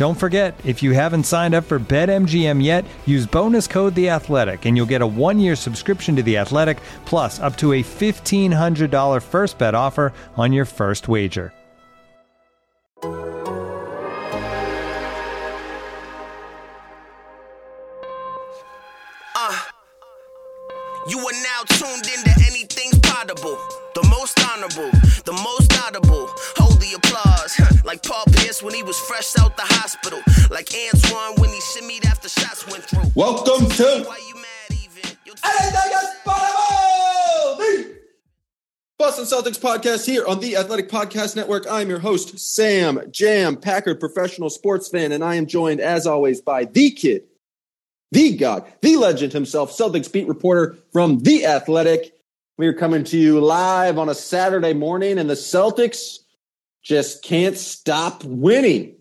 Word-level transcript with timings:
Don't 0.00 0.14
forget, 0.14 0.58
if 0.64 0.82
you 0.82 0.92
haven't 0.92 1.24
signed 1.24 1.54
up 1.54 1.64
for 1.64 1.78
BetMGM 1.78 2.64
yet, 2.64 2.86
use 3.04 3.26
bonus 3.26 3.66
code 3.66 3.94
The 3.94 4.08
Athletic, 4.08 4.64
and 4.64 4.74
you'll 4.74 4.86
get 4.86 5.02
a 5.02 5.06
one-year 5.06 5.54
subscription 5.54 6.16
to 6.16 6.22
The 6.22 6.38
Athletic, 6.38 6.78
plus 7.04 7.38
up 7.38 7.54
to 7.58 7.74
a 7.74 7.82
fifteen 7.82 8.50
hundred 8.50 8.90
dollar 8.90 9.20
first 9.20 9.58
bet 9.58 9.74
offer 9.74 10.14
on 10.38 10.54
your 10.54 10.64
first 10.64 11.06
wager. 11.06 11.52
Uh, 19.36 19.58
You 21.08 21.18
are 21.18 21.42
now 21.42 21.62
tuned 21.68 22.06
into 22.06 22.30
anything's 22.48 22.98
possible. 23.00 23.58
The 23.94 24.08
most 24.08 24.40
honorable, 24.48 24.90
the 25.26 25.32
most 25.44 25.78
audible. 25.84 26.19
Hold 27.90 28.02
the 28.02 28.08
applause. 28.08 28.24
like 28.24 28.24
Paul 28.24 28.24
Pierce 28.34 28.62
when 28.62 28.74
he 28.74 28.82
was 28.82 28.98
fresh 29.00 29.36
out 29.38 29.56
the 29.56 29.62
hospital. 29.64 30.20
Like 30.50 30.68
Antoine 30.94 31.40
when 31.40 31.50
he 31.50 31.60
shimmied 31.60 32.06
after 32.06 32.28
shots 32.28 32.66
went 32.68 32.84
through. 32.84 33.10
Welcome 33.14 33.68
to 33.68 34.04
Why 34.06 34.20
you 34.28 34.34
mad 34.34 34.44
even? 34.70 35.16
You'll 35.24 35.34
Anything 35.44 35.92
is 35.92 36.10
Possible! 36.24 37.56
The 37.58 37.96
Boston 38.98 39.24
Celtics 39.24 39.58
podcast 39.58 40.06
here 40.06 40.26
on 40.26 40.40
the 40.40 40.56
Athletic 40.56 40.88
Podcast 40.88 41.34
Network. 41.34 41.66
I'm 41.70 41.88
your 41.88 41.98
host, 41.98 42.38
Sam 42.38 43.00
Jam 43.10 43.56
Packard, 43.56 43.98
professional 43.98 44.50
sports 44.50 44.88
fan, 44.88 45.12
and 45.12 45.24
I 45.24 45.36
am 45.36 45.46
joined, 45.46 45.80
as 45.80 46.06
always, 46.06 46.40
by 46.40 46.66
the 46.66 46.90
kid, 46.90 47.24
the 48.12 48.36
god, 48.36 48.70
the 48.82 48.96
legend 48.96 49.32
himself, 49.32 49.76
Celtics 49.76 50.12
beat 50.12 50.28
reporter 50.28 50.76
from 50.92 51.20
The 51.20 51.46
Athletic. 51.46 52.14
We 52.58 52.68
are 52.68 52.74
coming 52.74 53.04
to 53.04 53.18
you 53.18 53.40
live 53.40 53.98
on 53.98 54.08
a 54.08 54.14
Saturday 54.14 54.74
morning, 54.74 55.18
and 55.18 55.28
the 55.30 55.34
Celtics 55.34 56.19
just 56.82 57.22
can't 57.22 57.56
stop 57.56 58.24
winning. 58.24 58.96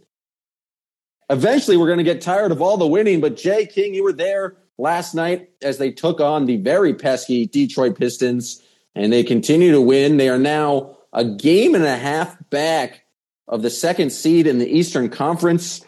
Eventually, 1.29 1.77
we're 1.77 1.87
going 1.87 1.99
to 1.99 2.03
get 2.03 2.21
tired 2.21 2.51
of 2.51 2.61
all 2.61 2.77
the 2.77 2.87
winning, 2.87 3.21
but 3.21 3.37
Jay 3.37 3.65
King, 3.65 3.93
you 3.93 4.03
were 4.03 4.13
there 4.13 4.57
last 4.77 5.13
night 5.13 5.49
as 5.61 5.77
they 5.77 5.91
took 5.91 6.19
on 6.19 6.45
the 6.45 6.57
very 6.57 6.93
pesky 6.93 7.45
Detroit 7.45 7.97
Pistons, 7.97 8.61
and 8.95 9.13
they 9.13 9.23
continue 9.23 9.71
to 9.71 9.81
win. 9.81 10.17
They 10.17 10.29
are 10.29 10.39
now 10.39 10.97
a 11.13 11.23
game 11.23 11.75
and 11.75 11.83
a 11.83 11.97
half 11.97 12.37
back 12.49 13.03
of 13.47 13.61
the 13.61 13.69
second 13.69 14.11
seed 14.11 14.47
in 14.47 14.59
the 14.59 14.67
Eastern 14.67 15.09
Conference. 15.09 15.85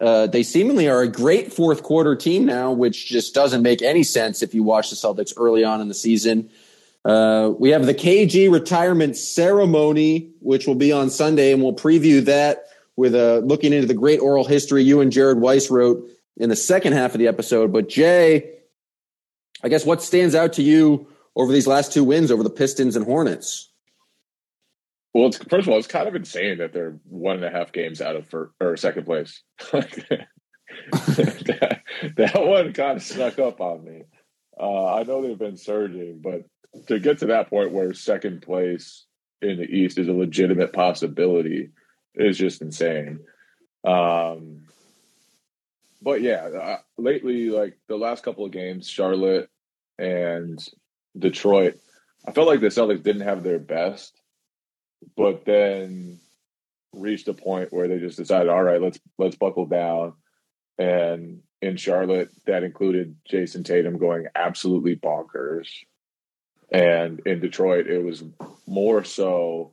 Uh, 0.00 0.26
they 0.26 0.42
seemingly 0.42 0.88
are 0.88 1.02
a 1.02 1.08
great 1.08 1.52
fourth 1.52 1.82
quarter 1.82 2.16
team 2.16 2.46
now, 2.46 2.72
which 2.72 3.06
just 3.06 3.34
doesn't 3.34 3.62
make 3.62 3.82
any 3.82 4.02
sense 4.02 4.42
if 4.42 4.54
you 4.54 4.62
watch 4.62 4.90
the 4.90 4.96
Celtics 4.96 5.32
early 5.36 5.62
on 5.62 5.80
in 5.80 5.88
the 5.88 5.94
season. 5.94 6.50
Uh, 7.04 7.52
we 7.58 7.70
have 7.70 7.86
the 7.86 7.94
KG 7.94 8.52
retirement 8.52 9.16
ceremony, 9.16 10.30
which 10.40 10.66
will 10.66 10.74
be 10.74 10.92
on 10.92 11.10
Sunday, 11.10 11.52
and 11.52 11.62
we'll 11.62 11.74
preview 11.74 12.24
that 12.24 12.64
with 12.96 13.14
uh, 13.14 13.38
looking 13.38 13.72
into 13.72 13.86
the 13.86 13.94
great 13.94 14.20
oral 14.20 14.44
history 14.44 14.82
you 14.82 15.00
and 15.00 15.10
Jared 15.10 15.40
Weiss 15.40 15.70
wrote 15.70 16.06
in 16.36 16.50
the 16.50 16.56
second 16.56 16.92
half 16.92 17.14
of 17.14 17.18
the 17.18 17.28
episode. 17.28 17.72
But 17.72 17.88
Jay, 17.88 18.58
I 19.62 19.68
guess 19.68 19.86
what 19.86 20.02
stands 20.02 20.34
out 20.34 20.54
to 20.54 20.62
you 20.62 21.06
over 21.36 21.52
these 21.52 21.66
last 21.66 21.92
two 21.92 22.04
wins 22.04 22.30
over 22.30 22.42
the 22.42 22.50
Pistons 22.50 22.96
and 22.96 23.04
Hornets? 23.04 23.68
Well, 25.14 25.28
it's, 25.28 25.38
first 25.38 25.66
of 25.66 25.72
all, 25.72 25.78
it's 25.78 25.88
kind 25.88 26.06
of 26.06 26.14
insane 26.14 26.58
that 26.58 26.72
they're 26.72 26.98
one 27.08 27.36
and 27.36 27.44
a 27.44 27.50
half 27.50 27.72
games 27.72 28.00
out 28.00 28.16
of 28.16 28.28
first, 28.28 28.52
or 28.60 28.76
second 28.76 29.06
place. 29.06 29.42
that, 29.72 30.26
that 32.16 32.46
one 32.46 32.72
kind 32.72 32.98
of 32.98 33.02
snuck 33.02 33.38
up 33.38 33.60
on 33.60 33.84
me. 33.84 34.02
Uh, 34.60 34.94
I 34.94 35.04
know 35.04 35.22
they've 35.22 35.38
been 35.38 35.56
surging, 35.56 36.20
but 36.20 36.44
to 36.88 36.98
get 36.98 37.18
to 37.18 37.26
that 37.26 37.48
point 37.48 37.72
where 37.72 37.94
second 37.94 38.42
place 38.42 39.06
in 39.40 39.56
the 39.56 39.64
East 39.64 39.98
is 39.98 40.08
a 40.08 40.12
legitimate 40.12 40.72
possibility 40.72 41.70
is 42.14 42.36
just 42.36 42.60
insane. 42.60 43.20
Um, 43.84 44.66
but 46.02 46.20
yeah, 46.20 46.44
uh, 46.44 46.78
lately, 46.98 47.50
like 47.50 47.78
the 47.88 47.96
last 47.96 48.22
couple 48.22 48.44
of 48.44 48.52
games, 48.52 48.88
Charlotte 48.88 49.48
and 49.98 50.58
Detroit, 51.18 51.78
I 52.26 52.32
felt 52.32 52.48
like 52.48 52.60
the 52.60 52.66
Celtics 52.66 53.02
didn't 53.02 53.22
have 53.22 53.42
their 53.42 53.58
best, 53.58 54.20
but 55.16 55.44
then 55.44 56.20
reached 56.92 57.28
a 57.28 57.34
point 57.34 57.72
where 57.72 57.88
they 57.88 57.98
just 57.98 58.18
decided, 58.18 58.48
all 58.48 58.62
right, 58.62 58.80
let's 58.80 58.98
let's 59.18 59.36
buckle 59.36 59.66
down. 59.66 60.14
And 60.78 61.42
in 61.62 61.76
Charlotte, 61.76 62.30
that 62.46 62.62
included 62.62 63.16
Jayson 63.28 63.64
Tatum 63.64 63.98
going 63.98 64.26
absolutely 64.34 64.96
bonkers. 64.96 65.68
And 66.72 67.20
in 67.26 67.40
Detroit, 67.40 67.86
it 67.86 68.02
was 68.02 68.22
more 68.66 69.04
so 69.04 69.72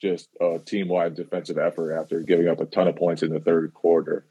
just 0.00 0.28
a 0.40 0.58
team 0.58 0.88
wide 0.88 1.14
defensive 1.14 1.58
effort 1.58 1.98
after 1.98 2.20
giving 2.20 2.48
up 2.48 2.60
a 2.60 2.66
ton 2.66 2.88
of 2.88 2.96
points 2.96 3.22
in 3.22 3.30
the 3.30 3.40
third 3.40 3.74
quarter. 3.74 4.26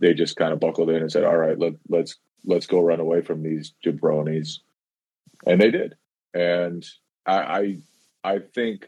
They 0.00 0.14
just 0.14 0.36
kind 0.36 0.52
of 0.52 0.60
buckled 0.60 0.90
in 0.90 0.96
and 0.96 1.10
said, 1.10 1.24
All 1.24 1.36
right, 1.36 1.58
let, 1.58 1.74
let's 1.88 2.16
let's 2.44 2.66
go 2.66 2.80
run 2.80 3.00
away 3.00 3.22
from 3.22 3.42
these 3.42 3.72
jabronis. 3.84 4.58
And 5.46 5.60
they 5.60 5.70
did. 5.70 5.94
And 6.34 6.84
I 7.24 7.34
I, 7.34 7.78
I 8.24 8.38
think 8.38 8.86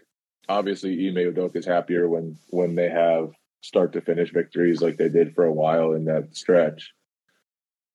obviously 0.48 1.08
Ime 1.08 1.32
Udoka 1.32 1.56
is 1.56 1.66
happier 1.66 2.08
when 2.08 2.36
when 2.48 2.74
they 2.74 2.90
have 2.90 3.30
start 3.66 3.92
to 3.92 4.00
finish 4.00 4.32
victories 4.32 4.80
like 4.80 4.96
they 4.96 5.08
did 5.08 5.34
for 5.34 5.44
a 5.44 5.52
while 5.52 5.92
in 5.92 6.04
that 6.06 6.36
stretch. 6.36 6.92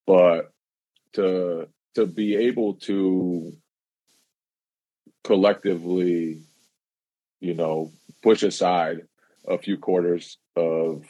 But 0.05 0.51
to 1.13 1.67
to 1.95 2.05
be 2.05 2.35
able 2.35 2.75
to 2.75 3.53
collectively, 5.23 6.41
you 7.39 7.53
know, 7.53 7.91
push 8.21 8.43
aside 8.43 9.01
a 9.47 9.57
few 9.57 9.77
quarters 9.77 10.37
of 10.55 11.05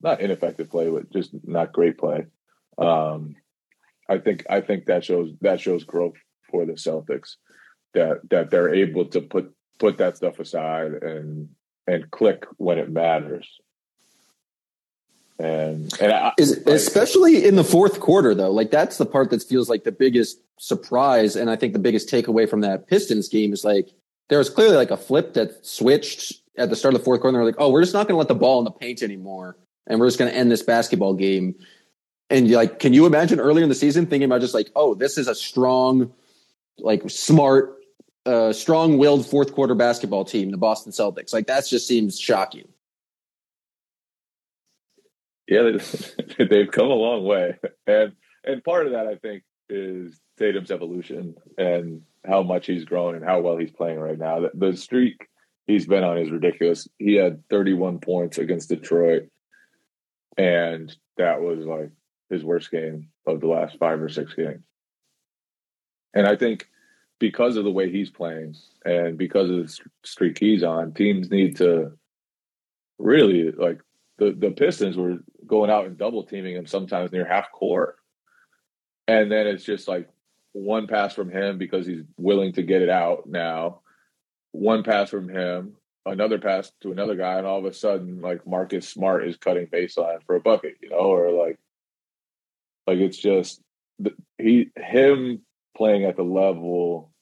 not 0.00 0.20
ineffective 0.20 0.70
play, 0.70 0.90
but 0.90 1.10
just 1.12 1.30
not 1.44 1.72
great 1.72 1.98
play. 1.98 2.26
Um, 2.78 3.36
I 4.08 4.18
think 4.18 4.44
I 4.48 4.60
think 4.60 4.86
that 4.86 5.04
shows 5.04 5.32
that 5.40 5.60
shows 5.60 5.84
growth 5.84 6.16
for 6.50 6.64
the 6.64 6.74
Celtics 6.74 7.36
that 7.94 8.20
that 8.30 8.50
they're 8.50 8.74
able 8.74 9.06
to 9.06 9.20
put 9.20 9.52
put 9.78 9.98
that 9.98 10.16
stuff 10.16 10.38
aside 10.38 10.92
and 11.02 11.48
and 11.86 12.10
click 12.10 12.46
when 12.56 12.78
it 12.78 12.90
matters. 12.90 13.46
And 15.38 15.92
and 16.00 16.12
I, 16.12 16.32
Is, 16.38 16.56
like, 16.64 16.74
especially 16.74 17.44
in 17.44 17.56
the 17.56 17.64
fourth 17.64 18.00
quarter, 18.00 18.34
though, 18.34 18.50
like 18.50 18.70
that's 18.70 18.96
the 18.96 19.06
part 19.06 19.30
that 19.30 19.42
feels 19.42 19.68
like 19.68 19.84
the 19.84 19.92
biggest 19.92 20.40
surprise, 20.58 21.36
and 21.36 21.50
I 21.50 21.56
think 21.56 21.74
the 21.74 21.78
biggest 21.78 22.08
takeaway 22.08 22.48
from 22.48 22.62
that 22.62 22.86
Pistons 22.86 23.28
game 23.28 23.52
is 23.52 23.64
like 23.64 23.90
there 24.28 24.38
was 24.38 24.48
clearly 24.48 24.76
like 24.76 24.90
a 24.90 24.96
flip 24.96 25.34
that 25.34 25.64
switched 25.66 26.40
at 26.56 26.70
the 26.70 26.76
start 26.76 26.94
of 26.94 27.00
the 27.00 27.04
fourth 27.04 27.20
quarter. 27.20 27.36
They're 27.36 27.44
like, 27.44 27.56
oh, 27.58 27.70
we're 27.70 27.82
just 27.82 27.92
not 27.92 28.08
going 28.08 28.14
to 28.14 28.18
let 28.18 28.28
the 28.28 28.34
ball 28.34 28.58
in 28.60 28.64
the 28.64 28.70
paint 28.70 29.02
anymore, 29.02 29.56
and 29.86 30.00
we're 30.00 30.06
just 30.06 30.18
going 30.18 30.30
to 30.30 30.36
end 30.36 30.50
this 30.50 30.62
basketball 30.62 31.12
game. 31.12 31.54
And 32.30 32.50
like, 32.50 32.78
can 32.78 32.92
you 32.92 33.06
imagine 33.06 33.38
earlier 33.38 33.62
in 33.62 33.68
the 33.68 33.74
season 33.74 34.06
thinking 34.06 34.24
about 34.24 34.40
just 34.40 34.54
like, 34.54 34.70
oh, 34.74 34.94
this 34.94 35.18
is 35.18 35.28
a 35.28 35.34
strong, 35.34 36.12
like 36.78 37.08
smart, 37.10 37.76
uh, 38.26 38.52
strong-willed 38.52 39.26
fourth 39.26 39.54
quarter 39.54 39.74
basketball 39.74 40.24
team, 40.24 40.50
the 40.50 40.56
Boston 40.56 40.92
Celtics. 40.92 41.32
Like 41.32 41.46
that 41.46 41.66
just 41.66 41.86
seems 41.86 42.18
shocking. 42.18 42.68
yeah, 45.48 45.62
they, 45.62 46.44
they've 46.50 46.70
come 46.70 46.90
a 46.90 46.94
long 46.94 47.24
way, 47.24 47.56
and 47.86 48.12
and 48.44 48.64
part 48.64 48.86
of 48.86 48.92
that 48.92 49.06
I 49.06 49.16
think 49.16 49.44
is 49.68 50.20
Tatum's 50.38 50.70
evolution 50.70 51.34
and 51.58 52.02
how 52.24 52.42
much 52.42 52.66
he's 52.66 52.84
grown 52.84 53.14
and 53.14 53.24
how 53.24 53.40
well 53.40 53.56
he's 53.56 53.70
playing 53.70 53.98
right 53.98 54.18
now. 54.18 54.40
The, 54.40 54.50
the 54.54 54.76
streak 54.76 55.28
he's 55.66 55.86
been 55.86 56.04
on 56.04 56.18
is 56.18 56.30
ridiculous. 56.30 56.88
He 56.98 57.14
had 57.14 57.48
31 57.48 58.00
points 58.00 58.38
against 58.38 58.68
Detroit, 58.68 59.28
and 60.36 60.94
that 61.16 61.40
was 61.40 61.64
like 61.64 61.90
his 62.30 62.44
worst 62.44 62.70
game 62.70 63.08
of 63.26 63.40
the 63.40 63.48
last 63.48 63.78
five 63.78 64.00
or 64.00 64.08
six 64.08 64.34
games. 64.34 64.62
And 66.14 66.26
I 66.26 66.36
think 66.36 66.68
because 67.18 67.56
of 67.56 67.64
the 67.64 67.70
way 67.70 67.90
he's 67.90 68.10
playing 68.10 68.54
and 68.84 69.16
because 69.16 69.50
of 69.50 69.56
the 69.56 69.78
streak 70.04 70.38
he's 70.38 70.62
on, 70.62 70.92
teams 70.92 71.30
need 71.30 71.56
to 71.56 71.92
really 72.98 73.50
like 73.52 73.80
the 74.18 74.32
the 74.32 74.50
Pistons 74.50 74.96
were 74.96 75.18
going 75.46 75.70
out 75.70 75.86
and 75.86 75.98
double 75.98 76.24
teaming 76.24 76.56
him 76.56 76.66
sometimes 76.66 77.12
near 77.12 77.26
half 77.26 77.50
court, 77.52 77.96
and 79.08 79.30
then 79.30 79.46
it's 79.46 79.64
just 79.64 79.88
like 79.88 80.08
one 80.52 80.86
pass 80.86 81.14
from 81.14 81.30
him 81.30 81.58
because 81.58 81.86
he's 81.86 82.02
willing 82.16 82.52
to 82.54 82.62
get 82.62 82.82
it 82.82 82.88
out 82.88 83.26
now, 83.26 83.80
one 84.52 84.82
pass 84.82 85.10
from 85.10 85.28
him, 85.28 85.76
another 86.06 86.38
pass 86.38 86.72
to 86.80 86.92
another 86.92 87.14
guy, 87.14 87.38
and 87.38 87.46
all 87.46 87.58
of 87.58 87.64
a 87.66 87.72
sudden, 87.72 88.20
like 88.20 88.46
Marcus 88.46 88.88
Smart 88.88 89.26
is 89.26 89.36
cutting 89.36 89.66
baseline 89.66 90.22
for 90.26 90.36
a 90.36 90.40
bucket, 90.40 90.76
you 90.80 90.90
know, 90.90 90.96
or 90.96 91.30
like, 91.30 91.58
like 92.86 92.98
it's 92.98 93.18
just 93.18 93.60
he 94.38 94.70
him 94.76 95.42
playing 95.76 96.04
at 96.04 96.16
the 96.16 96.22
level 96.22 97.12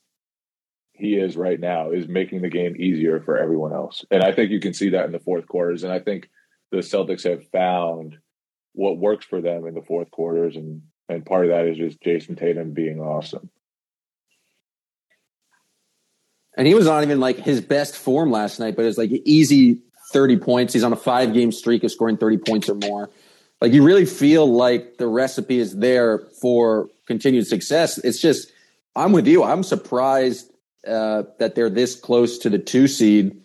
he 0.92 1.16
is 1.16 1.36
right 1.36 1.58
now 1.58 1.90
is 1.90 2.06
making 2.06 2.42
the 2.42 2.48
game 2.48 2.76
easier 2.78 3.20
for 3.20 3.36
everyone 3.36 3.72
else, 3.72 4.04
and 4.10 4.22
I 4.22 4.32
think 4.32 4.50
you 4.50 4.60
can 4.60 4.74
see 4.74 4.90
that 4.90 5.06
in 5.06 5.12
the 5.12 5.18
fourth 5.18 5.46
quarters, 5.46 5.82
and 5.82 5.92
I 5.92 5.98
think 5.98 6.28
the 6.70 6.78
Celtics 6.78 7.28
have 7.28 7.48
found 7.50 8.16
what 8.72 8.98
works 8.98 9.26
for 9.26 9.40
them 9.40 9.66
in 9.66 9.74
the 9.74 9.82
fourth 9.82 10.10
quarters, 10.10 10.56
and 10.56 10.82
and 11.08 11.26
part 11.26 11.44
of 11.44 11.50
that 11.50 11.66
is 11.66 11.76
just 11.76 12.00
Jayson 12.00 12.36
Tatum 12.36 12.72
being 12.72 13.00
awesome. 13.00 13.50
And 16.56 16.66
he 16.66 16.74
was 16.74 16.86
not 16.86 17.02
even 17.02 17.20
like 17.20 17.38
his 17.38 17.60
best 17.60 17.96
form 17.96 18.30
last 18.30 18.60
night, 18.60 18.76
but 18.76 18.84
it's 18.84 18.96
like 18.96 19.10
easy 19.24 19.80
30 20.12 20.38
points. 20.38 20.72
He's 20.72 20.84
on 20.84 20.92
a 20.92 20.96
five 20.96 21.34
game 21.34 21.52
streak 21.52 21.82
of 21.84 21.90
scoring 21.90 22.16
30 22.16 22.38
points 22.38 22.68
or 22.68 22.74
more. 22.74 23.10
Like 23.60 23.72
you 23.72 23.82
really 23.82 24.06
feel 24.06 24.46
like 24.46 24.98
the 24.98 25.06
recipe 25.06 25.58
is 25.58 25.76
there 25.76 26.20
for 26.40 26.88
continued 27.06 27.46
success. 27.46 27.98
It's 27.98 28.20
just, 28.20 28.52
I'm 28.96 29.12
with 29.12 29.26
you. 29.26 29.42
I'm 29.42 29.62
surprised 29.62 30.50
uh, 30.86 31.24
that 31.38 31.54
they're 31.54 31.70
this 31.70 31.94
close 31.94 32.38
to 32.38 32.50
the 32.50 32.58
two 32.58 32.86
seed. 32.88 33.40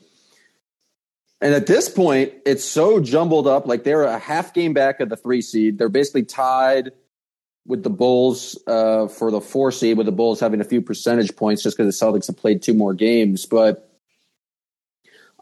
And 1.41 1.53
at 1.53 1.67
this 1.67 1.87
point, 1.87 2.33
it's 2.45 2.65
so 2.65 2.99
jumbled 2.99 3.47
up. 3.47 3.65
Like 3.65 3.83
they're 3.83 4.03
a 4.03 4.19
half 4.19 4.53
game 4.53 4.73
back 4.73 4.99
of 4.99 5.09
the 5.09 5.15
three 5.15 5.41
seed. 5.41 5.77
They're 5.77 5.89
basically 5.89 6.23
tied 6.23 6.91
with 7.65 7.83
the 7.83 7.89
Bulls 7.89 8.57
uh, 8.67 9.07
for 9.07 9.31
the 9.31 9.39
four 9.39 9.71
seed, 9.71 9.97
with 9.97 10.05
the 10.05 10.11
Bulls 10.11 10.39
having 10.39 10.59
a 10.59 10.65
few 10.65 10.81
percentage 10.81 11.35
points 11.35 11.63
just 11.63 11.77
because 11.77 11.97
the 11.97 12.05
Celtics 12.05 12.27
have 12.27 12.37
played 12.37 12.61
two 12.61 12.73
more 12.73 12.93
games. 12.93 13.45
But 13.45 13.89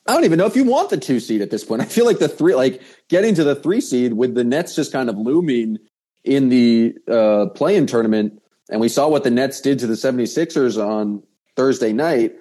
I 0.05 0.13
don't 0.13 0.23
even 0.23 0.37
know 0.37 0.45
if 0.45 0.55
you 0.55 0.63
want 0.63 0.89
the 0.89 0.97
two 0.97 1.19
seed 1.19 1.41
at 1.41 1.49
this 1.49 1.63
point. 1.63 1.81
I 1.81 1.85
feel 1.85 2.05
like 2.05 2.19
the 2.19 2.29
three, 2.29 2.53
like 2.53 2.81
getting 3.09 3.33
to 3.35 3.43
the 3.43 3.55
three 3.55 3.81
seed 3.81 4.13
with 4.13 4.35
the 4.35 4.43
Nets 4.43 4.75
just 4.75 4.91
kind 4.91 5.09
of 5.09 5.17
looming 5.17 5.79
in 6.27 6.49
the 6.49 6.95
uh, 7.07 7.47
play-in 7.47 7.87
tournament. 7.87 8.41
And 8.69 8.81
we 8.81 8.89
saw 8.89 9.07
what 9.07 9.23
the 9.23 9.31
Nets 9.31 9.61
did 9.61 9.79
to 9.79 9.87
the 9.87 9.93
76ers 9.93 10.77
on 10.77 11.23
Thursday 11.55 11.93
night. 11.93 12.35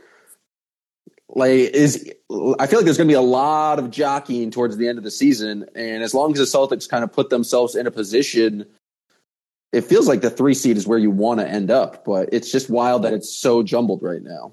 Like 1.28 1.50
is 1.50 2.12
I 2.58 2.66
feel 2.66 2.78
like 2.78 2.84
there's 2.84 2.96
going 2.96 3.08
to 3.08 3.12
be 3.12 3.14
a 3.14 3.20
lot 3.20 3.78
of 3.78 3.90
jockeying 3.90 4.50
towards 4.50 4.76
the 4.76 4.88
end 4.88 4.98
of 4.98 5.04
the 5.04 5.10
season, 5.10 5.66
and 5.74 6.02
as 6.02 6.14
long 6.14 6.32
as 6.32 6.38
the 6.38 6.44
Celtics 6.58 6.88
kind 6.88 7.04
of 7.04 7.12
put 7.12 7.30
themselves 7.30 7.74
in 7.74 7.86
a 7.86 7.90
position 7.90 8.66
it 9.72 9.84
feels 9.84 10.08
like 10.08 10.22
the 10.22 10.30
three 10.30 10.54
seed 10.54 10.78
is 10.78 10.86
where 10.86 10.98
you 10.98 11.10
want 11.10 11.40
to 11.40 11.46
end 11.46 11.70
up, 11.70 12.04
but 12.04 12.30
it's 12.32 12.50
just 12.50 12.70
wild 12.70 13.02
that 13.02 13.12
it's 13.12 13.28
so 13.28 13.62
jumbled 13.62 14.02
right 14.02 14.22
now. 14.22 14.52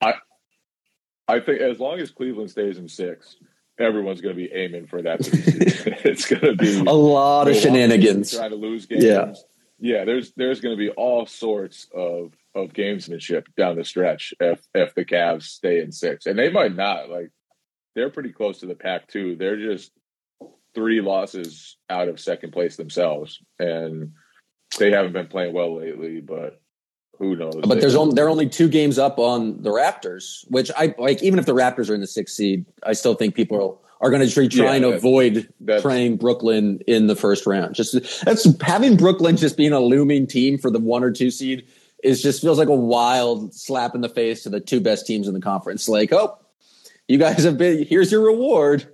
I 0.00 0.14
I 1.28 1.40
think 1.40 1.60
as 1.60 1.78
long 1.78 2.00
as 2.00 2.10
Cleveland 2.10 2.50
stays 2.50 2.78
in 2.78 2.88
six, 2.88 3.36
everyone's 3.78 4.20
going 4.20 4.34
to 4.34 4.42
be 4.42 4.52
aiming 4.52 4.86
for 4.86 5.02
that. 5.02 5.20
it's 6.04 6.26
going 6.26 6.42
to 6.42 6.54
be 6.54 6.78
a 6.78 6.92
lot 6.92 7.48
of 7.48 7.56
shenanigans. 7.56 8.32
Trying 8.32 8.50
to 8.50 8.56
lose 8.56 8.86
games. 8.86 9.04
Yeah, 9.04 9.32
yeah. 9.78 10.04
There's 10.04 10.32
there's 10.32 10.60
going 10.60 10.76
to 10.76 10.78
be 10.78 10.90
all 10.90 11.26
sorts 11.26 11.86
of 11.94 12.32
of 12.54 12.72
gamesmanship 12.72 13.46
down 13.56 13.76
the 13.76 13.84
stretch 13.84 14.34
if 14.40 14.60
if 14.74 14.94
the 14.94 15.04
Cavs 15.04 15.44
stay 15.44 15.80
in 15.80 15.92
six, 15.92 16.26
and 16.26 16.38
they 16.38 16.50
might 16.50 16.74
not. 16.74 17.08
Like 17.08 17.30
they're 17.94 18.10
pretty 18.10 18.32
close 18.32 18.60
to 18.60 18.66
the 18.66 18.74
pack 18.74 19.08
too. 19.08 19.36
They're 19.36 19.60
just 19.60 19.92
three 20.74 21.00
losses 21.00 21.76
out 21.88 22.08
of 22.08 22.20
second 22.20 22.52
place 22.52 22.76
themselves, 22.76 23.40
and 23.58 24.12
they 24.78 24.90
haven't 24.90 25.12
been 25.12 25.28
playing 25.28 25.54
well 25.54 25.78
lately. 25.78 26.20
But 26.20 26.60
who 27.18 27.36
knows? 27.36 27.54
But 27.66 27.80
there's 27.80 27.94
only 27.94 28.14
they're 28.14 28.28
only 28.28 28.48
two 28.48 28.68
games 28.68 28.98
up 28.98 29.18
on 29.18 29.62
the 29.62 29.70
Raptors, 29.70 30.44
which 30.48 30.70
I 30.76 30.94
like. 30.98 31.22
Even 31.22 31.38
if 31.38 31.46
the 31.46 31.54
Raptors 31.54 31.90
are 31.90 31.94
in 31.94 32.00
the 32.00 32.06
sixth 32.06 32.34
seed, 32.34 32.64
I 32.84 32.92
still 32.92 33.14
think 33.14 33.34
people 33.34 33.82
are 34.00 34.10
going 34.10 34.26
to 34.26 34.40
be 34.40 34.48
trying 34.48 34.82
yeah, 34.82 34.90
to 34.90 34.96
avoid 34.96 35.52
playing 35.80 36.16
Brooklyn 36.16 36.80
in 36.86 37.08
the 37.08 37.16
first 37.16 37.46
round. 37.46 37.74
Just 37.74 38.24
that's 38.24 38.46
having 38.60 38.96
Brooklyn 38.96 39.36
just 39.36 39.56
being 39.56 39.72
a 39.72 39.80
looming 39.80 40.26
team 40.26 40.58
for 40.58 40.70
the 40.70 40.78
one 40.78 41.02
or 41.02 41.10
two 41.10 41.30
seed 41.30 41.66
is 42.04 42.22
just 42.22 42.40
feels 42.40 42.58
like 42.58 42.68
a 42.68 42.74
wild 42.74 43.52
slap 43.52 43.94
in 43.94 44.00
the 44.00 44.08
face 44.08 44.44
to 44.44 44.50
the 44.50 44.60
two 44.60 44.80
best 44.80 45.06
teams 45.06 45.26
in 45.26 45.34
the 45.34 45.40
conference. 45.40 45.88
Like, 45.88 46.12
oh, 46.12 46.38
you 47.08 47.18
guys 47.18 47.42
have 47.42 47.58
been 47.58 47.84
here's 47.84 48.12
your 48.12 48.24
reward 48.24 48.86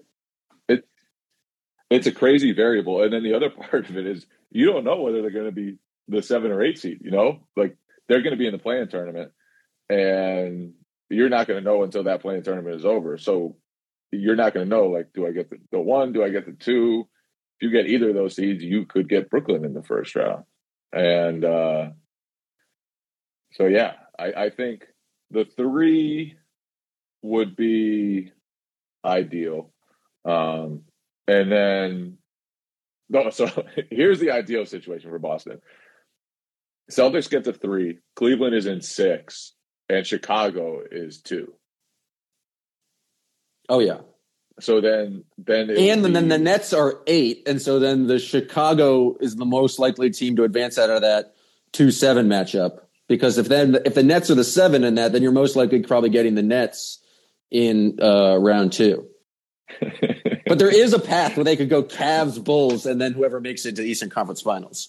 it's 1.94 2.06
a 2.06 2.12
crazy 2.12 2.52
variable. 2.52 3.02
And 3.02 3.12
then 3.12 3.22
the 3.22 3.34
other 3.34 3.50
part 3.70 3.88
of 3.88 3.96
it 3.96 4.06
is 4.06 4.26
you 4.50 4.66
don't 4.66 4.84
know 4.84 5.00
whether 5.00 5.22
they're 5.22 5.30
going 5.30 5.46
to 5.46 5.52
be 5.52 5.78
the 6.08 6.22
seven 6.22 6.50
or 6.50 6.62
eight 6.62 6.78
seed. 6.78 7.00
You 7.02 7.10
know, 7.10 7.40
like 7.56 7.76
they're 8.08 8.22
going 8.22 8.32
to 8.32 8.38
be 8.38 8.46
in 8.46 8.52
the 8.52 8.58
play-in 8.58 8.88
tournament, 8.88 9.32
and 9.88 10.72
you're 11.10 11.28
not 11.28 11.46
going 11.46 11.62
to 11.62 11.64
know 11.64 11.82
until 11.82 12.04
that 12.04 12.22
play-in 12.22 12.42
tournament 12.42 12.76
is 12.76 12.84
over. 12.84 13.18
So 13.18 13.56
you're 14.10 14.36
not 14.36 14.54
going 14.54 14.68
to 14.68 14.70
know 14.70 14.86
like, 14.86 15.08
do 15.14 15.26
I 15.26 15.32
get 15.32 15.50
the, 15.50 15.56
the 15.72 15.80
one? 15.80 16.12
Do 16.12 16.24
I 16.24 16.30
get 16.30 16.46
the 16.46 16.52
two? 16.52 17.08
If 17.58 17.66
you 17.66 17.70
get 17.70 17.88
either 17.88 18.10
of 18.10 18.14
those 18.14 18.36
seeds, 18.36 18.62
you 18.62 18.86
could 18.86 19.08
get 19.08 19.30
Brooklyn 19.30 19.64
in 19.64 19.74
the 19.74 19.82
first 19.82 20.14
round. 20.16 20.44
And 20.92 21.44
uh, 21.44 21.90
so, 23.52 23.66
yeah, 23.66 23.94
I, 24.18 24.32
I 24.32 24.50
think 24.50 24.84
the 25.30 25.44
three 25.56 26.36
would 27.22 27.56
be 27.56 28.32
ideal. 29.04 29.72
Um, 30.24 30.82
and 31.26 31.50
then, 31.50 32.18
no, 33.08 33.30
so 33.30 33.48
here's 33.90 34.20
the 34.20 34.30
ideal 34.30 34.66
situation 34.66 35.10
for 35.10 35.18
Boston 35.18 35.60
Celtics 36.90 37.30
get 37.30 37.44
to 37.44 37.52
three, 37.52 37.98
Cleveland 38.16 38.54
is 38.54 38.66
in 38.66 38.80
six, 38.80 39.52
and 39.88 40.06
Chicago 40.06 40.82
is 40.90 41.20
two. 41.20 41.54
Oh, 43.68 43.80
yeah. 43.80 44.00
So 44.60 44.80
then, 44.80 45.24
then, 45.36 45.70
and 45.70 46.04
then, 46.04 46.12
then 46.12 46.28
the 46.28 46.38
Nets 46.38 46.72
are 46.72 47.00
eight, 47.06 47.42
and 47.48 47.60
so 47.60 47.80
then 47.80 48.06
the 48.06 48.20
Chicago 48.20 49.16
is 49.20 49.34
the 49.34 49.44
most 49.44 49.78
likely 49.80 50.10
team 50.10 50.36
to 50.36 50.44
advance 50.44 50.78
out 50.78 50.90
of 50.90 51.00
that 51.00 51.34
two 51.72 51.90
seven 51.90 52.28
matchup. 52.28 52.80
Because 53.08 53.36
if 53.36 53.48
then 53.48 53.76
if 53.84 53.94
the 53.94 54.04
Nets 54.04 54.30
are 54.30 54.36
the 54.36 54.44
seven 54.44 54.84
in 54.84 54.94
that, 54.94 55.12
then 55.12 55.22
you're 55.22 55.32
most 55.32 55.56
likely 55.56 55.82
probably 55.82 56.10
getting 56.10 56.36
the 56.36 56.42
Nets 56.42 57.00
in 57.50 57.98
uh, 58.00 58.36
round 58.38 58.72
two. 58.72 59.08
but 60.46 60.58
there 60.58 60.72
is 60.72 60.92
a 60.92 61.00
path 61.00 61.36
where 61.36 61.44
they 61.44 61.56
could 61.56 61.68
go 61.68 61.82
Cavs, 61.82 62.42
Bulls, 62.42 62.86
and 62.86 63.00
then 63.00 63.12
whoever 63.12 63.40
makes 63.40 63.66
it 63.66 63.74
to 63.76 63.82
the 63.82 63.88
Eastern 63.88 64.08
Conference 64.08 64.40
Finals. 64.40 64.88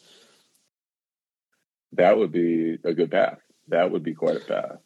That 1.96 2.18
would 2.18 2.32
be 2.32 2.78
a 2.84 2.94
good 2.94 3.12
path. 3.12 3.40
That 3.70 3.92
would 3.92 4.04
be 4.04 4.14
quite 4.14 4.38
a 4.38 4.40
path. 4.40 4.78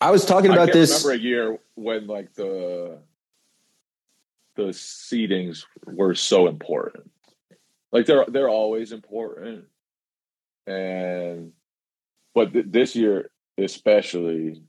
I 0.00 0.10
was 0.10 0.24
talking 0.24 0.50
about 0.52 0.70
I 0.70 0.72
this. 0.72 1.04
Remember 1.04 1.20
a 1.20 1.24
year 1.24 1.58
when 1.74 2.06
like 2.06 2.34
the 2.34 2.98
the 4.56 4.68
seedings 4.68 5.64
were 5.86 6.14
so 6.14 6.48
important. 6.48 7.10
Like 7.92 8.06
they're 8.06 8.26
they're 8.28 8.48
always 8.48 8.92
important, 8.92 9.64
and 10.66 11.52
but 12.34 12.52
th- 12.52 12.66
this 12.68 12.94
year 12.94 13.30
especially, 13.58 14.62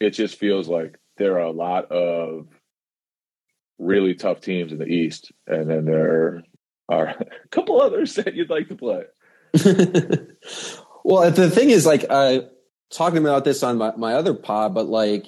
it 0.00 0.10
just 0.10 0.38
feels 0.38 0.68
like 0.68 0.98
there 1.16 1.34
are 1.34 1.46
a 1.46 1.50
lot 1.50 1.90
of 1.90 2.46
really 3.78 4.14
tough 4.14 4.40
teams 4.40 4.72
in 4.72 4.78
the 4.78 4.86
East, 4.86 5.32
and 5.46 5.68
then 5.68 5.84
there 5.84 6.44
are 6.88 7.08
a 7.08 7.48
couple 7.50 7.80
others 7.80 8.14
that 8.14 8.34
you'd 8.34 8.50
like 8.50 8.68
to 8.68 8.76
play. 8.76 9.02
well, 11.04 11.30
the 11.30 11.50
thing 11.50 11.70
is, 11.70 11.86
like, 11.86 12.04
uh, 12.08 12.40
talking 12.90 13.18
about 13.18 13.44
this 13.44 13.62
on 13.62 13.78
my, 13.78 13.94
my 13.96 14.14
other 14.14 14.34
pod, 14.34 14.74
but 14.74 14.86
like, 14.86 15.26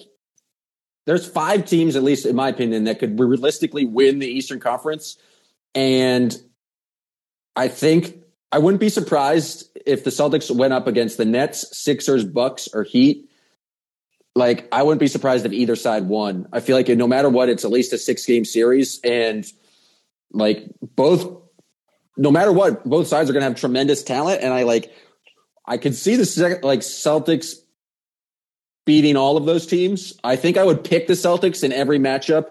there's 1.06 1.26
five 1.26 1.66
teams, 1.66 1.96
at 1.96 2.02
least 2.02 2.24
in 2.26 2.34
my 2.34 2.48
opinion, 2.48 2.84
that 2.84 2.98
could 2.98 3.18
realistically 3.18 3.84
win 3.84 4.18
the 4.18 4.26
Eastern 4.26 4.60
Conference. 4.60 5.18
And 5.74 6.34
I 7.54 7.68
think 7.68 8.18
I 8.50 8.58
wouldn't 8.58 8.80
be 8.80 8.88
surprised 8.88 9.68
if 9.84 10.04
the 10.04 10.10
Celtics 10.10 10.54
went 10.54 10.72
up 10.72 10.86
against 10.86 11.18
the 11.18 11.24
Nets, 11.24 11.76
Sixers, 11.76 12.24
Bucks, 12.24 12.68
or 12.72 12.84
Heat 12.84 13.28
like 14.34 14.68
I 14.72 14.82
wouldn't 14.82 15.00
be 15.00 15.06
surprised 15.06 15.46
if 15.46 15.52
either 15.52 15.76
side 15.76 16.08
won. 16.08 16.48
I 16.52 16.60
feel 16.60 16.76
like 16.76 16.88
no 16.88 17.06
matter 17.06 17.28
what, 17.28 17.48
it's 17.48 17.64
at 17.64 17.70
least 17.70 17.92
a 17.92 17.98
six 17.98 18.24
game 18.26 18.44
series, 18.44 19.00
and 19.04 19.46
like 20.32 20.66
both, 20.82 21.42
no 22.16 22.30
matter 22.30 22.52
what, 22.52 22.84
both 22.84 23.06
sides 23.06 23.28
are 23.28 23.32
going 23.32 23.42
to 23.42 23.48
have 23.48 23.58
tremendous 23.58 24.02
talent. 24.02 24.42
And 24.42 24.52
I 24.52 24.62
like, 24.62 24.92
I 25.66 25.78
could 25.78 25.94
see 25.94 26.16
the 26.16 26.26
second 26.26 26.62
like 26.62 26.80
Celtics 26.80 27.54
beating 28.84 29.16
all 29.16 29.36
of 29.36 29.46
those 29.46 29.66
teams. 29.66 30.18
I 30.22 30.36
think 30.36 30.56
I 30.56 30.64
would 30.64 30.84
pick 30.84 31.06
the 31.06 31.14
Celtics 31.14 31.64
in 31.64 31.72
every 31.72 31.98
matchup 31.98 32.48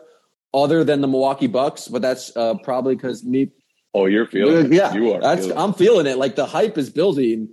other 0.53 0.83
than 0.83 1.01
the 1.01 1.07
Milwaukee 1.07 1.47
Bucks, 1.47 1.87
but 1.87 2.01
that's 2.01 2.35
uh, 2.35 2.55
probably 2.63 2.95
because 2.95 3.23
me. 3.23 3.51
Oh, 3.93 4.05
you're 4.05 4.25
feeling 4.25 4.73
yeah, 4.73 4.91
it. 4.91 4.95
You 4.95 5.13
are. 5.13 5.21
That's 5.21 5.41
feeling 5.41 5.57
I'm 5.57 5.73
feeling 5.73 6.07
it. 6.07 6.17
Like 6.17 6.35
the 6.35 6.45
hype 6.45 6.77
is 6.77 6.89
building. 6.89 7.49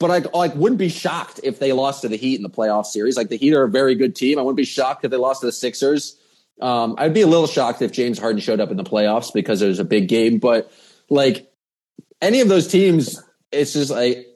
But 0.00 0.10
I 0.10 0.18
like 0.36 0.54
wouldn't 0.54 0.78
be 0.78 0.88
shocked 0.88 1.40
if 1.44 1.58
they 1.60 1.72
lost 1.72 2.02
to 2.02 2.08
the 2.08 2.16
Heat 2.16 2.36
in 2.36 2.42
the 2.42 2.50
playoff 2.50 2.86
series. 2.86 3.16
Like 3.16 3.28
the 3.28 3.36
Heat 3.36 3.54
are 3.54 3.64
a 3.64 3.70
very 3.70 3.94
good 3.94 4.16
team. 4.16 4.38
I 4.38 4.42
wouldn't 4.42 4.56
be 4.56 4.64
shocked 4.64 5.04
if 5.04 5.10
they 5.10 5.16
lost 5.16 5.40
to 5.40 5.46
the 5.46 5.52
Sixers. 5.52 6.18
Um, 6.60 6.94
I'd 6.98 7.14
be 7.14 7.20
a 7.20 7.26
little 7.26 7.46
shocked 7.46 7.80
if 7.80 7.92
James 7.92 8.18
Harden 8.18 8.40
showed 8.40 8.60
up 8.60 8.70
in 8.70 8.76
the 8.76 8.84
playoffs 8.84 9.32
because 9.32 9.62
it 9.62 9.68
was 9.68 9.78
a 9.78 9.84
big 9.84 10.08
game. 10.08 10.38
But 10.38 10.70
like 11.10 11.50
any 12.20 12.40
of 12.40 12.48
those 12.48 12.68
teams, 12.68 13.22
it's 13.52 13.72
just 13.72 13.90
like 13.90 14.26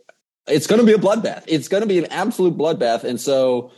it's 0.47 0.67
going 0.67 0.81
to 0.81 0.87
be 0.87 0.93
a 0.93 0.99
bloodbath. 0.99 1.45
It's 1.47 1.69
going 1.69 1.83
to 1.83 1.87
be 1.87 1.99
an 1.99 2.07
absolute 2.07 2.57
bloodbath. 2.57 3.05
And 3.05 3.21
so, 3.21 3.73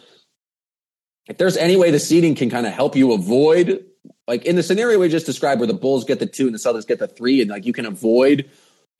if 1.29 1.39
there's 1.39 1.57
any 1.57 1.77
way 1.77 1.91
the 1.91 1.99
seeding 1.99 2.35
can 2.35 2.51
kind 2.51 2.67
of 2.67 2.73
help 2.73 2.97
you 2.97 3.13
avoid, 3.13 3.85
like 4.27 4.45
in 4.45 4.57
the 4.57 4.63
scenario 4.63 4.99
we 4.99 5.09
just 5.09 5.27
described, 5.27 5.61
where 5.61 5.67
the 5.67 5.75
Bulls 5.75 6.05
get 6.05 6.19
the 6.19 6.27
two 6.27 6.47
and 6.47 6.55
the 6.55 6.59
Celtics 6.59 6.87
get 6.87 6.99
the 6.99 7.09
three, 7.09 7.41
and 7.41 7.51
like 7.51 7.67
you 7.67 7.73
can 7.73 7.87
avoid 7.87 8.51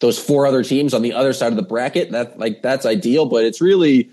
those 0.01 0.19
four 0.19 0.47
other 0.47 0.65
teams 0.65 0.95
on 0.95 1.03
the 1.03 1.13
other 1.13 1.33
side 1.33 1.53
of 1.53 1.57
the 1.57 1.63
bracket, 1.63 2.13
that 2.13 2.39
like 2.39 2.63
that's 2.63 2.87
ideal. 2.87 3.27
But 3.27 3.45
it's 3.45 3.61
really, 3.61 4.11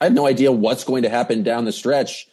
I 0.00 0.04
have 0.04 0.14
no 0.14 0.26
idea 0.26 0.52
what's 0.52 0.84
going 0.84 1.02
to 1.04 1.08
happen 1.08 1.42
down 1.42 1.64
the 1.64 1.72
stretch. 1.72 2.28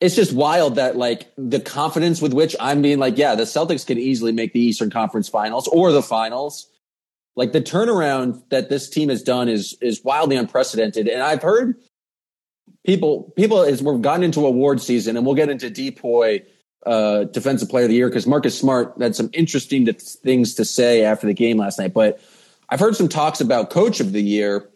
It's 0.00 0.14
just 0.14 0.32
wild 0.32 0.74
that 0.74 0.96
like 0.96 1.32
the 1.38 1.60
confidence 1.60 2.20
with 2.20 2.34
which 2.34 2.54
I'm 2.60 2.82
being 2.82 2.98
like, 2.98 3.16
yeah, 3.16 3.34
the 3.34 3.44
Celtics 3.44 3.86
can 3.86 3.98
easily 3.98 4.32
make 4.32 4.52
the 4.52 4.60
Eastern 4.60 4.90
Conference 4.90 5.28
Finals 5.28 5.68
or 5.68 5.92
the 5.92 6.02
finals 6.02 6.68
like 7.36 7.52
the 7.52 7.60
turnaround 7.60 8.42
that 8.48 8.68
this 8.68 8.88
team 8.88 9.10
has 9.10 9.22
done 9.22 9.48
is 9.48 9.76
is 9.80 10.02
wildly 10.02 10.36
unprecedented. 10.36 11.06
And 11.06 11.22
I've 11.22 11.42
heard 11.42 11.76
people 12.84 13.32
people 13.36 13.60
as 13.62 13.82
we've 13.82 14.02
gotten 14.02 14.24
into 14.24 14.44
award 14.44 14.80
season, 14.80 15.16
and 15.16 15.24
we'll 15.24 15.34
get 15.34 15.50
into 15.50 15.70
DPOY 15.70 16.44
uh, 16.86 17.24
Defensive 17.24 17.68
Player 17.68 17.84
of 17.84 17.90
the 17.90 17.96
Year 17.96 18.08
because 18.08 18.26
Marcus 18.26 18.58
Smart 18.58 18.94
had 18.98 19.14
some 19.14 19.30
interesting 19.32 19.86
things 19.92 20.54
to 20.54 20.64
say 20.64 21.02
after 21.04 21.26
the 21.26 21.34
game 21.34 21.58
last 21.58 21.78
night. 21.78 21.92
But 21.92 22.20
I've 22.68 22.80
heard 22.80 22.96
some 22.96 23.08
talks 23.08 23.40
about 23.40 23.70
Coach 23.70 24.00
of 24.00 24.12
the 24.12 24.22
Year, 24.22 24.68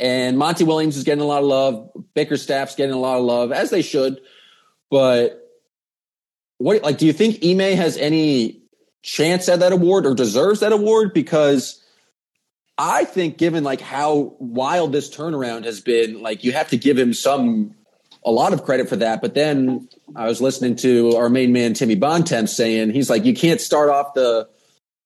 and 0.00 0.38
Monty 0.38 0.64
Williams 0.64 0.96
is 0.96 1.04
getting 1.04 1.22
a 1.22 1.26
lot 1.26 1.42
of 1.42 1.48
love. 1.48 1.90
Bickerstaff's 2.14 2.74
getting 2.74 2.94
a 2.94 2.98
lot 2.98 3.18
of 3.18 3.24
love, 3.24 3.52
as 3.52 3.70
they 3.70 3.82
should. 3.82 4.20
But 4.90 5.38
what 6.58 6.82
like 6.82 6.98
do 6.98 7.06
you 7.06 7.12
think 7.12 7.44
Ime 7.44 7.76
has 7.76 7.96
any 7.96 8.62
chance 9.02 9.48
at 9.48 9.60
that 9.60 9.72
award 9.72 10.06
or 10.06 10.14
deserves 10.14 10.60
that 10.60 10.72
award 10.72 11.12
because 11.12 11.82
I 12.78 13.04
think 13.04 13.36
given 13.36 13.64
like 13.64 13.80
how 13.80 14.36
wild 14.38 14.92
this 14.92 15.14
turnaround 15.14 15.64
has 15.64 15.80
been, 15.80 16.22
like 16.22 16.44
you 16.44 16.52
have 16.52 16.68
to 16.70 16.76
give 16.76 16.98
him 16.98 17.12
some 17.12 17.74
a 18.24 18.30
lot 18.30 18.52
of 18.52 18.64
credit 18.64 18.88
for 18.88 18.96
that. 18.96 19.20
But 19.20 19.34
then 19.34 19.88
I 20.14 20.26
was 20.26 20.40
listening 20.40 20.76
to 20.76 21.16
our 21.16 21.28
main 21.28 21.52
man 21.52 21.74
Timmy 21.74 21.96
Bontemps 21.96 22.56
saying 22.56 22.90
he's 22.90 23.10
like, 23.10 23.24
you 23.24 23.34
can't 23.34 23.60
start 23.60 23.90
off 23.90 24.14
the 24.14 24.48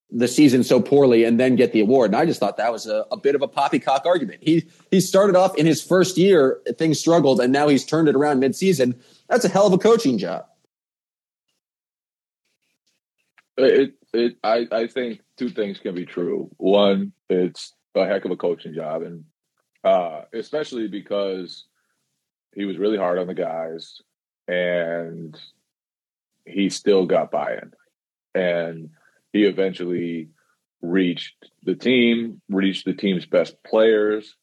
the 0.09 0.27
season 0.27 0.63
so 0.63 0.81
poorly 0.81 1.25
and 1.25 1.39
then 1.39 1.55
get 1.55 1.73
the 1.73 1.81
award. 1.81 2.11
And 2.11 2.15
I 2.15 2.25
just 2.25 2.39
thought 2.39 2.57
that 2.57 2.71
was 2.71 2.87
a, 2.87 3.05
a 3.11 3.17
bit 3.17 3.35
of 3.35 3.41
a 3.41 3.47
poppycock 3.47 4.05
argument. 4.05 4.39
He 4.41 4.65
he 4.89 5.01
started 5.01 5.35
off 5.35 5.57
in 5.57 5.65
his 5.65 5.83
first 5.83 6.17
year, 6.17 6.61
things 6.77 6.99
struggled, 6.99 7.41
and 7.41 7.51
now 7.51 7.67
he's 7.67 7.85
turned 7.85 8.07
it 8.07 8.15
around 8.15 8.41
midseason. 8.41 8.99
That's 9.29 9.43
a 9.43 9.49
hell 9.49 9.67
of 9.67 9.73
a 9.73 9.77
coaching 9.77 10.17
job. 10.17 10.45
It, 13.57 13.95
it, 14.13 14.37
I, 14.43 14.67
I 14.71 14.87
think 14.87 15.21
two 15.35 15.49
things 15.49 15.79
can 15.79 15.95
be 15.95 16.05
true. 16.05 16.49
One, 16.57 17.11
it's 17.29 17.73
a 17.95 18.05
heck 18.05 18.23
of 18.23 18.31
a 18.31 18.37
coaching 18.37 18.73
job, 18.73 19.01
and 19.01 19.25
uh, 19.83 20.21
especially 20.31 20.87
because 20.87 21.65
he 22.55 22.65
was 22.65 22.77
really 22.77 22.97
hard 22.97 23.17
on 23.17 23.27
the 23.27 23.33
guys, 23.33 23.99
and 24.47 25.37
he 26.45 26.69
still 26.69 27.05
got 27.05 27.31
buy-in, 27.31 27.73
and 28.35 28.91
he 29.33 29.45
eventually 29.45 30.29
reached 30.81 31.35
the 31.63 31.75
team, 31.75 32.41
reached 32.49 32.85
the 32.85 32.93
team's 32.93 33.25
best 33.25 33.61
players, 33.63 34.35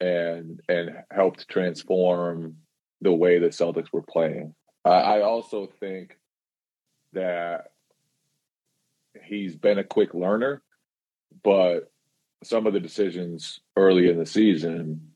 and 0.00 0.60
and 0.68 0.90
helped 1.10 1.48
transform 1.48 2.56
the 3.00 3.12
way 3.12 3.38
the 3.38 3.48
Celtics 3.48 3.92
were 3.92 4.02
playing. 4.02 4.54
I 4.84 5.20
also 5.20 5.68
think 5.78 6.16
that 7.12 7.72
he's 9.24 9.56
been 9.56 9.78
a 9.78 9.84
quick 9.84 10.14
learner, 10.14 10.62
but 11.42 11.90
some 12.42 12.66
of 12.66 12.72
the 12.72 12.80
decisions 12.80 13.60
early 13.76 14.08
in 14.08 14.18
the 14.18 14.26
season, 14.26 15.12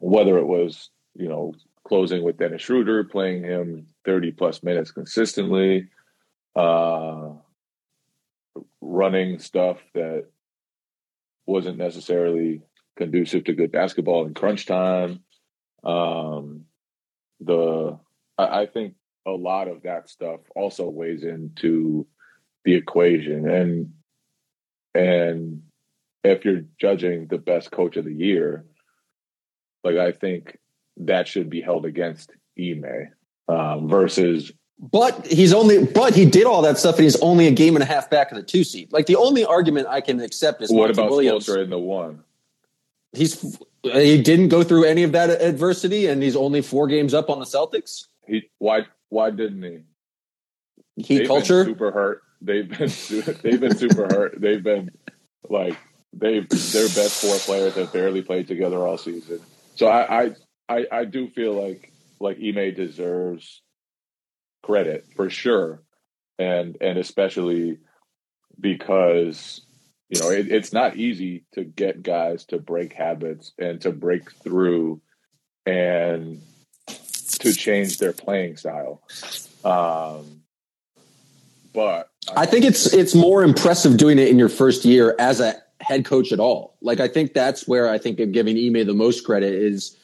whether 0.00 0.38
it 0.38 0.46
was, 0.46 0.90
you 1.14 1.28
know, 1.28 1.54
closing 1.86 2.24
with 2.24 2.38
Dennis 2.38 2.62
Schroeder, 2.62 3.04
playing 3.04 3.44
him 3.44 3.86
30 4.04 4.32
plus 4.32 4.62
minutes 4.62 4.90
consistently, 4.90 5.88
uh, 6.56 7.30
running 8.80 9.38
stuff 9.38 9.78
that 9.94 10.26
wasn't 11.46 11.78
necessarily 11.78 12.62
conducive 12.96 13.44
to 13.44 13.52
good 13.52 13.72
basketball 13.72 14.26
in 14.26 14.34
crunch 14.34 14.66
time. 14.66 15.20
Um, 15.84 16.64
the 17.40 17.98
I, 18.38 18.62
I 18.62 18.66
think 18.66 18.94
a 19.26 19.30
lot 19.30 19.68
of 19.68 19.82
that 19.82 20.08
stuff 20.08 20.40
also 20.54 20.88
weighs 20.88 21.24
into 21.24 22.06
the 22.64 22.74
equation 22.74 23.48
and 23.48 23.92
and 24.94 25.62
if 26.24 26.44
you're 26.44 26.64
judging 26.80 27.26
the 27.26 27.38
best 27.38 27.70
coach 27.70 27.96
of 27.96 28.04
the 28.04 28.14
year 28.14 28.64
like 29.84 29.96
i 29.96 30.10
think 30.10 30.58
that 30.96 31.28
should 31.28 31.50
be 31.50 31.60
held 31.60 31.84
against 31.84 32.30
Ime 32.58 33.12
um, 33.48 33.88
versus 33.88 34.50
but 34.78 35.26
he's 35.26 35.52
only 35.52 35.86
but 35.86 36.14
he 36.14 36.24
did 36.24 36.44
all 36.44 36.62
that 36.62 36.78
stuff 36.78 36.96
and 36.96 37.04
he's 37.04 37.20
only 37.20 37.46
a 37.46 37.50
game 37.50 37.76
and 37.76 37.82
a 37.82 37.86
half 37.86 38.10
back 38.10 38.30
of 38.30 38.36
the 38.36 38.42
two 38.42 38.64
seed. 38.64 38.92
like 38.92 39.06
the 39.06 39.16
only 39.16 39.44
argument 39.44 39.86
i 39.88 40.00
can 40.00 40.20
accept 40.20 40.62
is 40.62 40.70
what 40.70 40.88
Monty 40.88 40.92
about 40.92 41.10
williams 41.10 41.46
Spoelstra 41.46 41.64
in 41.64 41.70
the 41.70 41.78
one 41.78 42.22
he's 43.12 43.58
he 43.82 44.20
didn't 44.20 44.48
go 44.48 44.62
through 44.62 44.84
any 44.84 45.02
of 45.02 45.12
that 45.12 45.30
adversity 45.30 46.06
and 46.06 46.22
he's 46.22 46.36
only 46.36 46.60
four 46.60 46.86
games 46.88 47.14
up 47.14 47.30
on 47.30 47.38
the 47.38 47.46
celtics 47.46 48.06
he 48.26 48.50
why 48.58 48.82
why 49.08 49.30
didn't 49.30 49.62
he 50.96 51.18
They've 51.18 51.28
culture 51.28 51.64
been 51.64 51.74
super 51.74 51.90
hurt 51.90 52.22
they've 52.40 52.68
been 52.68 52.90
they've 53.42 53.60
been 53.60 53.76
super 53.76 54.06
hurt. 54.06 54.40
They've 54.40 54.62
been 54.62 54.90
like 55.48 55.76
they've 56.12 56.48
their 56.48 56.88
best 56.88 57.22
four 57.22 57.36
players 57.38 57.74
have 57.74 57.92
barely 57.92 58.22
played 58.22 58.48
together 58.48 58.78
all 58.86 58.98
season. 58.98 59.40
So 59.74 59.86
I 59.86 60.24
I 60.24 60.30
I, 60.68 60.86
I 60.92 61.04
do 61.04 61.28
feel 61.28 61.52
like 61.52 61.92
like 62.20 62.38
Ime 62.38 62.74
deserves 62.74 63.62
credit 64.66 65.06
for 65.14 65.30
sure, 65.30 65.82
and 66.38 66.76
and 66.80 66.98
especially 66.98 67.78
because 68.58 69.60
you 70.08 70.20
know 70.20 70.30
it, 70.30 70.50
it's 70.50 70.72
not 70.72 70.96
easy 70.96 71.44
to 71.52 71.64
get 71.64 72.02
guys 72.02 72.44
to 72.46 72.58
break 72.58 72.92
habits 72.92 73.52
and 73.58 73.80
to 73.82 73.92
break 73.92 74.32
through 74.32 75.00
and 75.64 76.42
to 76.86 77.52
change 77.52 77.98
their 77.98 78.12
playing 78.12 78.56
style. 78.56 79.02
Um, 79.64 80.42
but 81.72 82.08
I 82.34 82.46
think 82.46 82.64
it's 82.64 82.92
it's 82.92 83.14
more 83.14 83.44
impressive 83.44 83.96
doing 83.96 84.18
it 84.18 84.28
in 84.28 84.38
your 84.38 84.48
first 84.48 84.84
year 84.84 85.14
as 85.18 85.40
a 85.40 85.54
head 85.80 86.04
coach 86.04 86.32
at 86.32 86.40
all. 86.40 86.76
Like 86.80 86.98
I 86.98 87.06
think 87.06 87.34
that's 87.34 87.68
where 87.68 87.88
I 87.88 87.98
think 87.98 88.18
of 88.18 88.32
giving 88.32 88.56
Ime 88.56 88.86
the 88.86 88.94
most 88.94 89.24
credit 89.24 89.52
is 89.54 89.96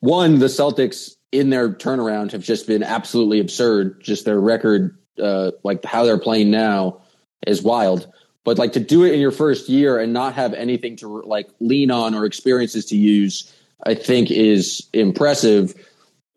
one, 0.00 0.38
the 0.38 0.46
Celtics 0.46 1.13
in 1.34 1.50
their 1.50 1.70
turnaround 1.70 2.32
have 2.32 2.42
just 2.42 2.66
been 2.66 2.82
absolutely 2.82 3.40
absurd. 3.40 4.00
Just 4.02 4.24
their 4.24 4.40
record, 4.40 4.96
uh, 5.22 5.52
like 5.62 5.84
how 5.84 6.04
they're 6.04 6.18
playing 6.18 6.50
now, 6.50 7.02
is 7.46 7.62
wild. 7.62 8.10
But 8.44 8.58
like 8.58 8.72
to 8.74 8.80
do 8.80 9.04
it 9.04 9.12
in 9.14 9.20
your 9.20 9.30
first 9.30 9.68
year 9.68 9.98
and 9.98 10.12
not 10.12 10.34
have 10.34 10.54
anything 10.54 10.96
to 10.96 11.22
like 11.22 11.48
lean 11.60 11.90
on 11.90 12.14
or 12.14 12.24
experiences 12.26 12.86
to 12.86 12.96
use, 12.96 13.52
I 13.84 13.94
think 13.94 14.30
is 14.30 14.88
impressive 14.92 15.74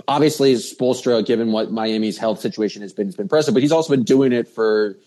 obviously 0.07 0.53
Spoelstra, 0.53 1.25
given 1.25 1.51
what 1.51 1.71
Miami's 1.71 2.17
health 2.17 2.39
situation 2.39 2.81
has 2.81 2.93
been, 2.93 3.07
has 3.07 3.15
been 3.15 3.25
impressive, 3.25 3.53
but 3.53 3.61
he's 3.63 3.71
also 3.71 3.93
been 3.95 4.05
doing 4.05 4.31
it 4.31 4.47
for 4.47 4.97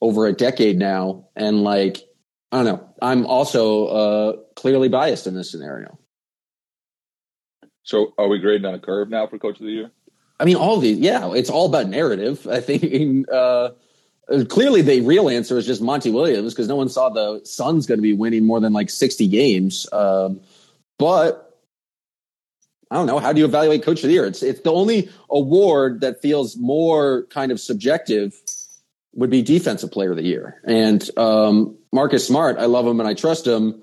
over 0.00 0.26
a 0.26 0.32
decade 0.32 0.78
now. 0.78 1.26
And 1.34 1.62
like, 1.62 2.02
I 2.52 2.62
don't 2.62 2.66
know, 2.66 2.88
I'm 3.02 3.26
also 3.26 3.86
uh, 3.86 4.32
clearly 4.54 4.88
biased 4.88 5.26
in 5.26 5.34
this 5.34 5.50
scenario. 5.50 5.98
So 7.86 8.12
are 8.18 8.26
we 8.26 8.40
grading 8.40 8.66
on 8.66 8.74
a 8.74 8.80
curve 8.80 9.08
now 9.08 9.28
for 9.28 9.38
coach 9.38 9.60
of 9.60 9.64
the 9.64 9.72
year? 9.72 9.90
I 10.40 10.44
mean, 10.44 10.56
all 10.56 10.78
these, 10.78 10.98
yeah, 10.98 11.32
it's 11.32 11.48
all 11.48 11.66
about 11.66 11.88
narrative. 11.88 12.46
I 12.46 12.60
think 12.60 13.30
uh, 13.32 13.70
clearly 14.48 14.82
the 14.82 15.00
real 15.02 15.30
answer 15.30 15.56
is 15.56 15.66
just 15.66 15.80
Monty 15.80 16.10
Williams 16.10 16.52
because 16.52 16.66
no 16.66 16.74
one 16.76 16.88
saw 16.88 17.08
the 17.08 17.40
Suns 17.44 17.86
going 17.86 17.98
to 17.98 18.02
be 18.02 18.12
winning 18.12 18.44
more 18.44 18.58
than 18.58 18.72
like 18.72 18.90
60 18.90 19.28
games. 19.28 19.86
Um, 19.92 20.40
but 20.98 21.58
I 22.90 22.96
don't 22.96 23.06
know. 23.06 23.20
How 23.20 23.32
do 23.32 23.38
you 23.38 23.46
evaluate 23.46 23.84
coach 23.84 24.02
of 24.02 24.08
the 24.08 24.14
year? 24.14 24.26
It's 24.26 24.42
it's 24.42 24.60
the 24.60 24.72
only 24.72 25.08
award 25.30 26.00
that 26.00 26.22
feels 26.22 26.56
more 26.56 27.24
kind 27.30 27.50
of 27.50 27.60
subjective 27.60 28.34
would 29.14 29.30
be 29.30 29.42
defensive 29.42 29.90
player 29.90 30.10
of 30.10 30.16
the 30.16 30.24
year. 30.24 30.60
And 30.64 31.08
um, 31.16 31.78
Marcus 31.92 32.26
Smart, 32.26 32.58
I 32.58 32.66
love 32.66 32.86
him 32.86 33.00
and 33.00 33.08
I 33.08 33.14
trust 33.14 33.46
him. 33.46 33.82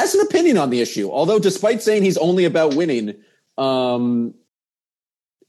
Has 0.00 0.14
an 0.14 0.22
opinion 0.22 0.58
on 0.58 0.70
the 0.70 0.80
issue. 0.80 1.10
Although, 1.10 1.38
despite 1.38 1.82
saying 1.82 2.02
he's 2.02 2.18
only 2.18 2.44
about 2.44 2.74
winning, 2.74 3.14
um, 3.58 4.34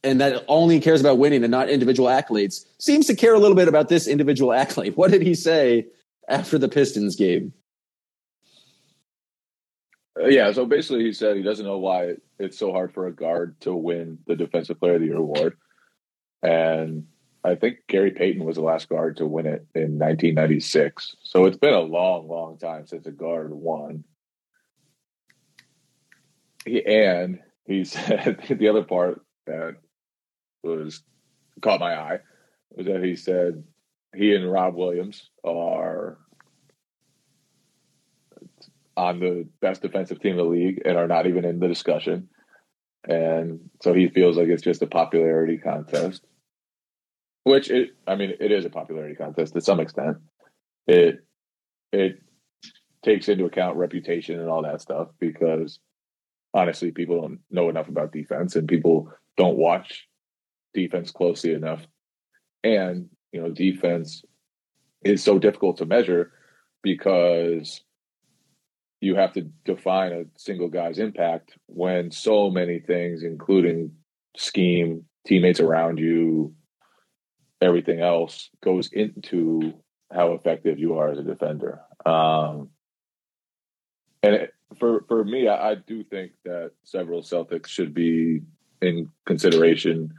and 0.03 0.19
that 0.21 0.43
only 0.47 0.79
cares 0.79 1.01
about 1.01 1.17
winning 1.17 1.43
and 1.43 1.51
not 1.51 1.69
individual 1.69 2.09
accolades, 2.09 2.65
seems 2.79 3.07
to 3.07 3.15
care 3.15 3.33
a 3.33 3.39
little 3.39 3.55
bit 3.55 3.67
about 3.67 3.89
this 3.89 4.07
individual 4.07 4.53
accolade. 4.61 4.95
What 4.95 5.11
did 5.11 5.21
he 5.21 5.35
say 5.35 5.87
after 6.27 6.57
the 6.57 6.69
Pistons 6.69 7.15
game? 7.15 7.53
Uh, 10.19 10.25
yeah, 10.25 10.51
so 10.51 10.65
basically, 10.65 11.03
he 11.03 11.13
said 11.13 11.37
he 11.37 11.43
doesn't 11.43 11.65
know 11.65 11.77
why 11.77 12.15
it's 12.37 12.57
so 12.57 12.71
hard 12.71 12.93
for 12.93 13.07
a 13.07 13.13
guard 13.13 13.59
to 13.61 13.73
win 13.73 14.19
the 14.27 14.35
Defensive 14.35 14.79
Player 14.79 14.95
of 14.95 15.01
the 15.01 15.07
Year 15.07 15.17
award, 15.17 15.57
and 16.43 17.07
I 17.43 17.55
think 17.55 17.79
Gary 17.87 18.11
Payton 18.11 18.43
was 18.43 18.57
the 18.57 18.61
last 18.61 18.89
guard 18.89 19.17
to 19.17 19.25
win 19.25 19.45
it 19.45 19.65
in 19.73 19.97
1996. 19.97 21.15
So 21.23 21.45
it's 21.45 21.57
been 21.57 21.73
a 21.73 21.79
long, 21.79 22.27
long 22.27 22.57
time 22.57 22.85
since 22.85 23.07
a 23.07 23.11
guard 23.11 23.51
won. 23.51 24.03
He, 26.65 26.85
and 26.85 27.39
he 27.65 27.83
said 27.85 28.43
the 28.49 28.67
other 28.67 28.83
part 28.83 29.21
that 29.47 29.75
was 30.63 31.01
caught 31.61 31.79
my 31.79 31.95
eye 31.95 32.19
was 32.75 32.85
that 32.87 33.03
he 33.03 33.15
said 33.15 33.63
he 34.15 34.35
and 34.35 34.51
Rob 34.51 34.75
Williams 34.75 35.29
are 35.43 36.17
on 38.97 39.19
the 39.19 39.47
best 39.61 39.81
defensive 39.81 40.19
team 40.19 40.31
in 40.31 40.37
the 40.37 40.43
league 40.43 40.81
and 40.85 40.97
are 40.97 41.07
not 41.07 41.25
even 41.27 41.45
in 41.45 41.59
the 41.59 41.67
discussion. 41.67 42.29
And 43.07 43.69
so 43.81 43.93
he 43.93 44.09
feels 44.09 44.37
like 44.37 44.47
it's 44.47 44.61
just 44.61 44.81
a 44.81 44.87
popularity 44.87 45.57
contest, 45.57 46.23
which 47.43 47.71
it, 47.71 47.91
I 48.05 48.15
mean, 48.15 48.33
it 48.39 48.51
is 48.51 48.65
a 48.65 48.69
popularity 48.69 49.15
contest 49.15 49.53
to 49.53 49.61
some 49.61 49.79
extent. 49.79 50.17
It, 50.87 51.25
it 51.91 52.21
takes 53.03 53.27
into 53.29 53.45
account 53.45 53.77
reputation 53.77 54.39
and 54.39 54.49
all 54.49 54.63
that 54.63 54.81
stuff 54.81 55.07
because 55.19 55.79
honestly, 56.53 56.91
people 56.91 57.21
don't 57.21 57.39
know 57.49 57.69
enough 57.69 57.87
about 57.87 58.11
defense 58.11 58.55
and 58.55 58.67
people 58.67 59.11
don't 59.37 59.57
watch 59.57 60.07
defense 60.73 61.11
closely 61.11 61.53
enough. 61.53 61.85
And, 62.63 63.09
you 63.31 63.41
know, 63.41 63.49
defense 63.49 64.23
is 65.03 65.23
so 65.23 65.39
difficult 65.39 65.77
to 65.77 65.85
measure 65.85 66.31
because 66.83 67.81
you 68.99 69.15
have 69.15 69.33
to 69.33 69.41
define 69.65 70.11
a 70.11 70.25
single 70.37 70.69
guy's 70.69 70.99
impact 70.99 71.57
when 71.65 72.11
so 72.11 72.51
many 72.51 72.79
things, 72.79 73.23
including 73.23 73.91
scheme, 74.37 75.05
teammates 75.25 75.59
around 75.59 75.97
you, 75.97 76.53
everything 77.61 77.99
else 77.99 78.49
goes 78.63 78.89
into 78.91 79.73
how 80.11 80.33
effective 80.33 80.77
you 80.77 80.97
are 80.97 81.11
as 81.11 81.17
a 81.17 81.23
defender. 81.23 81.81
Um, 82.05 82.69
and 84.21 84.35
it, 84.35 84.53
for 84.81 85.05
for 85.07 85.23
me, 85.23 85.47
I, 85.47 85.71
I, 85.71 85.75
do 85.75 86.03
think 86.03 86.31
that 86.43 86.71
several 86.83 87.21
Celtics 87.21 87.67
should 87.67 87.93
be 87.93 88.41
in 88.81 89.09
consideration 89.27 90.15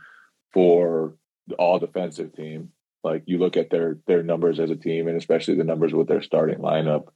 for 0.53 1.17
the 1.49 1.57
all 1.57 1.81
defensive 1.81 2.33
team. 2.33 2.71
Like 3.03 3.25
you 3.27 3.39
look 3.39 3.57
at 3.57 3.71
their 3.71 3.99
their 4.07 4.23
numbers 4.23 4.61
as 4.61 4.71
a 4.71 4.77
team, 4.77 5.09
and 5.09 5.17
especially 5.17 5.57
the 5.57 5.65
numbers 5.65 5.93
with 5.93 6.07
their 6.07 6.23
starting 6.23 6.61
lineup, 6.61 7.09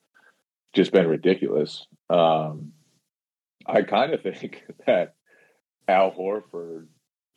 just 0.75 0.91
been 0.91 1.07
ridiculous. 1.07 1.87
Um, 2.11 2.73
I 3.65 3.83
kind 3.83 4.12
of 4.12 4.23
think 4.25 4.65
that 4.85 5.15
Al 5.87 6.11
Horford 6.11 6.88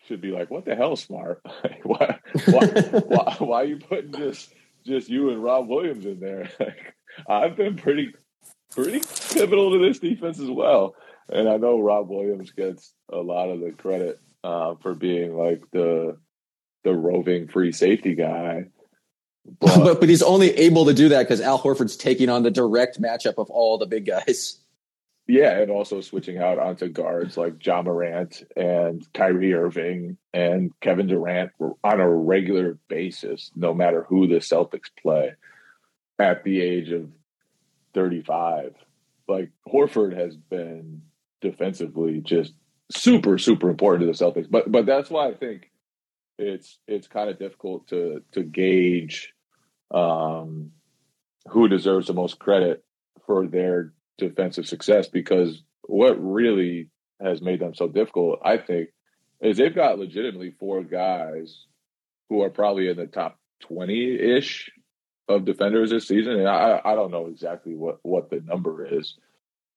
should 0.08 0.22
be 0.22 0.32
like, 0.32 0.50
"What 0.50 0.66
the 0.66 0.76
hell, 0.76 0.96
smart? 0.96 1.40
why, 1.84 2.18
why, 2.48 2.68
why, 2.68 3.36
why, 3.40 3.62
are 3.62 3.66
you 3.66 3.78
putting 3.78 4.12
just 4.14 4.52
just 4.88 5.08
you 5.08 5.30
and 5.30 5.44
Rob 5.44 5.70
Williams 5.70 6.08
in 6.08 6.20
there? 6.20 6.50
Like, 6.60 6.96
I've 7.30 7.56
been 7.56 7.76
pretty 7.76 8.14
pretty 8.72 9.00
pivotal 9.34 9.72
to 9.72 9.80
this 9.80 10.00
defense 10.00 10.40
as 10.40 10.50
well, 10.50 10.96
and 11.30 11.48
I 11.50 11.58
know 11.58 11.80
Rob 11.80 12.10
Williams 12.10 12.52
gets 12.52 12.94
a 13.12 13.18
lot 13.18 13.50
of 13.50 13.60
the 13.60 13.72
credit 13.72 14.20
uh, 14.44 14.76
for 14.82 14.96
being 14.96 15.36
like 15.36 15.64
the 15.72 16.18
the 16.84 16.94
roving 16.94 17.48
free 17.48 17.72
safety 17.72 18.16
guy. 18.16 18.66
But, 19.60 19.84
but, 19.84 20.00
but 20.02 20.10
he's 20.10 20.22
only 20.22 20.52
able 20.58 20.86
to 20.86 20.94
do 20.94 21.10
that 21.10 21.24
because 21.24 21.42
Al 21.42 21.58
Horford's 21.58 21.98
taking 21.98 22.30
on 22.30 22.44
the 22.44 22.52
direct 22.52 23.02
matchup 23.02 23.36
of 23.40 23.50
all 23.50 23.80
the 23.80 23.88
big 23.88 24.06
guys. 24.06 24.60
Yeah, 25.30 25.60
and 25.60 25.70
also 25.70 26.02
switching 26.02 26.40
out 26.40 26.58
onto 26.58 26.88
guards 26.88 27.38
like 27.38 27.64
Ja 27.64 27.84
Morant 27.84 28.44
and 28.58 29.08
Kyrie 29.14 29.54
Irving 29.54 30.18
and 30.34 30.72
Kevin 30.82 31.06
Durant 31.06 31.52
on 31.60 32.00
a 32.00 32.10
regular 32.10 32.80
basis, 32.88 33.52
no 33.56 33.72
matter 33.72 34.08
who 34.10 34.26
the 34.26 34.38
Celtics 34.38 34.90
play 35.00 35.34
at 36.18 36.44
the 36.44 36.60
age 36.60 36.90
of 36.90 37.12
35. 37.94 38.76
Like 39.28 39.52
Horford 39.68 40.18
has 40.18 40.36
been 40.36 41.02
defensively 41.42 42.22
just 42.22 42.54
super, 42.92 43.38
super 43.38 43.70
important 43.70 44.02
to 44.02 44.06
the 44.08 44.26
Celtics. 44.26 44.50
But 44.50 44.72
but 44.72 44.86
that's 44.86 45.10
why 45.10 45.28
I 45.28 45.34
think 45.34 45.70
it's 46.38 46.80
it's 46.88 47.08
kind 47.08 47.30
of 47.30 47.40
difficult 47.40 47.88
to 47.90 48.24
to 48.32 48.44
gauge 48.44 49.34
um, 49.92 50.72
who 51.48 51.68
deserves 51.68 52.08
the 52.08 52.14
most 52.14 52.40
credit 52.40 52.84
for 53.26 53.48
their 53.48 53.94
defensive 54.18 54.68
success 54.68 55.08
because 55.08 55.64
what 55.84 56.14
really 56.14 56.90
has 57.22 57.42
made 57.42 57.60
them 57.60 57.74
so 57.74 57.88
difficult, 57.88 58.40
I 58.44 58.58
think, 58.58 58.90
is 59.42 59.58
they've 59.58 59.74
got 59.74 60.00
legitimately 60.00 60.56
four 60.60 60.84
guys 60.84 61.66
who 62.30 62.44
are 62.44 62.50
probably 62.50 62.90
in 62.90 62.98
the 62.98 63.08
top 63.08 63.40
20 63.62 64.16
ish 64.38 64.70
of 65.30 65.46
defenders 65.46 65.92
this 65.92 66.08
season. 66.08 66.34
And 66.40 66.50
I, 66.50 66.82
I 66.84 66.96
don't 66.96 67.12
know 67.12 67.28
exactly 67.28 67.76
what, 67.76 68.00
what 68.02 68.30
the 68.30 68.42
number 68.42 68.86
is, 68.86 69.16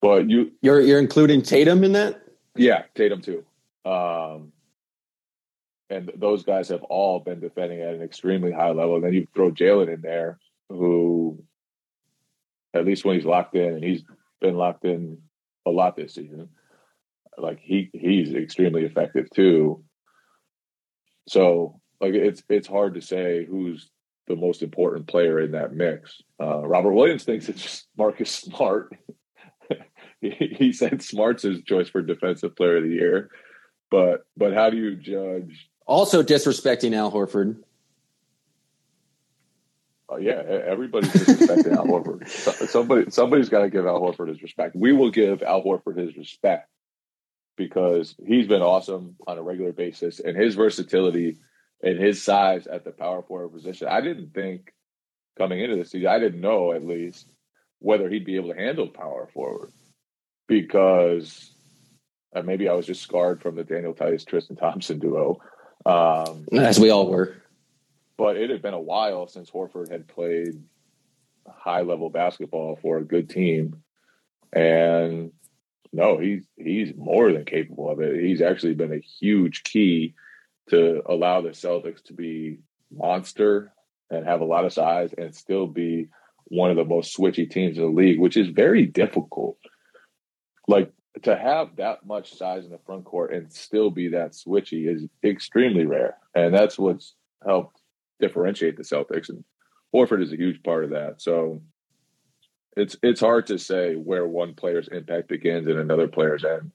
but 0.00 0.28
you, 0.28 0.50
you're, 0.62 0.80
you're 0.80 0.98
including 0.98 1.42
Tatum 1.42 1.84
in 1.84 1.92
that? 1.92 2.22
Yeah. 2.56 2.82
Tatum 2.94 3.20
too. 3.20 3.44
Um, 3.84 4.52
and 5.90 6.10
those 6.16 6.42
guys 6.42 6.68
have 6.68 6.82
all 6.84 7.20
been 7.20 7.38
defending 7.38 7.82
at 7.82 7.94
an 7.94 8.02
extremely 8.02 8.50
high 8.50 8.70
level. 8.70 8.96
And 8.96 9.04
then 9.04 9.12
you 9.12 9.28
throw 9.34 9.52
Jaylen 9.52 9.92
in 9.92 10.00
there, 10.00 10.38
who, 10.68 11.44
at 12.74 12.86
least 12.86 13.04
when 13.04 13.16
he's 13.16 13.26
locked 13.26 13.54
in, 13.54 13.74
and 13.74 13.84
he's 13.84 14.02
been 14.40 14.56
locked 14.56 14.84
in 14.86 15.18
a 15.66 15.70
lot 15.70 15.96
this 15.96 16.14
season, 16.14 16.48
like 17.38 17.60
he 17.60 17.90
he's 17.92 18.34
extremely 18.34 18.84
effective 18.84 19.28
too. 19.30 19.84
So 21.28 21.80
like 22.00 22.14
it's 22.14 22.42
it's 22.48 22.66
hard 22.66 22.94
to 22.94 23.00
say 23.00 23.44
who's 23.44 23.90
the 24.28 24.36
most 24.36 24.62
important 24.62 25.06
player 25.06 25.40
in 25.40 25.52
that 25.52 25.74
mix. 25.74 26.22
Uh, 26.40 26.60
Robert 26.60 26.92
Williams 26.92 27.24
thinks 27.24 27.48
it's 27.48 27.86
Marcus 27.96 28.30
Smart. 28.30 28.96
he, 30.20 30.30
he 30.30 30.72
said 30.72 31.02
Smart's 31.02 31.42
his 31.42 31.62
choice 31.62 31.88
for 31.88 32.02
Defensive 32.02 32.56
Player 32.56 32.76
of 32.78 32.84
the 32.84 32.90
Year. 32.90 33.30
But 33.90 34.26
but 34.36 34.54
how 34.54 34.70
do 34.70 34.76
you 34.76 34.96
judge 34.96 35.68
also 35.86 36.22
disrespecting 36.22 36.94
Al 36.94 37.12
Horford. 37.12 37.56
Uh, 40.10 40.16
yeah, 40.16 40.42
everybody's 40.42 41.10
disrespecting 41.10 41.76
Al 41.76 41.86
Horford. 41.86 42.28
Somebody, 42.68 43.10
somebody's 43.10 43.48
got 43.48 43.62
to 43.62 43.70
give 43.70 43.86
Al 43.86 44.00
Horford 44.00 44.28
his 44.28 44.42
respect. 44.42 44.76
We 44.76 44.92
will 44.92 45.10
give 45.10 45.42
Al 45.42 45.62
Horford 45.62 45.98
his 45.98 46.16
respect 46.16 46.68
because 47.56 48.14
he's 48.26 48.46
been 48.46 48.62
awesome 48.62 49.16
on 49.26 49.38
a 49.38 49.42
regular 49.42 49.72
basis, 49.72 50.20
and 50.20 50.36
his 50.36 50.54
versatility 50.54 51.36
and 51.82 51.98
his 51.98 52.22
size 52.22 52.66
at 52.66 52.84
the 52.84 52.92
power 52.92 53.22
forward 53.22 53.52
position. 53.52 53.88
I 53.88 54.00
didn't 54.00 54.34
think 54.34 54.72
coming 55.36 55.60
into 55.60 55.76
the 55.76 55.84
season, 55.84 56.08
I 56.08 56.18
didn't 56.18 56.40
know 56.40 56.72
at 56.72 56.84
least 56.84 57.26
whether 57.80 58.08
he'd 58.08 58.24
be 58.24 58.36
able 58.36 58.52
to 58.52 58.58
handle 58.58 58.88
power 58.88 59.28
forward 59.32 59.72
because 60.46 61.54
uh, 62.34 62.42
maybe 62.42 62.68
I 62.68 62.74
was 62.74 62.86
just 62.86 63.02
scarred 63.02 63.42
from 63.42 63.56
the 63.56 63.64
Daniel 63.64 63.94
Theis 63.94 64.24
Tristan 64.24 64.56
Thompson 64.56 64.98
duo. 64.98 65.38
Um, 65.84 66.46
As 66.52 66.78
we 66.78 66.90
all 66.90 67.08
were. 67.08 67.36
But 68.16 68.36
it 68.36 68.50
had 68.50 68.62
been 68.62 68.74
a 68.74 68.80
while 68.80 69.26
since 69.26 69.50
Horford 69.50 69.90
had 69.90 70.06
played 70.06 70.62
high 71.48 71.82
level 71.82 72.08
basketball 72.10 72.78
for 72.80 72.98
a 72.98 73.04
good 73.04 73.28
team. 73.28 73.82
And 74.52 75.32
no, 75.92 76.18
he's 76.18 76.44
he's 76.56 76.94
more 76.94 77.32
than 77.32 77.44
capable 77.44 77.90
of 77.90 78.00
it. 78.00 78.22
He's 78.22 78.42
actually 78.42 78.74
been 78.74 78.92
a 78.92 78.98
huge 78.98 79.64
key 79.64 80.14
to 80.70 81.02
allow 81.06 81.40
the 81.40 81.50
Celtics 81.50 82.02
to 82.04 82.12
be 82.12 82.58
monster 82.90 83.72
and 84.10 84.26
have 84.26 84.40
a 84.40 84.46
lot 84.46 84.64
of 84.64 84.72
size 84.72 85.14
and 85.16 85.34
still 85.34 85.66
be 85.66 86.08
one 86.44 86.70
of 86.70 86.76
the 86.76 86.84
most 86.84 87.16
switchy 87.16 87.50
teams 87.50 87.78
in 87.78 87.82
the 87.82 87.88
league, 87.88 88.20
which 88.20 88.36
is 88.36 88.48
very 88.48 88.86
difficult. 88.86 89.56
Like 90.68 90.92
to 91.22 91.36
have 91.36 91.76
that 91.76 92.06
much 92.06 92.34
size 92.36 92.64
in 92.64 92.70
the 92.70 92.80
front 92.86 93.04
court 93.04 93.32
and 93.32 93.52
still 93.52 93.90
be 93.90 94.08
that 94.08 94.32
switchy 94.32 94.88
is 94.88 95.06
extremely 95.24 95.86
rare. 95.86 96.16
And 96.34 96.54
that's 96.54 96.78
what's 96.78 97.14
helped 97.44 97.80
differentiate 98.20 98.76
the 98.76 98.82
Celtics. 98.82 99.28
And 99.28 99.44
Horford 99.94 100.22
is 100.22 100.32
a 100.32 100.36
huge 100.36 100.62
part 100.62 100.84
of 100.84 100.90
that. 100.90 101.20
So 101.20 101.62
it's 102.76 102.96
it's 103.02 103.20
hard 103.20 103.46
to 103.48 103.58
say 103.58 103.94
where 103.94 104.26
one 104.26 104.54
player's 104.54 104.88
impact 104.88 105.28
begins 105.28 105.66
and 105.66 105.78
another 105.78 106.08
player's 106.08 106.44
end. 106.44 106.72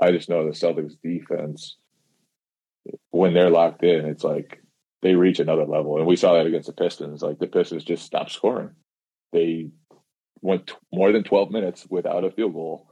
I 0.00 0.10
just 0.10 0.28
know 0.28 0.44
the 0.44 0.50
Celtics 0.50 0.94
defense, 1.02 1.76
when 3.16 3.34
they're 3.34 3.50
locked 3.50 3.82
in, 3.82 4.04
it's 4.04 4.24
like 4.24 4.62
they 5.02 5.14
reach 5.14 5.40
another 5.40 5.64
level. 5.64 5.98
And 5.98 6.06
we 6.06 6.16
saw 6.16 6.34
that 6.34 6.46
against 6.46 6.66
the 6.66 6.72
Pistons. 6.72 7.22
Like 7.22 7.38
the 7.38 7.46
Pistons 7.46 7.84
just 7.84 8.04
stopped 8.04 8.32
scoring. 8.32 8.70
They 9.32 9.70
went 10.40 10.68
t- 10.68 10.74
more 10.92 11.12
than 11.12 11.24
12 11.24 11.50
minutes 11.50 11.86
without 11.88 12.24
a 12.24 12.30
field 12.30 12.54
goal 12.54 12.90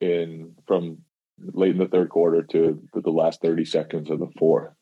in 0.00 0.54
from 0.66 0.98
late 1.38 1.72
in 1.72 1.78
the 1.78 1.88
third 1.88 2.08
quarter 2.08 2.42
to 2.42 2.82
the 2.94 3.10
last 3.10 3.40
30 3.42 3.64
seconds 3.64 4.10
of 4.10 4.18
the 4.18 4.30
fourth. 4.38 4.72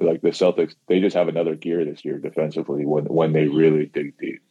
Like 0.00 0.20
the 0.20 0.30
Celtics, 0.30 0.74
they 0.88 1.00
just 1.00 1.16
have 1.16 1.28
another 1.28 1.54
gear 1.54 1.84
this 1.84 2.04
year 2.04 2.18
defensively 2.18 2.84
when 2.84 3.04
when 3.04 3.32
they 3.32 3.46
really 3.46 3.86
dig 3.86 4.18
deep. 4.18 4.42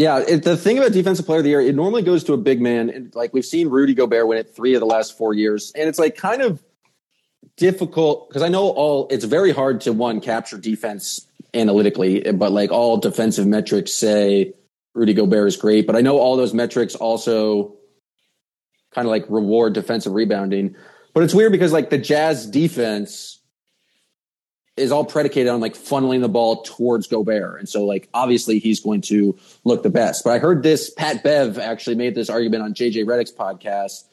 Yeah, 0.00 0.24
it, 0.26 0.44
the 0.44 0.56
thing 0.56 0.78
about 0.78 0.92
defensive 0.92 1.26
player 1.26 1.40
of 1.40 1.44
the 1.44 1.50
year, 1.50 1.60
it 1.60 1.74
normally 1.74 2.00
goes 2.00 2.24
to 2.24 2.32
a 2.32 2.38
big 2.38 2.58
man. 2.58 2.88
And 2.88 3.14
like 3.14 3.34
we've 3.34 3.44
seen 3.44 3.68
Rudy 3.68 3.92
Gobert 3.92 4.26
win 4.26 4.38
it 4.38 4.56
three 4.56 4.72
of 4.72 4.80
the 4.80 4.86
last 4.86 5.18
four 5.18 5.34
years, 5.34 5.72
and 5.76 5.90
it's 5.90 5.98
like 5.98 6.16
kind 6.16 6.40
of 6.40 6.62
difficult 7.58 8.30
because 8.30 8.40
I 8.40 8.48
know 8.48 8.70
all. 8.70 9.08
It's 9.10 9.26
very 9.26 9.52
hard 9.52 9.82
to 9.82 9.92
one 9.92 10.22
capture 10.22 10.56
defense 10.56 11.26
analytically, 11.52 12.22
but 12.32 12.50
like 12.50 12.72
all 12.72 12.96
defensive 12.96 13.46
metrics 13.46 13.92
say 13.92 14.54
Rudy 14.94 15.12
Gobert 15.12 15.48
is 15.48 15.58
great, 15.58 15.86
but 15.86 15.96
I 15.96 16.00
know 16.00 16.18
all 16.18 16.38
those 16.38 16.54
metrics 16.54 16.94
also 16.94 17.76
kind 18.94 19.06
of 19.06 19.10
like 19.10 19.26
reward 19.28 19.74
defensive 19.74 20.14
rebounding. 20.14 20.76
But 21.12 21.24
it's 21.24 21.34
weird 21.34 21.52
because 21.52 21.74
like 21.74 21.90
the 21.90 21.98
Jazz 21.98 22.46
defense 22.46 23.39
is 24.76 24.92
all 24.92 25.04
predicated 25.04 25.52
on 25.52 25.60
like 25.60 25.74
funneling 25.74 26.20
the 26.20 26.28
ball 26.28 26.62
towards 26.62 27.06
Gobert. 27.06 27.58
And 27.58 27.68
so 27.68 27.84
like 27.84 28.08
obviously 28.14 28.58
he's 28.58 28.80
going 28.80 29.02
to 29.02 29.38
look 29.64 29.82
the 29.82 29.90
best. 29.90 30.24
But 30.24 30.30
I 30.30 30.38
heard 30.38 30.62
this 30.62 30.90
Pat 30.90 31.22
Bev 31.22 31.58
actually 31.58 31.96
made 31.96 32.14
this 32.14 32.30
argument 32.30 32.62
on 32.62 32.74
JJ 32.74 33.04
Redick's 33.04 33.32
podcast. 33.32 34.04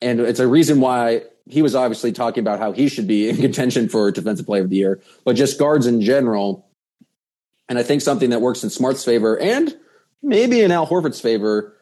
And 0.00 0.20
it's 0.20 0.40
a 0.40 0.46
reason 0.46 0.80
why 0.80 1.22
he 1.48 1.62
was 1.62 1.74
obviously 1.74 2.12
talking 2.12 2.42
about 2.42 2.58
how 2.58 2.72
he 2.72 2.88
should 2.88 3.06
be 3.06 3.28
in 3.28 3.36
contention 3.36 3.88
for 3.88 4.10
defensive 4.10 4.46
player 4.46 4.62
of 4.62 4.70
the 4.70 4.76
year, 4.76 5.00
but 5.24 5.34
just 5.34 5.58
guards 5.58 5.86
in 5.86 6.00
general. 6.00 6.66
And 7.68 7.78
I 7.78 7.82
think 7.82 8.02
something 8.02 8.30
that 8.30 8.40
works 8.40 8.62
in 8.62 8.70
Smart's 8.70 9.04
favor 9.04 9.38
and 9.38 9.76
maybe 10.22 10.60
in 10.60 10.70
Al 10.70 10.86
Horford's 10.86 11.20
favor 11.20 11.76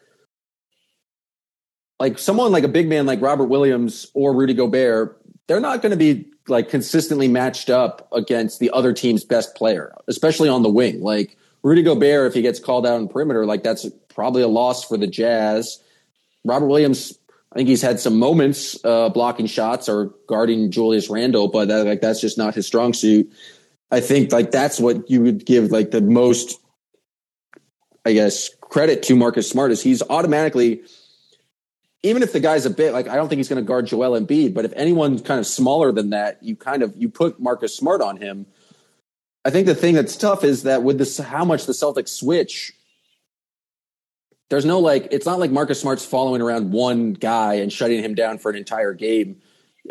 like 1.99 2.17
someone 2.17 2.51
like 2.51 2.63
a 2.63 2.69
big 2.69 2.87
man 2.87 3.05
like 3.05 3.21
Robert 3.21 3.45
Williams 3.45 4.07
or 4.13 4.33
Rudy 4.33 4.53
Gobert, 4.53 5.18
they're 5.49 5.59
not 5.59 5.81
going 5.81 5.89
to 5.89 5.97
be 5.97 6.27
like 6.47 6.69
consistently 6.69 7.27
matched 7.27 7.71
up 7.71 8.07
against 8.13 8.59
the 8.59 8.69
other 8.69 8.93
team's 8.93 9.23
best 9.23 9.55
player, 9.55 9.95
especially 10.07 10.47
on 10.47 10.61
the 10.61 10.69
wing. 10.69 11.01
Like 11.01 11.35
Rudy 11.63 11.81
Gobert, 11.81 12.27
if 12.27 12.35
he 12.35 12.43
gets 12.43 12.59
called 12.59 12.85
out 12.85 12.93
on 12.93 13.07
perimeter, 13.07 13.47
like 13.47 13.63
that's 13.63 13.87
probably 14.09 14.43
a 14.43 14.47
loss 14.47 14.85
for 14.85 14.95
the 14.95 15.07
Jazz. 15.07 15.81
Robert 16.45 16.67
Williams, 16.67 17.17
I 17.51 17.55
think 17.55 17.67
he's 17.67 17.81
had 17.81 17.99
some 17.99 18.19
moments 18.19 18.77
uh, 18.85 19.09
blocking 19.09 19.47
shots 19.47 19.89
or 19.89 20.13
guarding 20.27 20.69
Julius 20.69 21.09
Randle, 21.09 21.47
but 21.47 21.67
that, 21.67 21.83
like 21.87 22.01
that's 22.01 22.21
just 22.21 22.37
not 22.37 22.53
his 22.53 22.67
strong 22.67 22.93
suit. 22.93 23.33
I 23.89 24.01
think 24.01 24.31
like 24.31 24.51
that's 24.51 24.79
what 24.79 25.09
you 25.09 25.23
would 25.23 25.47
give 25.47 25.71
like 25.71 25.89
the 25.89 26.01
most, 26.01 26.59
I 28.05 28.13
guess, 28.13 28.51
credit 28.61 29.01
to 29.03 29.15
Marcus 29.15 29.49
Smart 29.49 29.71
is 29.71 29.81
he's 29.81 30.03
automatically 30.11 30.83
even 32.03 32.23
if 32.23 32.31
the 32.31 32.39
guy's 32.39 32.65
a 32.65 32.69
bit 32.69 32.93
like 32.93 33.07
I 33.07 33.15
don't 33.15 33.27
think 33.27 33.39
he's 33.39 33.49
going 33.49 33.61
to 33.61 33.67
guard 33.67 33.87
Joel 33.87 34.19
Embiid, 34.19 34.53
but 34.53 34.65
if 34.65 34.73
anyone's 34.75 35.21
kind 35.21 35.39
of 35.39 35.45
smaller 35.45 35.91
than 35.91 36.11
that, 36.11 36.41
you 36.41 36.55
kind 36.55 36.83
of 36.83 36.95
you 36.95 37.09
put 37.09 37.39
Marcus 37.39 37.75
Smart 37.75 38.01
on 38.01 38.17
him. 38.17 38.45
I 39.43 39.49
think 39.49 39.67
the 39.67 39.75
thing 39.75 39.95
that's 39.95 40.15
tough 40.15 40.43
is 40.43 40.63
that 40.63 40.83
with 40.83 40.97
this 40.97 41.17
how 41.17 41.45
much 41.45 41.65
the 41.65 41.73
Celtics 41.73 42.09
switch, 42.09 42.73
there's 44.49 44.65
no 44.65 44.79
like 44.79 45.09
it's 45.11 45.25
not 45.25 45.39
like 45.39 45.51
Marcus 45.51 45.81
Smart's 45.81 46.05
following 46.05 46.41
around 46.41 46.71
one 46.71 47.13
guy 47.13 47.55
and 47.55 47.71
shutting 47.71 48.03
him 48.03 48.15
down 48.15 48.37
for 48.37 48.49
an 48.49 48.57
entire 48.57 48.93
game. 48.93 49.41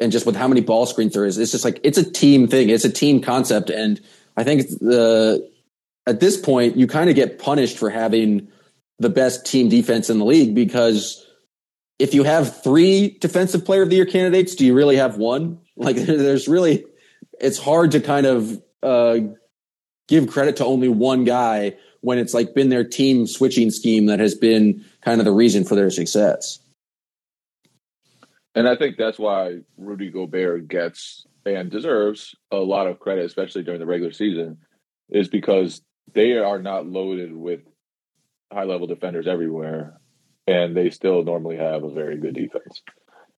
And 0.01 0.13
just 0.13 0.27
with 0.27 0.37
how 0.37 0.49
many 0.49 0.61
ball 0.61 0.87
screens 0.87 1.15
there 1.15 1.25
is, 1.25 1.39
it's 1.39 1.53
just 1.53 1.65
like 1.65 1.81
it's 1.83 1.99
a 1.99 2.11
team 2.11 2.47
thing. 2.47 2.71
It's 2.71 2.85
a 2.85 2.91
team 2.91 3.21
concept. 3.21 3.69
And 3.69 4.01
I 4.37 4.45
think 4.45 4.69
the 4.81 5.51
at 6.07 6.21
this 6.21 6.39
point 6.39 6.77
you 6.77 6.87
kind 6.87 7.11
of 7.11 7.17
get 7.17 7.39
punished 7.39 7.77
for 7.77 7.91
having 7.91 8.49
the 8.99 9.11
best 9.11 9.45
team 9.45 9.69
defense 9.69 10.09
in 10.09 10.19
the 10.19 10.25
league 10.25 10.55
because 10.55 11.25
if 11.99 12.15
you 12.15 12.23
have 12.23 12.63
three 12.63 13.17
defensive 13.21 13.65
player 13.65 13.83
of 13.83 13.91
the 13.91 13.97
year 13.97 14.07
candidates, 14.07 14.55
do 14.55 14.65
you 14.65 14.75
really 14.75 14.97
have 14.97 15.17
one? 15.17 15.61
Like 15.81 15.95
there's 15.95 16.49
really, 16.49 16.85
it's 17.41 17.57
hard 17.57 17.93
to 17.93 18.01
kind 18.01 18.27
of 18.27 18.61
uh, 18.83 19.19
give 20.09 20.27
credit 20.27 20.57
to 20.57 20.65
only 20.65 20.89
one 20.89 21.23
guy 21.23 21.77
when 22.01 22.19
it's 22.19 22.35
like 22.35 22.53
been 22.53 22.69
their 22.69 22.83
team 22.83 23.29
switching 23.29 23.71
scheme 23.71 24.07
that 24.07 24.19
has 24.19 24.35
been 24.35 24.85
kind 25.03 25.21
of 25.21 25.25
the 25.25 25.31
reason 25.31 25.63
for 25.63 25.77
their 25.77 25.91
success. 25.91 26.59
And 28.57 28.69
I 28.69 28.75
think 28.75 28.97
that's 28.97 29.21
why 29.21 29.59
Rudy 29.77 30.11
Gobert 30.11 30.67
gets 30.67 31.29
and 31.47 31.71
deserves 31.71 32.35
a 32.51 32.57
lot 32.57 32.89
of 32.89 32.99
credit, 32.99 33.25
especially 33.25 33.63
during 33.63 33.79
the 33.79 33.87
regular 33.87 34.13
season, 34.13 34.59
is 35.11 35.29
because 35.29 35.81
they 36.13 36.39
are 36.39 36.61
not 36.61 36.87
loaded 36.87 37.33
with 37.33 37.61
high 38.53 38.65
level 38.65 38.89
defenders 38.89 39.29
everywhere 39.29 39.98
and 40.49 40.75
they 40.75 40.89
still 40.89 41.23
normally 41.23 41.59
have 41.59 41.85
a 41.85 41.91
very 41.91 42.17
good 42.17 42.35
defense. 42.35 42.81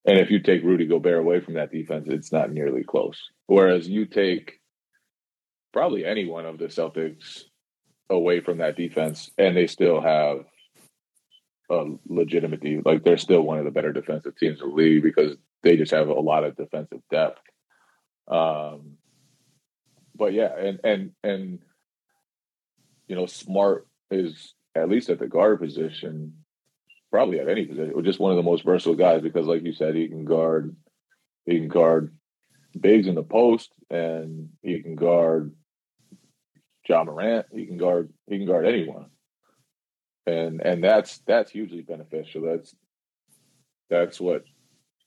And 0.04 0.18
if 0.18 0.30
you 0.30 0.40
take 0.40 0.62
Rudy 0.62 0.86
Gobert 0.86 1.18
away 1.18 1.40
from 1.40 1.54
that 1.54 1.72
defense, 1.72 2.06
it's 2.08 2.32
not 2.32 2.52
nearly 2.52 2.84
close. 2.84 3.20
Whereas 3.46 3.88
you 3.88 4.06
take 4.06 4.60
probably 5.72 6.06
any 6.06 6.24
one 6.24 6.46
of 6.46 6.58
the 6.58 6.66
Celtics 6.66 7.42
away 8.08 8.40
from 8.40 8.58
that 8.58 8.76
defense, 8.76 9.28
and 9.36 9.56
they 9.56 9.66
still 9.66 10.00
have 10.00 10.44
a 11.68 11.84
legitimate 12.06 12.60
defense. 12.60 12.86
Like 12.86 13.04
they're 13.04 13.18
still 13.18 13.42
one 13.42 13.58
of 13.58 13.64
the 13.64 13.72
better 13.72 13.92
defensive 13.92 14.36
teams 14.36 14.60
in 14.60 14.68
the 14.68 14.74
league 14.74 15.02
because 15.02 15.36
they 15.64 15.76
just 15.76 15.92
have 15.92 16.08
a 16.08 16.14
lot 16.14 16.44
of 16.44 16.56
defensive 16.56 17.00
depth. 17.10 17.40
Um, 18.28 18.98
but 20.14 20.32
yeah, 20.32 20.56
and 20.56 20.80
and 20.84 21.10
and 21.24 21.58
you 23.08 23.16
know, 23.16 23.26
Smart 23.26 23.88
is 24.12 24.54
at 24.76 24.88
least 24.88 25.10
at 25.10 25.18
the 25.18 25.26
guard 25.26 25.60
position 25.60 26.34
probably 27.10 27.40
at 27.40 27.48
any 27.48 27.66
position, 27.66 27.92
or 27.94 28.02
just 28.02 28.20
one 28.20 28.30
of 28.30 28.36
the 28.36 28.42
most 28.42 28.64
versatile 28.64 28.94
guys 28.94 29.22
because, 29.22 29.46
like 29.46 29.62
you 29.64 29.72
said, 29.72 29.94
he 29.94 30.08
can 30.08 30.24
guard, 30.24 30.74
he 31.46 31.58
can 31.58 31.68
guard 31.68 32.14
bigs 32.78 33.06
in 33.06 33.14
the 33.14 33.22
post, 33.22 33.72
and 33.90 34.50
he 34.62 34.80
can 34.80 34.94
guard 34.94 35.52
Ja 36.88 37.04
Morant. 37.04 37.46
He 37.52 37.66
can 37.66 37.76
guard, 37.76 38.12
he 38.28 38.38
can 38.38 38.46
guard 38.46 38.66
anyone, 38.66 39.06
and 40.26 40.60
and 40.64 40.82
that's 40.82 41.18
that's 41.26 41.50
hugely 41.50 41.82
beneficial. 41.82 42.42
That's 42.42 42.74
that's 43.88 44.20
what 44.20 44.44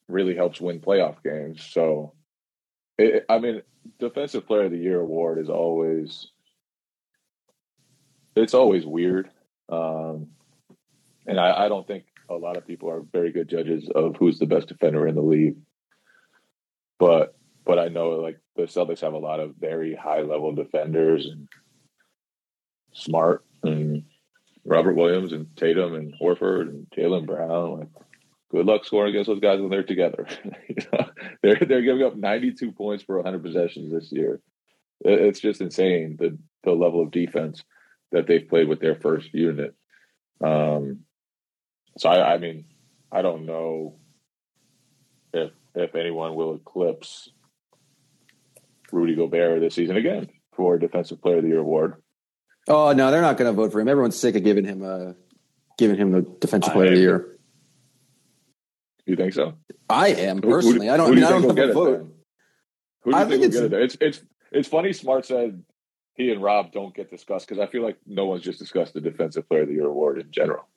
really 0.08 0.36
helps 0.36 0.60
win 0.60 0.82
playoff 0.82 1.24
games. 1.24 1.66
So, 1.72 2.14
it, 2.98 3.26
I 3.30 3.40
mean, 3.40 3.62
defensive 4.00 4.46
player 4.46 4.66
of 4.66 4.72
the 4.72 4.78
year 4.78 5.00
award 5.00 5.40
is 5.40 5.50
always 5.50 6.28
it's 8.36 8.54
always 8.54 8.86
weird. 8.86 9.30
Um, 9.70 10.28
and 11.26 11.40
I, 11.40 11.66
I 11.66 11.70
don't 11.70 11.88
think 11.88 12.06
a 12.30 12.36
lot 12.36 12.58
of 12.58 12.68
people 12.68 12.90
are 12.90 13.02
very 13.12 13.32
good 13.32 13.50
judges 13.50 13.90
of 13.94 14.16
who's 14.18 14.40
the 14.40 14.46
best 14.46 14.68
defender 14.68 15.08
in 15.08 15.16
the 15.16 15.22
league. 15.22 15.58
But 17.00 17.36
but 17.66 17.80
I 17.80 17.88
know 17.88 18.12
like 18.12 18.40
the 18.56 18.64
Celtics 18.64 19.02
have 19.02 19.14
a 19.14 19.18
lot 19.18 19.40
of 19.40 19.56
very 19.60 19.96
high 19.96 20.22
level 20.22 20.54
defenders 20.54 21.26
and 21.26 21.48
smart 22.94 23.46
and 23.64 24.04
Robert 24.66 24.96
Williams 24.96 25.34
and 25.34 25.48
Tatum 25.56 25.96
and 25.96 26.14
Horford 26.22 26.70
and 26.70 26.88
Jaylen 26.96 27.26
Brown. 27.26 27.80
Like, 27.80 27.90
good 28.52 28.66
luck 28.66 28.86
scoring 28.86 29.10
against 29.10 29.28
those 29.28 29.40
guys 29.40 29.60
when 29.60 29.70
they're 29.70 29.84
together. 29.84 30.28
you 30.70 30.76
know, 30.92 31.06
they're 31.42 31.60
they're 31.68 31.82
giving 31.82 32.04
up 32.04 32.16
92 32.16 32.72
points 32.72 33.04
for 33.04 33.18
100 33.18 33.44
possessions 33.44 33.92
this 33.92 34.12
year. 34.12 34.42
It's 35.02 35.40
just 35.40 35.62
insane 35.62 36.18
the 36.20 36.38
the 36.64 36.72
level 36.72 37.02
of 37.02 37.12
defense 37.12 37.64
that 38.12 38.28
they've 38.28 38.48
played 38.48 38.70
with 38.70 38.80
their 38.80 38.96
first 38.96 39.34
unit. 39.34 39.76
Um, 40.44 41.00
so 41.98 42.10
I, 42.10 42.34
I 42.34 42.38
mean, 42.38 42.66
I 43.12 43.22
don't 43.22 43.46
know 43.46 43.96
if 45.34 45.52
if 45.76 45.96
anyone 45.96 46.36
will 46.36 46.56
eclipse 46.56 47.30
Rudy 48.92 49.16
Gobert 49.16 49.62
this 49.62 49.76
season 49.76 49.98
again 49.98 50.30
for 50.56 50.78
Defensive 50.78 51.22
Player 51.22 51.38
of 51.38 51.44
the 51.44 51.50
Year 51.50 51.60
award. 51.60 51.96
Oh 52.68 52.94
no, 52.94 53.12
they're 53.12 53.22
not 53.22 53.38
going 53.38 53.52
to 53.52 53.56
vote 53.56 53.72
for 53.72 53.80
him. 53.80 53.88
Everyone's 53.88 54.18
sick 54.18 54.36
of 54.36 54.44
giving 54.44 54.66
him 54.66 54.84
a 54.84 55.16
giving 55.78 55.98
him 55.98 56.12
the 56.12 56.22
Defensive 56.22 56.74
Player 56.74 56.90
of 56.90 56.96
the 56.96 57.02
Year. 57.02 57.38
You 59.06 59.16
think 59.16 59.34
so? 59.34 59.56
I 59.90 60.10
am 60.10 60.42
personally. 60.42 60.88
Who, 60.88 60.94
who, 60.94 60.94
I 60.94 60.98
don't. 60.98 61.12
I, 61.12 61.16
mean, 61.16 61.24
I 61.24 61.30
don't 61.30 61.58
have 61.58 61.70
a 61.70 61.74
vote. 61.74 62.16
Who 63.02 63.12
do 63.12 63.18
you 63.18 63.24
I 63.24 63.28
think, 63.28 63.42
think 63.42 63.54
will 63.54 63.70
get 63.70 63.80
it? 63.80 63.84
It's 63.84 63.98
it's 64.00 64.22
it's 64.52 64.68
funny. 64.70 64.94
Smart 64.94 65.26
said 65.26 65.64
he 66.16 66.32
and 66.32 66.42
Rob 66.42 66.72
don't 66.72 66.96
get 66.96 67.10
discussed 67.10 67.48
because 67.48 67.62
I 67.62 67.70
feel 67.70 67.84
like 67.84 67.98
no 68.06 68.26
one's 68.26 68.44
just 68.44 68.60
discussed 68.60 68.94
the 68.94 69.02
Defensive 69.02 69.48
Player 69.50 69.64
of 69.64 69.68
the 69.68 69.74
Year 69.74 69.88
award 69.88 70.20
in 70.20 70.32
general. 70.32 70.68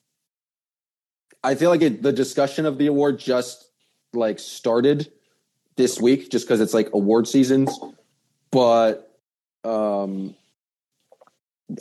I 1.47 1.55
feel 1.55 1.71
like 1.71 1.81
it, 1.81 2.03
the 2.03 2.13
discussion 2.13 2.67
of 2.67 2.77
the 2.77 2.89
award 2.89 3.21
just 3.21 3.71
like 4.13 4.41
started 4.41 5.13
this 5.77 6.01
week, 6.01 6.29
just 6.29 6.45
because 6.45 6.61
it's 6.61 6.75
like 6.75 6.89
award 6.93 7.29
seasons. 7.29 7.79
But 8.51 9.17
um, 9.63 10.35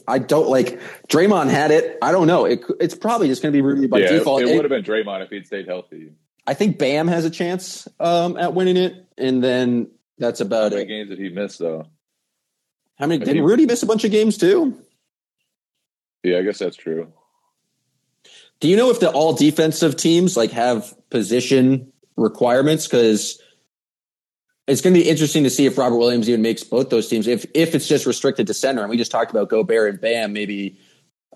I 0.08 0.20
don't 0.20 0.50
like 0.50 0.80
Draymond 1.08 1.50
had 1.50 1.72
it. 1.72 1.98
I 2.00 2.12
don't 2.12 2.28
know. 2.28 2.46
It, 2.46 2.64
it's 2.80 2.94
probably 2.94 3.28
just 3.28 3.42
going 3.42 3.54
to 3.54 3.58
be 3.58 3.64
Rudy 3.64 3.88
by 3.88 4.00
yeah, 4.00 4.10
default. 4.10 4.44
It, 4.44 4.50
it 4.50 4.56
would 4.56 4.70
have 4.70 4.70
been 4.70 4.84
Draymond 4.84 5.24
if 5.24 5.32
he'd 5.32 5.48
stayed 5.48 5.66
healthy. 5.66 6.12
I 6.46 6.54
think 6.54 6.78
Bam 6.78 7.08
has 7.08 7.26
a 7.26 7.32
chance 7.32 7.88
um, 8.00 8.38
at 8.38 8.54
winning 8.54 8.78
it, 8.78 9.04
and 9.18 9.44
then 9.44 9.90
that's 10.20 10.42
about 10.42 10.74
How 10.74 10.78
many 10.78 10.84
it. 10.84 10.88
games 10.90 11.10
did 11.10 11.18
he 11.18 11.30
miss 11.30 11.58
though? 11.58 11.88
How 13.00 13.08
many? 13.08 13.26
Did 13.26 13.42
Rudy 13.42 13.66
miss 13.66 13.82
a 13.82 13.88
bunch 13.88 14.04
of 14.04 14.12
games 14.12 14.38
too? 14.38 14.78
Yeah, 16.22 16.38
I 16.38 16.44
guess 16.44 16.60
that's 16.60 16.78
true. 16.78 17.12
Do 18.60 18.68
you 18.68 18.78
know 18.78 18.90
if 18.90 19.00
the 19.00 19.12
all 19.12 19.34
defensive 19.34 19.96
teams 19.96 20.38
like 20.38 20.52
have 20.52 20.94
position 21.10 21.92
requirements? 22.16 22.88
Because 22.88 23.42
it's 24.68 24.82
going 24.82 24.94
to 24.94 25.00
be 25.00 25.08
interesting 25.08 25.44
to 25.44 25.50
see 25.50 25.66
if 25.66 25.78
Robert 25.78 25.98
Williams 25.98 26.30
even 26.30 26.42
makes 26.42 26.64
both 26.64 26.90
those 26.90 27.08
teams. 27.08 27.28
If 27.28 27.46
if 27.54 27.76
it's 27.76 27.88
just 27.88 28.06
restricted 28.06 28.48
to 28.48 28.54
center, 28.54 28.82
and 28.82 28.90
we 28.90 28.98
just 28.98 29.12
talked 29.12 29.32
about 29.32 29.50
Gobert 29.50 29.90
and 29.92 30.02
Bam, 30.02 30.34
maybe 30.34 30.80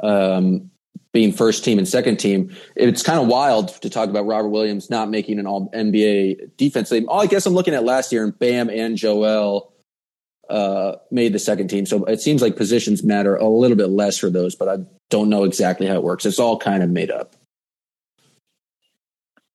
um, 0.02 0.72
being 1.12 1.32
first 1.32 1.64
team 1.64 1.78
and 1.78 1.88
second 1.88 2.18
team. 2.18 2.56
It's 2.76 3.04
kind 3.04 3.20
of 3.20 3.28
wild 3.28 3.70
to 3.82 3.90
talk 3.90 4.10
about 4.10 4.26
Robert 4.26 4.50
Williams 4.50 4.90
not 4.90 5.10
making 5.10 5.40
an 5.40 5.48
All 5.48 5.70
NBA 5.72 6.56
defense 6.58 6.90
team. 6.90 7.06
Oh, 7.10 7.18
I 7.18 7.28
guess 7.28 7.46
I'm 7.46 7.54
looking 7.54 7.74
at 7.74 7.84
last 7.84 8.12
year, 8.12 8.24
and 8.24 8.38
Bam 8.38 8.70
and 8.70 8.96
Joel 8.96 9.74
uh, 10.50 10.96
made 11.12 11.34
the 11.34 11.40
second 11.40 11.68
team. 11.68 11.86
So 11.86 12.04
it 12.06 12.22
seems 12.22 12.42
like 12.42 12.56
positions 12.56 13.04
matter 13.04 13.36
a 13.36 13.48
little 13.48 13.78
bit 13.78 13.90
less 13.90 14.18
for 14.18 14.30
those, 14.30 14.56
but 14.56 14.68
I 14.68 14.84
don't 15.10 15.30
know 15.30 15.44
exactly 15.44 15.88
how 15.88 15.96
it 15.96 16.04
works. 16.04 16.26
It's 16.26 16.40
all 16.40 16.58
kind 16.58 16.84
of 16.84 16.90
made 16.90 17.12
up. 17.12 17.36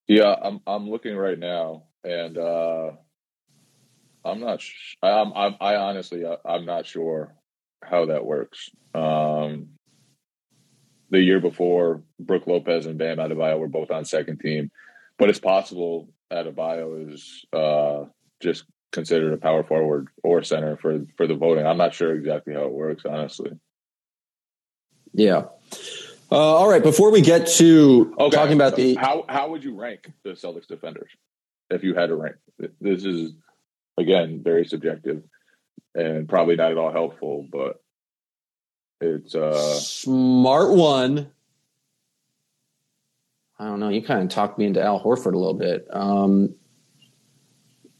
Yeah, 0.07 0.35
I'm 0.41 0.61
I'm 0.67 0.89
looking 0.89 1.17
right 1.17 1.39
now, 1.39 1.85
and 2.05 2.37
uh, 2.37 2.93
I'm 4.25 4.41
not. 4.41 4.61
Sh- 4.61 4.97
I'm, 5.03 5.33
I'm 5.33 5.57
I 5.61 5.77
honestly 5.77 6.27
I, 6.27 6.37
I'm 6.45 6.67
not 6.67 6.87
sure 6.87 7.35
how 7.83 8.07
that 8.07 8.25
works. 8.25 8.71
Um, 8.95 9.71
the 11.11 11.21
year 11.21 11.41
before, 11.41 12.03
Brook 12.21 12.47
Lopez 12.47 12.87
and 12.87 12.99
Bam 12.99 13.17
Adebayo 13.17 13.59
were 13.59 13.69
both 13.69 13.91
on 13.91 14.05
second 14.05 14.41
team, 14.41 14.71
but 15.19 15.31
it's 15.31 15.41
possible 15.41 16.11
Adebayo 16.31 17.13
is 17.13 17.45
uh, 17.53 18.05
just 18.43 18.65
considered 18.95 19.33
a 19.33 19.37
power 19.37 19.65
forward 19.65 20.09
or 20.23 20.43
center 20.43 20.77
for 20.77 21.05
for 21.17 21.27
the 21.27 21.35
voting. 21.35 21.67
I'm 21.67 21.77
not 21.77 21.93
sure 21.93 22.15
exactly 22.15 22.55
how 22.55 22.63
it 22.63 22.73
works, 22.73 23.05
honestly. 23.05 23.51
Yeah. 25.13 25.45
Uh, 26.33 26.37
all 26.37 26.69
right. 26.69 26.83
Before 26.83 27.11
we 27.11 27.21
get 27.21 27.47
to 27.59 28.15
Okay, 28.19 28.35
talking 28.35 28.55
about 28.55 28.71
so 28.71 28.77
the 28.77 28.95
how 28.95 29.25
how 29.29 29.51
would 29.51 29.63
you 29.63 29.79
rank 29.79 30.11
the 30.23 30.31
Celtics 30.31 30.67
defenders 30.67 31.11
if 31.71 31.85
you 31.85 31.95
had 31.95 32.07
to 32.07 32.15
rank? 32.15 32.37
This 32.81 33.05
is 33.05 33.33
again 33.99 34.41
very 34.43 34.65
subjective 34.65 35.23
and 35.95 36.29
probably 36.29 36.57
not 36.57 36.71
at 36.71 36.79
all 36.79 36.93
helpful, 36.93 37.47
but 37.51 37.83
it's 39.01 39.35
uh 39.35 39.75
smart 39.81 40.73
one. 40.73 41.31
I 43.59 43.67
don't 43.67 43.81
know. 43.81 43.89
You 43.89 44.03
kind 44.03 44.23
of 44.23 44.29
talked 44.31 44.59
me 44.59 44.67
into 44.67 44.83
Al 44.83 45.03
Horford 45.03 45.35
a 45.35 45.39
little 45.39 45.55
bit. 45.55 45.87
Um, 45.91 46.57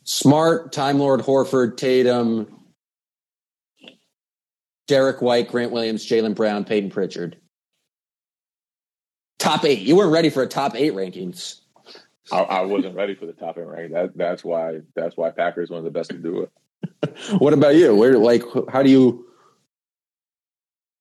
smart, 0.05 0.73
Time 0.73 0.99
Lord 0.99 1.21
Horford, 1.21 1.77
Tatum, 1.77 2.65
Derrick 4.87 5.21
White, 5.21 5.51
Grant 5.51 5.73
Williams, 5.73 6.07
Jaylen 6.07 6.35
Brown, 6.35 6.65
Payton 6.65 6.91
Pritchard. 6.91 7.37
Top 9.39 9.65
eight. 9.65 9.81
You 9.81 9.97
weren't 9.97 10.13
ready 10.13 10.31
for 10.31 10.43
a 10.43 10.47
top 10.47 10.75
eight 10.77 10.93
rankings. 10.93 11.61
I, 12.33 12.39
I 12.39 12.61
wasn't 12.63 12.95
ready 12.95 13.15
for 13.15 13.27
the 13.27 13.33
top 13.33 13.59
eight 13.59 13.67
rank. 13.67 13.93
That 13.93 14.17
that's 14.17 14.45
why 14.45 14.81
that's 14.95 15.17
why 15.17 15.31
Packers 15.31 15.71
one 15.71 15.79
of 15.79 15.85
the 15.85 15.91
best 15.91 16.11
to 16.11 16.19
do 16.19 16.43
it. 16.43 16.51
What 17.39 17.53
about 17.53 17.75
you? 17.77 17.95
Where, 17.95 18.19
like, 18.19 18.43
how 18.71 18.83
do 18.83 18.91
you? 18.91 19.27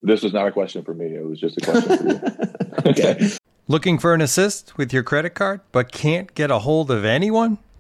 This 0.02 0.22
was 0.22 0.34
not 0.34 0.48
a 0.48 0.52
question 0.52 0.84
for 0.84 0.94
me. 0.94 1.16
It 1.16 1.26
was 1.26 1.40
just 1.40 1.58
a 1.58 1.62
question 1.62 1.98
for 1.98 2.04
you. 2.04 2.92
okay. 2.92 3.32
Looking 3.68 3.98
for 3.98 4.14
an 4.14 4.20
assist 4.20 4.78
with 4.78 4.92
your 4.92 5.04
credit 5.04 5.32
card 5.32 5.62
but 5.72 5.92
can't 5.92 6.34
get 6.36 6.52
a 6.52 6.60
hold 6.60 6.92
of 6.92 7.06
anyone? 7.06 7.58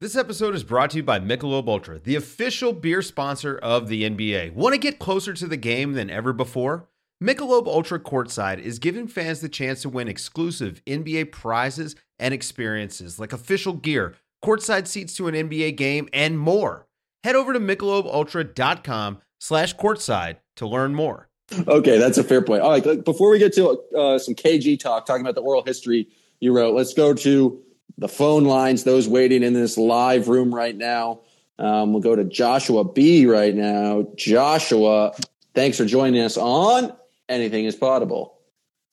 This 0.00 0.14
episode 0.14 0.54
is 0.54 0.62
brought 0.62 0.90
to 0.90 0.98
you 0.98 1.02
by 1.02 1.18
Michelob 1.18 1.66
Ultra, 1.66 1.98
the 1.98 2.14
official 2.14 2.72
beer 2.72 3.02
sponsor 3.02 3.58
of 3.58 3.88
the 3.88 4.08
NBA. 4.08 4.52
Want 4.52 4.72
to 4.72 4.78
get 4.78 5.00
closer 5.00 5.32
to 5.32 5.46
the 5.48 5.56
game 5.56 5.94
than 5.94 6.08
ever 6.08 6.32
before? 6.32 6.88
Michelob 7.20 7.66
Ultra 7.66 7.98
Courtside 7.98 8.60
is 8.60 8.78
giving 8.78 9.08
fans 9.08 9.40
the 9.40 9.48
chance 9.48 9.82
to 9.82 9.88
win 9.88 10.06
exclusive 10.06 10.80
NBA 10.86 11.32
prizes 11.32 11.96
and 12.16 12.32
experiences 12.32 13.18
like 13.18 13.32
official 13.32 13.72
gear, 13.72 14.14
courtside 14.40 14.86
seats 14.86 15.16
to 15.16 15.26
an 15.26 15.34
NBA 15.34 15.76
game, 15.76 16.08
and 16.12 16.38
more. 16.38 16.86
Head 17.24 17.34
over 17.34 17.52
to 17.52 17.58
michelobultra.com 17.58 19.18
slash 19.40 19.74
courtside 19.74 20.36
to 20.54 20.68
learn 20.68 20.94
more. 20.94 21.28
Okay, 21.66 21.98
that's 21.98 22.18
a 22.18 22.22
fair 22.22 22.40
point. 22.40 22.62
All 22.62 22.70
right, 22.70 23.04
before 23.04 23.30
we 23.30 23.40
get 23.40 23.52
to 23.54 23.70
uh, 23.96 24.20
some 24.20 24.36
KG 24.36 24.78
talk, 24.78 25.06
talking 25.06 25.22
about 25.22 25.34
the 25.34 25.40
oral 25.40 25.64
history 25.64 26.06
you 26.38 26.54
wrote, 26.54 26.76
let's 26.76 26.94
go 26.94 27.14
to 27.14 27.60
the 27.96 28.08
phone 28.08 28.44
lines. 28.44 28.84
Those 28.84 29.08
waiting 29.08 29.42
in 29.42 29.52
this 29.52 29.78
live 29.78 30.28
room 30.28 30.54
right 30.54 30.76
now. 30.76 31.20
Um, 31.58 31.92
we'll 31.92 32.02
go 32.02 32.14
to 32.14 32.24
Joshua 32.24 32.84
B 32.84 33.26
right 33.26 33.54
now. 33.54 34.06
Joshua, 34.14 35.14
thanks 35.54 35.76
for 35.76 35.84
joining 35.84 36.22
us 36.22 36.36
on 36.36 36.92
Anything 37.28 37.66
is 37.66 37.76
Possible. 37.76 38.38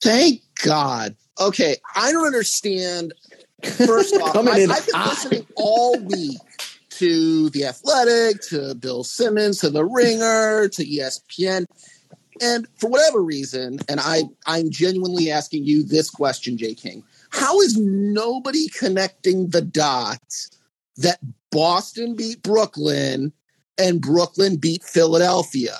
Thank 0.01 0.41
God. 0.63 1.15
Okay, 1.39 1.77
I 1.95 2.11
don't 2.11 2.25
understand. 2.25 3.13
First 3.63 4.15
off, 4.21 4.35
I, 4.35 4.39
I've 4.39 4.85
been 4.85 5.01
listening 5.01 5.47
all 5.55 5.97
week 5.99 6.37
to 6.91 7.49
The 7.49 7.65
Athletic, 7.65 8.41
to 8.49 8.75
Bill 8.75 9.03
Simmons, 9.03 9.59
to 9.59 9.69
The 9.69 9.85
Ringer, 9.85 10.69
to 10.69 10.85
ESPN. 10.85 11.65
And 12.41 12.67
for 12.77 12.89
whatever 12.89 13.21
reason, 13.21 13.79
and 13.87 13.99
I, 14.01 14.23
I'm 14.45 14.69
genuinely 14.69 15.31
asking 15.31 15.63
you 15.63 15.83
this 15.83 16.09
question, 16.09 16.57
Jay 16.57 16.73
King. 16.73 17.03
How 17.29 17.59
is 17.61 17.77
nobody 17.77 18.67
connecting 18.69 19.49
the 19.49 19.61
dots 19.61 20.49
that 20.97 21.19
Boston 21.51 22.15
beat 22.15 22.43
Brooklyn 22.43 23.33
and 23.77 24.01
Brooklyn 24.01 24.57
beat 24.57 24.83
Philadelphia? 24.83 25.79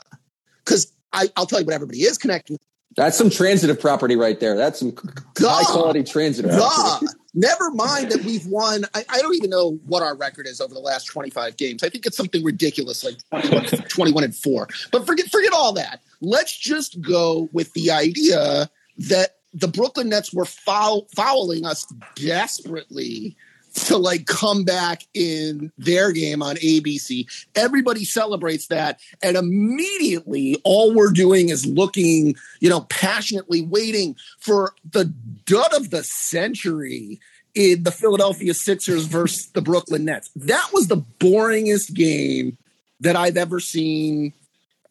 Because 0.63 0.91
I'll 1.13 1.45
tell 1.45 1.59
you 1.59 1.65
what 1.65 1.75
everybody 1.75 2.03
is 2.03 2.17
connecting. 2.17 2.57
That's 2.95 3.17
some 3.17 3.29
transitive 3.29 3.79
property 3.79 4.15
right 4.15 4.39
there. 4.39 4.55
That's 4.55 4.79
some 4.79 4.95
high 5.37 5.63
quality 5.63 6.03
transitive 6.03 6.51
property. 6.51 7.07
Never 7.33 7.69
mind 7.71 8.11
that 8.11 8.23
we've 8.23 8.45
won. 8.45 8.85
I, 8.93 9.03
I 9.09 9.21
don't 9.21 9.35
even 9.35 9.49
know 9.49 9.77
what 9.85 10.01
our 10.01 10.15
record 10.15 10.47
is 10.47 10.61
over 10.61 10.73
the 10.73 10.79
last 10.79 11.05
25 11.05 11.57
games. 11.57 11.83
I 11.83 11.89
think 11.89 12.05
it's 12.05 12.15
something 12.15 12.41
ridiculous, 12.45 13.03
like 13.03 13.15
21, 13.31 13.65
21 13.89 14.23
and 14.23 14.35
four. 14.35 14.69
But 14.93 15.05
forget 15.05 15.29
forget 15.29 15.51
all 15.51 15.73
that. 15.73 16.01
Let's 16.21 16.57
just 16.57 17.01
go 17.01 17.49
with 17.51 17.73
the 17.73 17.91
idea 17.91 18.69
that 19.09 19.34
the 19.55 19.67
Brooklyn 19.69 20.09
Nets 20.09 20.33
were 20.33 20.45
foul, 20.45 21.07
fouling 21.15 21.65
us 21.65 21.85
desperately 22.15 23.35
to 23.73 23.97
like 23.97 24.25
come 24.25 24.63
back 24.63 25.03
in 25.13 25.71
their 25.77 26.11
game 26.11 26.41
on 26.41 26.55
ABC. 26.57 27.25
Everybody 27.55 28.05
celebrates 28.05 28.67
that. 28.67 28.99
And 29.21 29.35
immediately 29.35 30.61
all 30.63 30.93
we're 30.93 31.11
doing 31.11 31.49
is 31.49 31.65
looking, 31.65 32.35
you 32.59 32.69
know, 32.69 32.81
passionately 32.81 33.61
waiting 33.61 34.15
for 34.39 34.73
the 34.89 35.05
dud 35.45 35.73
of 35.73 35.89
the 35.89 36.03
century 36.03 37.19
in 37.53 37.83
the 37.83 37.91
Philadelphia 37.91 38.53
Sixers 38.53 39.05
versus 39.05 39.47
the 39.47 39.61
Brooklyn 39.61 40.05
Nets. 40.05 40.29
That 40.35 40.69
was 40.73 40.87
the 40.87 41.03
boringest 41.19 41.93
game 41.93 42.57
that 42.99 43.15
I've 43.15 43.37
ever 43.37 43.59
seen. 43.59 44.33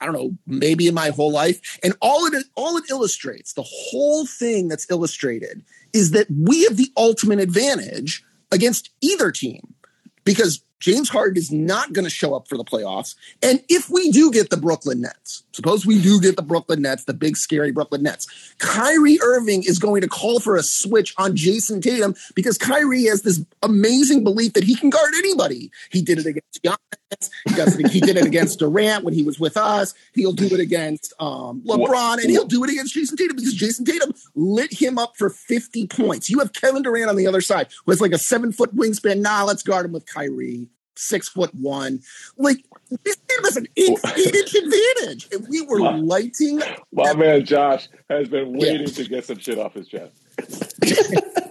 I 0.04 0.06
don't 0.06 0.16
know, 0.16 0.36
maybe 0.46 0.86
in 0.86 0.92
my 0.92 1.08
whole 1.08 1.32
life. 1.32 1.78
And 1.82 1.94
all 2.02 2.26
it 2.26 2.44
all 2.54 2.76
it 2.76 2.84
illustrates, 2.90 3.54
the 3.54 3.64
whole 3.66 4.26
thing 4.26 4.68
that's 4.68 4.90
illustrated 4.90 5.64
is 5.94 6.10
that 6.10 6.26
we 6.30 6.64
have 6.64 6.76
the 6.76 6.92
ultimate 6.94 7.40
advantage 7.40 8.22
against 8.52 8.90
either 9.00 9.32
team 9.32 9.72
because 10.24 10.62
James 10.80 11.08
Harden 11.08 11.38
is 11.38 11.50
not 11.50 11.92
going 11.92 12.04
to 12.04 12.10
show 12.10 12.34
up 12.34 12.46
for 12.46 12.58
the 12.58 12.64
playoffs. 12.64 13.14
And 13.42 13.62
if 13.68 13.88
we 13.88 14.10
do 14.10 14.30
get 14.30 14.50
the 14.50 14.56
Brooklyn 14.56 15.00
Nets, 15.00 15.44
suppose 15.52 15.86
we 15.86 16.00
do 16.00 16.20
get 16.20 16.36
the 16.36 16.42
Brooklyn 16.42 16.82
Nets, 16.82 17.04
the 17.04 17.14
big 17.14 17.36
scary 17.36 17.72
Brooklyn 17.72 18.02
Nets, 18.02 18.54
Kyrie 18.58 19.18
Irving 19.22 19.62
is 19.62 19.78
going 19.78 20.02
to 20.02 20.08
call 20.08 20.40
for 20.40 20.56
a 20.56 20.62
switch 20.62 21.14
on 21.16 21.36
Jayson 21.36 21.80
Tatum 21.80 22.14
because 22.34 22.58
Kyrie 22.58 23.04
has 23.04 23.22
this 23.22 23.42
amazing 23.62 24.24
belief 24.24 24.52
that 24.52 24.64
he 24.64 24.74
can 24.74 24.90
guard 24.90 25.14
anybody. 25.16 25.70
He 25.90 26.02
did 26.02 26.18
it 26.18 26.26
against 26.26 26.62
Giannis. 26.62 27.30
He, 27.48 27.54
does 27.54 27.78
it, 27.78 27.86
he 27.88 28.00
did 28.00 28.16
it 28.16 28.26
against 28.26 28.58
Durant 28.58 29.04
when 29.04 29.14
he 29.14 29.22
was 29.22 29.40
with 29.40 29.56
us. 29.56 29.94
He'll 30.12 30.32
do 30.32 30.46
it 30.46 30.60
against 30.60 31.14
um, 31.18 31.62
LeBron, 31.62 32.20
and 32.20 32.30
he'll 32.30 32.46
do 32.46 32.62
it 32.64 32.70
against 32.70 32.94
Jayson 32.94 33.16
Tatum 33.16 33.36
because 33.36 33.54
Jayson 33.54 33.86
Tatum 33.86 34.12
lit 34.34 34.72
him 34.72 34.98
up 34.98 35.16
for 35.16 35.30
50 35.30 35.86
points. 35.86 36.28
You 36.28 36.40
have 36.40 36.52
Kevin 36.52 36.82
Durant 36.82 37.08
on 37.08 37.16
the 37.16 37.26
other 37.26 37.40
side 37.40 37.68
who 37.84 37.92
has 37.92 38.00
like 38.00 38.12
a 38.12 38.18
seven 38.18 38.52
foot 38.52 38.74
wingspan. 38.76 39.20
Nah, 39.20 39.44
let's 39.44 39.62
guard 39.62 39.86
him 39.86 39.92
with 39.92 40.06
Kyrie 40.06 40.68
six 40.96 41.28
foot 41.28 41.54
one. 41.54 42.00
Like 42.36 42.64
this 43.04 43.16
gave 43.28 43.44
us 43.44 43.56
an 43.56 43.66
eight, 43.76 43.98
eight 44.16 44.34
inch 44.34 44.54
advantage, 44.54 45.28
and 45.32 45.46
we 45.48 45.62
were 45.62 45.80
lighting. 45.80 46.60
My 46.92 47.14
man 47.14 47.44
Josh 47.44 47.88
has 48.08 48.28
been 48.28 48.56
waiting 48.58 48.86
to 48.86 49.04
get 49.04 49.24
some 49.24 49.38
shit 49.38 49.58
off 49.58 49.74
his 49.74 49.88
chest. 49.88 50.14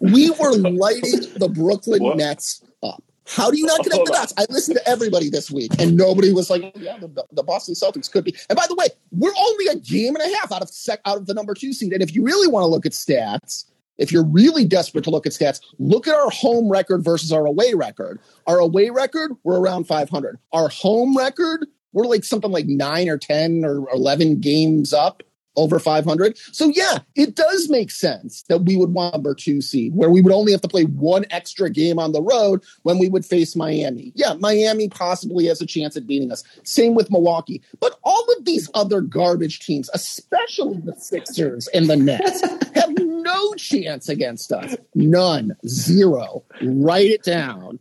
We 0.00 0.30
were 0.30 0.52
lighting 0.56 1.20
the 1.36 1.48
Brooklyn 1.48 2.02
What? 2.02 2.16
Nets 2.16 2.62
up. 2.82 3.02
How 3.26 3.50
do 3.50 3.58
you 3.58 3.66
not 3.66 3.78
connect 3.78 3.96
Hold 3.96 4.06
the 4.08 4.12
dots? 4.12 4.34
I 4.36 4.46
listened 4.50 4.76
to 4.76 4.88
everybody 4.88 5.30
this 5.30 5.50
week, 5.50 5.72
and 5.80 5.96
nobody 5.96 6.32
was 6.32 6.48
like, 6.48 6.72
"Yeah, 6.76 6.98
the, 6.98 7.24
the 7.32 7.42
Boston 7.42 7.74
Celtics 7.74 8.10
could 8.10 8.22
be." 8.24 8.36
And 8.48 8.56
by 8.56 8.66
the 8.68 8.76
way, 8.76 8.86
we're 9.10 9.34
only 9.36 9.66
a 9.66 9.76
game 9.76 10.14
and 10.14 10.24
a 10.24 10.36
half 10.36 10.52
out 10.52 10.62
of 10.62 10.68
sec, 10.68 11.00
out 11.04 11.16
of 11.16 11.26
the 11.26 11.34
number 11.34 11.54
two 11.54 11.72
seed. 11.72 11.92
And 11.92 12.02
if 12.02 12.14
you 12.14 12.22
really 12.22 12.46
want 12.46 12.62
to 12.62 12.68
look 12.68 12.86
at 12.86 12.92
stats, 12.92 13.64
if 13.98 14.12
you're 14.12 14.24
really 14.24 14.64
desperate 14.64 15.04
to 15.04 15.10
look 15.10 15.26
at 15.26 15.32
stats, 15.32 15.60
look 15.78 16.06
at 16.06 16.14
our 16.14 16.30
home 16.30 16.68
record 16.70 17.04
versus 17.04 17.32
our 17.32 17.46
away 17.46 17.74
record. 17.74 18.20
Our 18.46 18.58
away 18.58 18.90
record, 18.90 19.32
we're 19.44 19.58
around 19.58 19.84
500. 19.84 20.38
Our 20.52 20.68
home 20.68 21.16
record, 21.16 21.66
we're 21.92 22.06
like 22.06 22.24
something 22.24 22.50
like 22.50 22.66
nine 22.66 23.08
or 23.08 23.18
10 23.18 23.64
or 23.64 23.88
11 23.92 24.40
games 24.40 24.92
up 24.92 25.22
over 25.56 25.78
500. 25.78 26.38
So, 26.52 26.68
yeah, 26.74 26.98
it 27.14 27.34
does 27.34 27.68
make 27.68 27.90
sense 27.90 28.42
that 28.48 28.62
we 28.62 28.76
would 28.76 28.92
want 28.92 29.14
number 29.14 29.34
two 29.34 29.60
seed 29.60 29.94
where 29.94 30.10
we 30.10 30.22
would 30.22 30.32
only 30.32 30.52
have 30.52 30.60
to 30.60 30.68
play 30.68 30.84
one 30.84 31.24
extra 31.30 31.70
game 31.70 31.98
on 31.98 32.12
the 32.12 32.22
road 32.22 32.62
when 32.82 32.98
we 32.98 33.08
would 33.08 33.24
face 33.24 33.56
Miami. 33.56 34.12
Yeah, 34.14 34.34
Miami 34.34 34.88
possibly 34.88 35.46
has 35.46 35.60
a 35.60 35.66
chance 35.66 35.96
at 35.96 36.06
beating 36.06 36.30
us. 36.30 36.44
Same 36.62 36.94
with 36.94 37.10
Milwaukee. 37.10 37.62
But 37.80 37.98
all 38.04 38.24
of 38.36 38.44
these 38.44 38.70
other 38.74 39.00
garbage 39.00 39.60
teams, 39.60 39.90
especially 39.94 40.78
the 40.78 40.94
Sixers 40.96 41.68
and 41.68 41.88
the 41.88 41.96
Nets, 41.96 42.40
have 42.74 42.90
no 42.98 43.54
chance 43.54 44.08
against 44.08 44.52
us. 44.52 44.76
None. 44.94 45.56
Zero. 45.66 46.44
Write 46.62 47.10
it 47.10 47.22
down. 47.22 47.78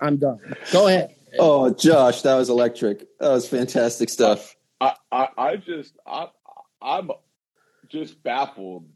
I'm 0.00 0.16
done. 0.16 0.40
Go 0.72 0.88
ahead. 0.88 1.14
Oh, 1.38 1.70
Josh, 1.70 2.22
that 2.22 2.36
was 2.36 2.48
electric. 2.48 3.06
That 3.18 3.30
was 3.30 3.48
fantastic 3.48 4.08
stuff. 4.08 4.56
I, 4.80 4.94
I, 5.10 5.28
I 5.36 5.56
just, 5.56 5.96
I, 6.06 6.28
I'm 6.80 7.10
just 7.88 8.22
baffled 8.22 8.88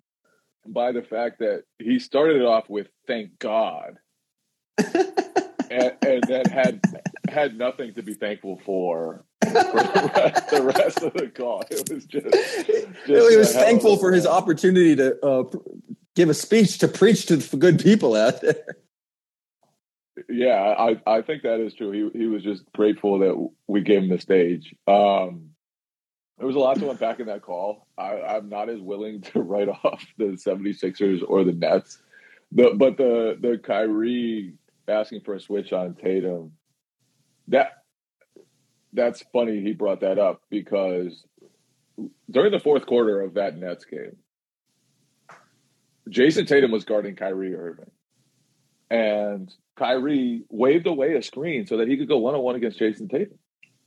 by 0.66 0.92
the 0.92 1.02
fact 1.02 1.40
that 1.40 1.64
he 1.78 1.98
started 1.98 2.36
it 2.36 2.44
off 2.44 2.68
with 2.68 2.88
"Thank 3.06 3.38
God," 3.38 3.96
and, 4.78 5.92
and 6.02 6.22
then 6.28 6.46
had 6.46 6.80
had 7.28 7.56
nothing 7.56 7.94
to 7.94 8.02
be 8.02 8.14
thankful 8.14 8.60
for 8.64 9.24
for 9.42 9.50
the 9.50 10.12
rest, 10.14 10.50
the 10.50 10.62
rest 10.62 11.02
of 11.02 11.12
the 11.14 11.28
call. 11.28 11.64
It 11.70 11.92
was 11.92 12.04
just, 12.04 12.26
just 12.26 13.06
he 13.06 13.36
was 13.36 13.50
a 13.50 13.52
hell 13.52 13.62
of 13.62 13.68
thankful 13.68 13.96
for 13.98 14.12
his 14.12 14.26
opportunity 14.26 14.96
to 14.96 15.24
uh, 15.24 15.44
give 16.14 16.28
a 16.28 16.34
speech 16.34 16.78
to 16.78 16.88
preach 16.88 17.26
to 17.26 17.36
the 17.36 17.56
good 17.56 17.80
people 17.80 18.14
out 18.14 18.40
there. 18.40 18.76
Yeah, 20.28 20.74
I, 20.78 21.00
I 21.06 21.22
think 21.22 21.42
that 21.42 21.60
is 21.60 21.74
true. 21.74 21.90
He 21.90 22.18
he 22.18 22.26
was 22.26 22.42
just 22.42 22.64
grateful 22.74 23.20
that 23.20 23.48
we 23.66 23.80
gave 23.80 24.02
him 24.02 24.10
the 24.10 24.18
stage. 24.18 24.74
Um, 24.86 25.51
there 26.42 26.48
was 26.48 26.56
a 26.56 26.58
lot 26.58 26.76
to 26.76 26.90
unpack 26.90 27.20
in 27.20 27.26
that 27.26 27.40
call. 27.40 27.86
I, 27.96 28.20
I'm 28.20 28.48
not 28.48 28.68
as 28.68 28.80
willing 28.80 29.20
to 29.20 29.40
write 29.42 29.68
off 29.68 30.04
the 30.18 30.24
76ers 30.24 31.22
or 31.24 31.44
the 31.44 31.52
Nets. 31.52 32.02
The, 32.50 32.72
but 32.74 32.96
the 32.96 33.38
the 33.40 33.58
Kyrie 33.58 34.54
asking 34.88 35.20
for 35.20 35.34
a 35.34 35.40
switch 35.40 35.72
on 35.72 35.94
Tatum, 35.94 36.50
that 37.46 37.84
that's 38.92 39.22
funny 39.32 39.60
he 39.60 39.72
brought 39.72 40.00
that 40.00 40.18
up 40.18 40.42
because 40.50 41.24
during 42.28 42.50
the 42.50 42.58
fourth 42.58 42.86
quarter 42.86 43.20
of 43.20 43.34
that 43.34 43.56
Nets 43.56 43.84
game, 43.84 44.16
Jayson 46.08 46.46
Tatum 46.46 46.72
was 46.72 46.84
guarding 46.84 47.14
Kyrie 47.14 47.54
Irving. 47.54 47.92
And 48.90 49.48
Kyrie 49.76 50.42
waved 50.50 50.88
away 50.88 51.14
a 51.14 51.22
screen 51.22 51.68
so 51.68 51.76
that 51.76 51.86
he 51.86 51.96
could 51.96 52.08
go 52.08 52.18
one 52.18 52.34
on 52.34 52.42
one 52.42 52.56
against 52.56 52.80
Jayson 52.80 53.08
Tatum. 53.08 53.38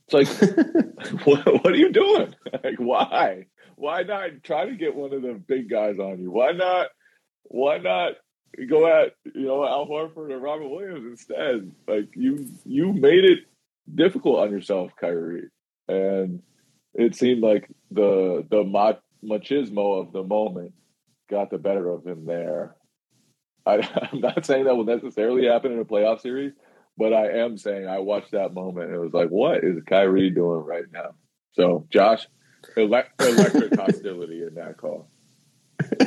It's 0.08 0.40
like, 0.40 1.24
what, 1.26 1.44
what 1.46 1.72
are 1.72 1.76
you 1.76 1.92
doing? 1.92 2.34
Like, 2.64 2.78
why? 2.78 3.46
Why 3.76 4.02
not 4.02 4.42
try 4.42 4.66
to 4.66 4.74
get 4.74 4.94
one 4.94 5.12
of 5.12 5.22
the 5.22 5.34
big 5.34 5.68
guys 5.68 5.98
on 5.98 6.20
you? 6.20 6.30
Why 6.30 6.52
not? 6.52 6.88
Why 7.44 7.78
not 7.78 8.12
go 8.68 8.86
at 8.86 9.12
you 9.34 9.46
know 9.46 9.64
Al 9.64 9.86
Horford 9.86 10.30
or 10.30 10.38
Robert 10.38 10.68
Williams 10.68 11.04
instead? 11.06 11.70
Like 11.86 12.08
you, 12.14 12.48
you 12.64 12.92
made 12.92 13.24
it 13.24 13.40
difficult 13.94 14.40
on 14.40 14.50
yourself, 14.50 14.92
Kyrie, 14.98 15.50
and 15.86 16.42
it 16.94 17.14
seemed 17.14 17.42
like 17.42 17.68
the 17.90 18.46
the 18.50 18.64
mach- 18.64 19.02
machismo 19.22 20.00
of 20.00 20.12
the 20.12 20.22
moment 20.22 20.72
got 21.28 21.50
the 21.50 21.58
better 21.58 21.88
of 21.88 22.06
him 22.06 22.24
there. 22.24 22.74
I, 23.66 23.76
I'm 24.12 24.20
not 24.20 24.46
saying 24.46 24.64
that 24.64 24.76
will 24.76 24.84
necessarily 24.84 25.46
happen 25.46 25.72
in 25.72 25.78
a 25.78 25.84
playoff 25.84 26.20
series, 26.20 26.52
but 26.96 27.12
I 27.12 27.40
am 27.40 27.58
saying 27.58 27.86
I 27.86 27.98
watched 27.98 28.32
that 28.32 28.54
moment 28.54 28.86
and 28.86 28.96
it 28.96 29.00
was 29.00 29.12
like, 29.12 29.28
what 29.28 29.62
is 29.62 29.82
Kyrie 29.86 30.30
doing 30.30 30.64
right 30.64 30.84
now? 30.92 31.14
So, 31.52 31.86
Josh, 31.90 32.26
ele- 32.76 33.04
electric 33.20 33.78
hostility 33.78 34.42
in 34.42 34.54
that 34.54 34.76
call. 34.76 35.08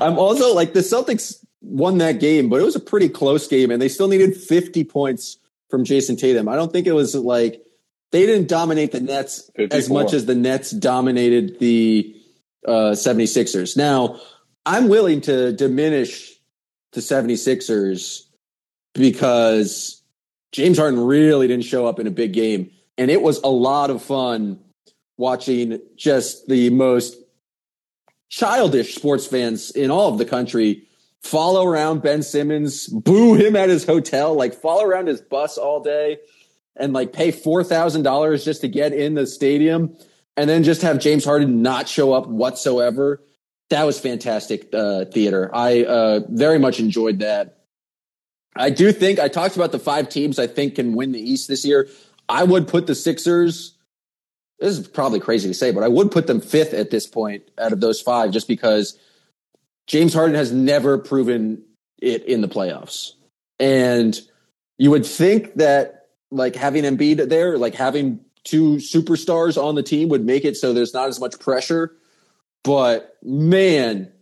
I'm 0.00 0.18
also 0.18 0.54
like 0.54 0.72
the 0.72 0.80
Celtics 0.80 1.44
won 1.60 1.98
that 1.98 2.20
game, 2.20 2.48
but 2.48 2.60
it 2.60 2.64
was 2.64 2.76
a 2.76 2.80
pretty 2.80 3.08
close 3.08 3.46
game, 3.46 3.70
and 3.70 3.80
they 3.80 3.88
still 3.88 4.08
needed 4.08 4.36
50 4.36 4.84
points 4.84 5.38
from 5.70 5.84
Jayson 5.84 6.16
Tatum. 6.16 6.48
I 6.48 6.56
don't 6.56 6.72
think 6.72 6.86
it 6.86 6.92
was 6.92 7.14
like 7.14 7.62
they 8.12 8.26
didn't 8.26 8.48
dominate 8.48 8.92
the 8.92 9.00
Nets 9.00 9.50
as 9.56 9.88
much 9.90 10.12
as 10.12 10.26
the 10.26 10.34
Nets 10.34 10.70
dominated 10.70 11.58
the 11.58 12.14
uh, 12.66 12.92
76ers. 12.92 13.76
Now, 13.76 14.20
I'm 14.66 14.88
willing 14.88 15.20
to 15.22 15.52
diminish 15.52 16.32
the 16.92 17.00
76ers 17.00 18.22
because 18.94 20.02
James 20.54 20.78
Harden 20.78 21.00
really 21.00 21.48
didn't 21.48 21.64
show 21.64 21.84
up 21.84 21.98
in 21.98 22.06
a 22.06 22.12
big 22.12 22.32
game. 22.32 22.70
And 22.96 23.10
it 23.10 23.20
was 23.20 23.38
a 23.42 23.48
lot 23.48 23.90
of 23.90 24.00
fun 24.00 24.60
watching 25.16 25.80
just 25.96 26.46
the 26.46 26.70
most 26.70 27.16
childish 28.28 28.94
sports 28.94 29.26
fans 29.26 29.72
in 29.72 29.90
all 29.90 30.12
of 30.12 30.18
the 30.18 30.24
country 30.24 30.86
follow 31.24 31.66
around 31.66 32.02
Ben 32.02 32.22
Simmons, 32.22 32.86
boo 32.86 33.34
him 33.34 33.56
at 33.56 33.68
his 33.68 33.84
hotel, 33.84 34.34
like 34.34 34.54
follow 34.54 34.84
around 34.84 35.08
his 35.08 35.20
bus 35.20 35.58
all 35.58 35.82
day 35.82 36.18
and 36.76 36.92
like 36.92 37.12
pay 37.12 37.32
$4,000 37.32 38.44
just 38.44 38.60
to 38.60 38.68
get 38.68 38.92
in 38.92 39.14
the 39.14 39.26
stadium 39.26 39.96
and 40.36 40.48
then 40.48 40.62
just 40.62 40.82
have 40.82 41.00
James 41.00 41.24
Harden 41.24 41.62
not 41.62 41.88
show 41.88 42.12
up 42.12 42.28
whatsoever. 42.28 43.20
That 43.70 43.84
was 43.84 43.98
fantastic 43.98 44.68
uh, 44.72 45.06
theater. 45.06 45.50
I 45.52 45.82
uh, 45.82 46.20
very 46.28 46.60
much 46.60 46.78
enjoyed 46.78 47.18
that. 47.18 47.63
I 48.56 48.70
do 48.70 48.92
think 48.92 49.18
I 49.18 49.28
talked 49.28 49.56
about 49.56 49.72
the 49.72 49.78
five 49.78 50.08
teams 50.08 50.38
I 50.38 50.46
think 50.46 50.76
can 50.76 50.94
win 50.94 51.12
the 51.12 51.20
East 51.20 51.48
this 51.48 51.64
year. 51.64 51.88
I 52.28 52.44
would 52.44 52.68
put 52.68 52.86
the 52.86 52.94
Sixers. 52.94 53.76
This 54.60 54.78
is 54.78 54.88
probably 54.88 55.20
crazy 55.20 55.48
to 55.48 55.54
say, 55.54 55.72
but 55.72 55.82
I 55.82 55.88
would 55.88 56.10
put 56.10 56.26
them 56.26 56.40
fifth 56.40 56.72
at 56.72 56.90
this 56.90 57.06
point 57.06 57.50
out 57.58 57.72
of 57.72 57.80
those 57.80 58.00
five, 58.00 58.30
just 58.30 58.48
because 58.48 58.98
James 59.86 60.14
Harden 60.14 60.36
has 60.36 60.52
never 60.52 60.98
proven 60.98 61.62
it 62.00 62.24
in 62.24 62.40
the 62.40 62.48
playoffs. 62.48 63.12
And 63.58 64.18
you 64.78 64.90
would 64.90 65.06
think 65.06 65.54
that 65.54 66.06
like 66.30 66.56
having 66.56 66.84
Embiid 66.84 67.28
there, 67.28 67.58
like 67.58 67.74
having 67.74 68.20
two 68.44 68.76
superstars 68.76 69.60
on 69.62 69.74
the 69.74 69.82
team 69.82 70.08
would 70.10 70.24
make 70.24 70.44
it 70.44 70.56
so 70.56 70.72
there's 70.72 70.94
not 70.94 71.08
as 71.08 71.20
much 71.20 71.38
pressure. 71.38 71.96
But 72.62 73.16
man, 73.22 74.12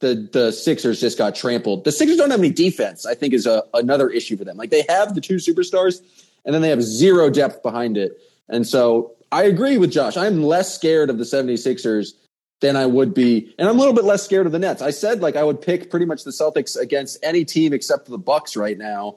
the 0.00 0.28
the 0.32 0.52
Sixers 0.52 1.00
just 1.00 1.18
got 1.18 1.34
trampled. 1.34 1.84
The 1.84 1.92
Sixers 1.92 2.16
don't 2.16 2.30
have 2.30 2.40
any 2.40 2.50
defense, 2.50 3.06
I 3.06 3.14
think 3.14 3.32
is 3.32 3.46
a, 3.46 3.62
another 3.74 4.10
issue 4.10 4.36
for 4.36 4.44
them. 4.44 4.56
Like 4.56 4.70
they 4.70 4.84
have 4.88 5.14
the 5.14 5.20
two 5.20 5.36
superstars 5.36 6.00
and 6.44 6.54
then 6.54 6.62
they 6.62 6.68
have 6.70 6.82
zero 6.82 7.30
depth 7.30 7.62
behind 7.62 7.96
it. 7.96 8.20
And 8.48 8.66
so 8.66 9.12
I 9.32 9.44
agree 9.44 9.78
with 9.78 9.90
Josh. 9.90 10.16
I'm 10.16 10.42
less 10.42 10.74
scared 10.74 11.10
of 11.10 11.18
the 11.18 11.24
76ers 11.24 12.12
than 12.60 12.76
I 12.76 12.86
would 12.86 13.12
be. 13.12 13.54
And 13.58 13.68
I'm 13.68 13.76
a 13.76 13.78
little 13.78 13.94
bit 13.94 14.04
less 14.04 14.24
scared 14.24 14.46
of 14.46 14.52
the 14.52 14.58
Nets. 14.58 14.82
I 14.82 14.90
said 14.90 15.20
like 15.20 15.36
I 15.36 15.44
would 15.44 15.60
pick 15.60 15.90
pretty 15.90 16.06
much 16.06 16.24
the 16.24 16.30
Celtics 16.30 16.78
against 16.78 17.18
any 17.22 17.44
team 17.44 17.72
except 17.72 18.06
the 18.06 18.18
Bucks 18.18 18.56
right 18.56 18.78
now. 18.78 19.16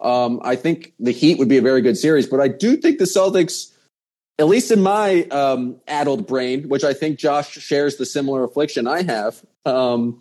Um, 0.00 0.40
I 0.42 0.56
think 0.56 0.94
the 0.98 1.12
Heat 1.12 1.38
would 1.38 1.48
be 1.48 1.58
a 1.58 1.62
very 1.62 1.80
good 1.80 1.96
series, 1.96 2.26
but 2.26 2.40
I 2.40 2.48
do 2.48 2.76
think 2.76 2.98
the 2.98 3.04
Celtics, 3.04 3.71
at 4.38 4.46
least 4.46 4.70
in 4.70 4.82
my 4.82 5.22
um, 5.24 5.80
addled 5.86 6.26
brain, 6.26 6.68
which 6.68 6.84
I 6.84 6.94
think 6.94 7.18
Josh 7.18 7.50
shares 7.52 7.96
the 7.96 8.06
similar 8.06 8.44
affliction 8.44 8.86
I 8.86 9.02
have, 9.02 9.44
um, 9.64 10.18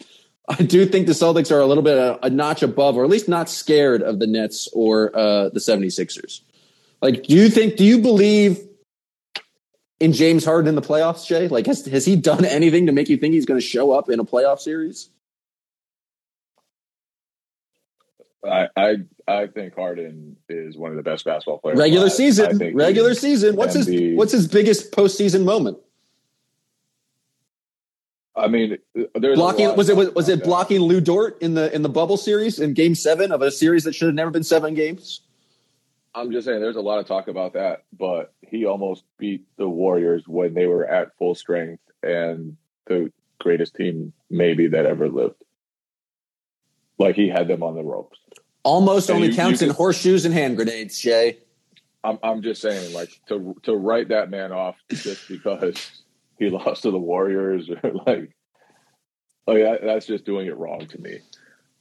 I 0.47 0.63
do 0.63 0.85
think 0.85 1.07
the 1.07 1.13
Celtics 1.13 1.51
are 1.51 1.59
a 1.59 1.65
little 1.65 1.83
bit 1.83 1.97
a, 1.97 2.25
a 2.25 2.29
notch 2.29 2.61
above, 2.61 2.97
or 2.97 3.03
at 3.03 3.09
least 3.09 3.29
not 3.29 3.49
scared 3.49 4.01
of 4.01 4.19
the 4.19 4.27
Nets 4.27 4.67
or 4.73 5.15
uh, 5.15 5.49
the 5.49 5.59
76ers. 5.59 6.41
Like, 7.01 7.23
do 7.23 7.35
you 7.35 7.49
think, 7.49 7.77
do 7.77 7.85
you 7.85 7.99
believe 7.99 8.59
in 9.99 10.13
James 10.13 10.43
Harden 10.43 10.67
in 10.67 10.75
the 10.75 10.81
playoffs, 10.81 11.25
Jay? 11.25 11.47
Like, 11.47 11.67
has, 11.67 11.85
has 11.85 12.05
he 12.05 12.15
done 12.15 12.43
anything 12.43 12.87
to 12.87 12.91
make 12.91 13.07
you 13.07 13.17
think 13.17 13.33
he's 13.33 13.45
going 13.45 13.59
to 13.59 13.65
show 13.65 13.91
up 13.91 14.09
in 14.09 14.19
a 14.19 14.25
playoff 14.25 14.59
series? 14.59 15.09
I, 18.43 18.67
I 18.75 18.95
I 19.31 19.47
think 19.47 19.75
Harden 19.75 20.37
is 20.49 20.77
one 20.77 20.91
of 20.91 20.97
the 20.97 21.03
best 21.03 21.25
basketball 21.25 21.59
players. 21.59 21.77
Regular 21.77 22.05
alive. 22.05 22.13
Season, 22.13 22.75
regular 22.75 23.13
season. 23.13 23.55
What's 23.55 23.73
his 23.73 23.87
Embiid. 23.87 24.15
What's 24.15 24.31
his 24.31 24.47
biggest 24.47 24.91
postseason 24.91 25.43
moment? 25.43 25.77
I 28.35 28.47
mean, 28.47 28.77
there's 29.13 29.37
blocking 29.37 29.75
was 29.75 29.89
it 29.89 29.95
was, 29.97 30.09
was 30.11 30.29
it 30.29 30.43
blocking 30.43 30.79
Lu 30.79 31.01
Dort 31.01 31.41
in 31.41 31.53
the 31.53 31.73
in 31.75 31.81
the 31.81 31.89
bubble 31.89 32.17
series 32.17 32.59
in 32.59 32.73
Game 32.73 32.95
Seven 32.95 33.31
of 33.31 33.41
a 33.41 33.51
series 33.51 33.83
that 33.83 33.93
should 33.93 34.07
have 34.07 34.15
never 34.15 34.31
been 34.31 34.43
seven 34.43 34.73
games? 34.73 35.21
I'm 36.15 36.31
just 36.31 36.45
saying, 36.45 36.59
there's 36.61 36.75
a 36.75 36.81
lot 36.81 36.99
of 36.99 37.07
talk 37.07 37.27
about 37.27 37.53
that, 37.53 37.83
but 37.97 38.33
he 38.41 38.65
almost 38.65 39.03
beat 39.17 39.45
the 39.57 39.67
Warriors 39.67 40.23
when 40.27 40.53
they 40.53 40.65
were 40.65 40.85
at 40.85 41.17
full 41.17 41.35
strength 41.35 41.83
and 42.03 42.57
the 42.85 43.11
greatest 43.39 43.75
team 43.75 44.13
maybe 44.29 44.67
that 44.67 44.85
ever 44.85 45.07
lived. 45.09 45.41
like 46.97 47.15
he 47.15 47.27
had 47.27 47.47
them 47.47 47.63
on 47.63 47.75
the 47.75 47.83
ropes. 47.83 48.19
Almost 48.63 49.09
And 49.09 49.15
only 49.17 49.29
you- 49.29 49.35
counts 49.35 49.61
you 49.61 49.69
in 49.69 49.73
horseshoes 49.73 50.25
and 50.25 50.33
hand 50.33 50.55
grenades, 50.55 50.99
Jay. 50.99 51.37
I'm 52.03 52.17
I'm 52.23 52.41
just 52.41 52.61
saying, 52.61 52.93
like 52.93 53.11
to 53.27 53.55
to 53.63 53.75
write 53.75 54.09
that 54.09 54.29
man 54.29 54.51
off 54.51 54.75
just 54.89 55.27
because 55.27 56.01
he 56.39 56.49
lost 56.49 56.81
to 56.83 56.91
the 56.91 56.97
Warriors, 56.97 57.69
or 57.69 57.79
like, 58.07 58.31
like 59.45 59.63
that, 59.63 59.79
that's 59.83 60.07
just 60.07 60.25
doing 60.25 60.47
it 60.47 60.57
wrong 60.57 60.87
to 60.87 60.99
me. 60.99 61.19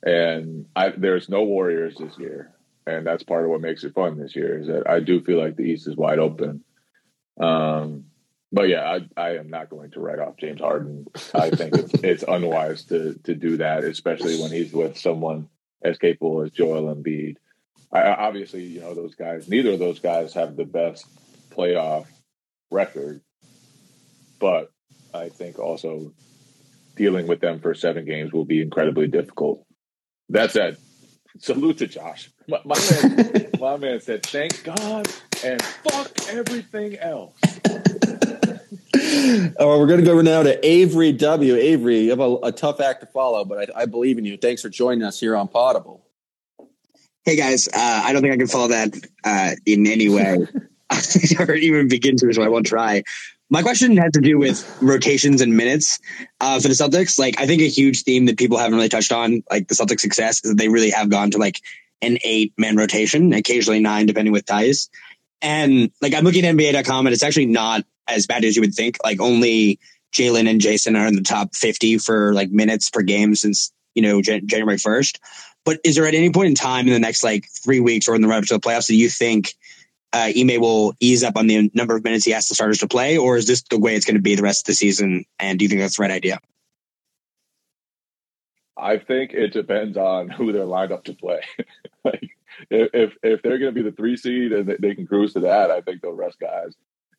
And 0.02 0.66
I 0.76 0.90
there's 0.90 1.28
no 1.30 1.42
Warriors 1.44 1.96
this 1.98 2.18
year, 2.18 2.52
and 2.86 3.06
that's 3.06 3.22
part 3.22 3.44
of 3.44 3.50
what 3.50 3.62
makes 3.62 3.82
it 3.84 3.94
fun 3.94 4.18
this 4.18 4.36
year 4.36 4.58
is 4.60 4.66
that 4.66 4.88
I 4.88 5.00
do 5.00 5.22
feel 5.22 5.38
like 5.38 5.56
the 5.56 5.62
East 5.64 5.88
is 5.88 5.96
wide 5.96 6.18
open. 6.18 6.64
Um, 7.40 8.04
but 8.52 8.68
yeah, 8.68 8.82
I 8.82 9.00
I 9.16 9.36
am 9.36 9.48
not 9.48 9.70
going 9.70 9.90
to 9.92 10.00
write 10.00 10.18
off 10.18 10.36
James 10.36 10.60
Harden. 10.60 11.06
I 11.34 11.48
think 11.48 11.76
it's 11.76 11.94
it's 11.94 12.24
unwise 12.28 12.84
to 12.86 13.14
to 13.24 13.34
do 13.34 13.56
that, 13.56 13.84
especially 13.84 14.38
when 14.40 14.50
he's 14.50 14.72
with 14.74 14.98
someone 14.98 15.48
as 15.82 15.98
capable 15.98 16.42
as 16.42 16.50
Joel 16.50 16.94
Embiid. 16.94 17.36
I, 17.92 18.02
obviously, 18.02 18.64
you 18.64 18.80
know, 18.80 18.94
those 18.94 19.14
guys, 19.14 19.48
neither 19.48 19.72
of 19.72 19.78
those 19.78 19.98
guys 19.98 20.34
have 20.34 20.56
the 20.56 20.64
best 20.64 21.06
playoff 21.50 22.06
record, 22.70 23.20
but 24.38 24.70
I 25.12 25.28
think 25.28 25.58
also 25.58 26.12
dealing 26.94 27.26
with 27.26 27.40
them 27.40 27.60
for 27.60 27.74
seven 27.74 28.04
games 28.04 28.32
will 28.32 28.44
be 28.44 28.62
incredibly 28.62 29.08
difficult. 29.08 29.64
That 30.28 30.52
said, 30.52 30.76
salute 31.38 31.78
to 31.78 31.86
Josh. 31.86 32.30
My, 32.46 32.60
my 32.64 32.78
man, 32.90 33.50
my 33.60 33.76
man 33.76 34.00
said, 34.00 34.24
"Thank 34.24 34.62
God 34.62 35.08
and 35.44 35.60
fuck 35.60 36.10
everything 36.28 36.96
else." 36.98 37.34
We're 39.10 39.86
going 39.86 40.00
to 40.00 40.06
go 40.06 40.20
now 40.20 40.42
to 40.42 40.66
Avery 40.66 41.12
W. 41.12 41.56
Avery, 41.56 42.00
you 42.00 42.10
have 42.10 42.20
a, 42.20 42.36
a 42.44 42.52
tough 42.52 42.80
act 42.80 43.00
to 43.00 43.06
follow, 43.06 43.44
but 43.44 43.70
I, 43.76 43.82
I 43.82 43.86
believe 43.86 44.18
in 44.18 44.24
you. 44.24 44.36
Thanks 44.36 44.62
for 44.62 44.68
joining 44.68 45.02
us 45.02 45.18
here 45.18 45.36
on 45.36 45.48
Potable. 45.48 46.04
Hey 47.24 47.36
guys, 47.36 47.68
uh, 47.68 47.72
I 47.74 48.12
don't 48.12 48.22
think 48.22 48.32
I 48.32 48.36
can 48.36 48.46
follow 48.46 48.68
that 48.68 48.94
uh, 49.24 49.50
in 49.66 49.86
any 49.86 50.08
way, 50.08 50.46
or 51.38 51.54
even 51.54 51.88
begin 51.88 52.16
to, 52.16 52.32
so 52.32 52.42
I 52.42 52.48
won't 52.48 52.66
try. 52.66 53.02
My 53.50 53.62
question 53.62 53.96
has 53.96 54.12
to 54.12 54.20
do 54.20 54.38
with 54.38 54.78
rotations 54.80 55.40
and 55.40 55.56
minutes 55.56 55.98
uh, 56.40 56.60
for 56.60 56.68
the 56.68 56.74
Celtics. 56.74 57.18
Like, 57.18 57.40
I 57.40 57.46
think 57.46 57.62
a 57.62 57.68
huge 57.68 58.04
theme 58.04 58.26
that 58.26 58.38
people 58.38 58.58
haven't 58.58 58.76
really 58.76 58.88
touched 58.88 59.10
on, 59.10 59.42
like 59.50 59.66
the 59.66 59.74
Celtics' 59.74 60.00
success, 60.00 60.44
is 60.44 60.52
that 60.52 60.56
they 60.56 60.68
really 60.68 60.90
have 60.90 61.10
gone 61.10 61.32
to 61.32 61.38
like 61.38 61.60
an 62.00 62.18
eight 62.22 62.54
man 62.56 62.76
rotation, 62.76 63.32
occasionally 63.32 63.80
nine, 63.80 64.06
depending 64.06 64.32
with 64.32 64.46
ties. 64.46 64.88
And 65.42 65.90
like, 66.00 66.14
I'm 66.14 66.22
looking 66.22 66.44
at 66.46 66.54
NBA.com, 66.54 67.06
and 67.06 67.12
it's 67.12 67.24
actually 67.24 67.46
not 67.46 67.84
as 68.12 68.26
bad 68.26 68.44
as 68.44 68.56
you 68.56 68.62
would 68.62 68.74
think. 68.74 68.98
Like, 69.02 69.20
only 69.20 69.78
Jaylen 70.12 70.48
and 70.48 70.60
Jayson 70.60 70.96
are 70.96 71.06
in 71.06 71.14
the 71.14 71.22
top 71.22 71.54
50 71.54 71.98
for 71.98 72.32
like 72.34 72.50
minutes 72.50 72.90
per 72.90 73.02
game 73.02 73.34
since 73.34 73.72
you 73.94 74.02
know 74.02 74.20
Jan- 74.22 74.46
January 74.46 74.76
1st. 74.76 75.18
But 75.64 75.78
is 75.84 75.96
there 75.96 76.06
at 76.06 76.14
any 76.14 76.30
point 76.30 76.48
in 76.48 76.54
time 76.54 76.86
in 76.86 76.92
the 76.92 76.98
next 76.98 77.22
like 77.22 77.46
three 77.62 77.80
weeks 77.80 78.08
or 78.08 78.14
in 78.14 78.22
the 78.22 78.28
run 78.28 78.38
up 78.38 78.44
to 78.46 78.54
the 78.54 78.60
playoffs 78.60 78.88
that 78.88 78.94
you 78.94 79.08
think 79.08 79.54
uh, 80.12 80.32
Ime 80.36 80.60
will 80.60 80.94
ease 81.00 81.22
up 81.22 81.36
on 81.36 81.46
the 81.46 81.70
number 81.74 81.96
of 81.96 82.02
minutes 82.02 82.24
he 82.24 82.34
asks 82.34 82.48
the 82.48 82.54
starters 82.54 82.78
to 82.78 82.88
play, 82.88 83.16
or 83.16 83.36
is 83.36 83.46
this 83.46 83.62
the 83.62 83.78
way 83.78 83.94
it's 83.94 84.04
going 84.04 84.16
to 84.16 84.22
be 84.22 84.34
the 84.34 84.42
rest 84.42 84.62
of 84.62 84.66
the 84.66 84.74
season? 84.74 85.24
And 85.38 85.58
do 85.58 85.64
you 85.64 85.68
think 85.68 85.80
that's 85.80 85.96
the 85.96 86.02
right 86.02 86.10
idea? 86.10 86.40
I 88.76 88.96
think 88.98 89.32
it 89.32 89.52
depends 89.52 89.96
on 89.96 90.28
who 90.28 90.52
they're 90.52 90.64
lined 90.64 90.90
up 90.90 91.04
to 91.04 91.14
play. 91.14 91.42
like 92.04 92.30
if 92.70 93.14
if, 93.22 93.42
they're 93.42 93.58
going 93.58 93.74
to 93.74 93.82
be 93.82 93.88
the 93.88 93.94
three 93.94 94.16
seed 94.16 94.52
and 94.52 94.68
they, 94.68 94.76
they 94.80 94.94
can 94.94 95.06
cruise 95.06 95.34
to 95.34 95.40
that, 95.40 95.70
I 95.70 95.82
think 95.82 96.00
they'll 96.00 96.12
rest 96.12 96.40
guys. 96.40 96.74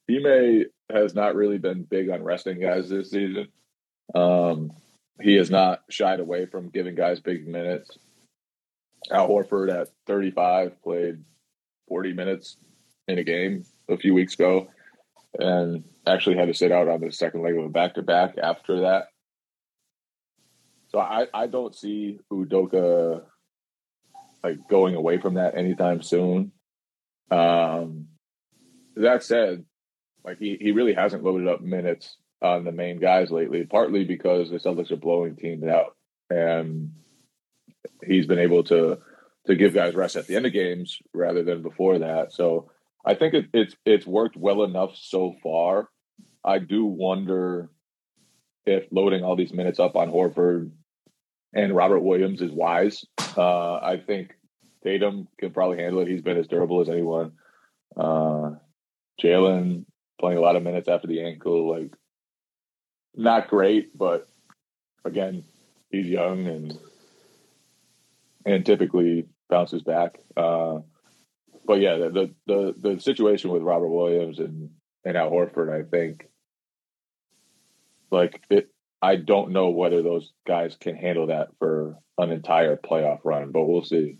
Ime 0.09 0.65
has 0.93 1.15
not 1.15 1.35
really 1.35 1.57
been 1.57 1.83
big 1.83 2.09
on 2.09 2.23
resting 2.23 2.59
guys 2.59 2.89
this 2.89 3.11
season. 3.11 3.47
Um, 4.13 4.71
he 5.21 5.35
has 5.35 5.49
not 5.49 5.81
shied 5.89 6.19
away 6.19 6.45
from 6.45 6.69
giving 6.69 6.95
guys 6.95 7.19
big 7.19 7.47
minutes. 7.47 7.97
Al 9.09 9.27
Horford 9.27 9.73
at 9.73 9.89
35 10.07 10.81
played 10.83 11.23
40 11.87 12.13
minutes 12.13 12.57
in 13.07 13.17
a 13.17 13.23
game 13.23 13.65
a 13.89 13.97
few 13.97 14.13
weeks 14.13 14.35
ago 14.35 14.67
and 15.37 15.83
actually 16.05 16.37
had 16.37 16.47
to 16.47 16.53
sit 16.53 16.71
out 16.71 16.87
on 16.87 17.01
the 17.01 17.11
second 17.11 17.41
leg 17.41 17.57
of 17.57 17.65
a 17.65 17.69
back 17.69 17.95
to 17.95 18.01
back 18.01 18.35
after 18.41 18.81
that. 18.81 19.07
So 20.89 20.99
I, 20.99 21.27
I 21.33 21.47
don't 21.47 21.75
see 21.75 22.19
Udoka 22.31 23.23
like 24.43 24.67
going 24.67 24.95
away 24.95 25.19
from 25.19 25.35
that 25.35 25.57
anytime 25.57 26.01
soon. 26.01 26.51
Um, 27.29 28.07
that 28.95 29.23
said, 29.23 29.65
like 30.23 30.39
he, 30.39 30.57
he 30.59 30.71
really 30.71 30.93
hasn't 30.93 31.23
loaded 31.23 31.47
up 31.47 31.61
minutes 31.61 32.17
on 32.41 32.63
the 32.63 32.71
main 32.71 32.99
guys 32.99 33.31
lately, 33.31 33.65
partly 33.65 34.03
because 34.03 34.49
the 34.49 34.57
Celtics 34.57 34.91
are 34.91 34.97
blowing 34.97 35.35
teams 35.35 35.63
out, 35.63 35.95
and 36.29 36.91
he's 38.03 38.25
been 38.25 38.39
able 38.39 38.63
to 38.65 38.99
to 39.47 39.55
give 39.55 39.73
guys 39.73 39.95
rest 39.95 40.15
at 40.15 40.27
the 40.27 40.35
end 40.35 40.45
of 40.45 40.53
games 40.53 40.99
rather 41.13 41.43
than 41.43 41.61
before 41.63 41.99
that. 41.99 42.31
So 42.31 42.71
I 43.05 43.15
think 43.15 43.33
it, 43.33 43.45
it's 43.53 43.75
it's 43.85 44.05
worked 44.05 44.37
well 44.37 44.63
enough 44.63 44.95
so 44.95 45.35
far. 45.41 45.89
I 46.43 46.59
do 46.59 46.85
wonder 46.85 47.69
if 48.65 48.85
loading 48.91 49.23
all 49.23 49.35
these 49.35 49.53
minutes 49.53 49.79
up 49.79 49.95
on 49.95 50.11
Horford 50.11 50.71
and 51.53 51.75
Robert 51.75 51.99
Williams 51.99 52.41
is 52.41 52.51
wise. 52.51 53.05
Uh, 53.37 53.75
I 53.75 54.01
think 54.05 54.33
Tatum 54.83 55.27
can 55.39 55.51
probably 55.51 55.77
handle 55.77 56.01
it. 56.01 56.07
He's 56.07 56.21
been 56.21 56.37
as 56.37 56.47
durable 56.47 56.81
as 56.81 56.89
anyone. 56.89 57.33
Uh, 57.95 58.51
Jaylen 59.21 59.85
playing 60.21 60.37
a 60.37 60.41
lot 60.41 60.55
of 60.55 60.63
minutes 60.63 60.87
after 60.87 61.07
the 61.07 61.21
ankle, 61.21 61.69
like 61.69 61.91
not 63.15 63.49
great, 63.49 63.97
but 63.97 64.29
again, 65.03 65.43
he's 65.89 66.07
young 66.07 66.47
and 66.47 66.77
and 68.45 68.65
typically 68.65 69.27
bounces 69.49 69.81
back. 69.81 70.19
Uh, 70.37 70.79
but 71.65 71.81
yeah, 71.81 71.97
the, 71.97 72.33
the 72.47 72.75
the 72.77 72.99
situation 72.99 73.51
with 73.51 73.63
Robert 73.63 73.89
Williams 73.89 74.39
and 74.39 74.69
and 75.03 75.17
Al 75.17 75.31
Horford, 75.31 75.69
I 75.73 75.89
think, 75.89 76.29
like 78.11 78.41
it, 78.49 78.69
I 79.01 79.15
don't 79.15 79.51
know 79.51 79.69
whether 79.69 80.03
those 80.03 80.31
guys 80.45 80.77
can 80.79 80.95
handle 80.95 81.27
that 81.27 81.49
for 81.57 81.97
an 82.19 82.31
entire 82.31 82.77
playoff 82.77 83.19
run, 83.23 83.51
but 83.51 83.65
we'll 83.65 83.83
see. 83.83 84.19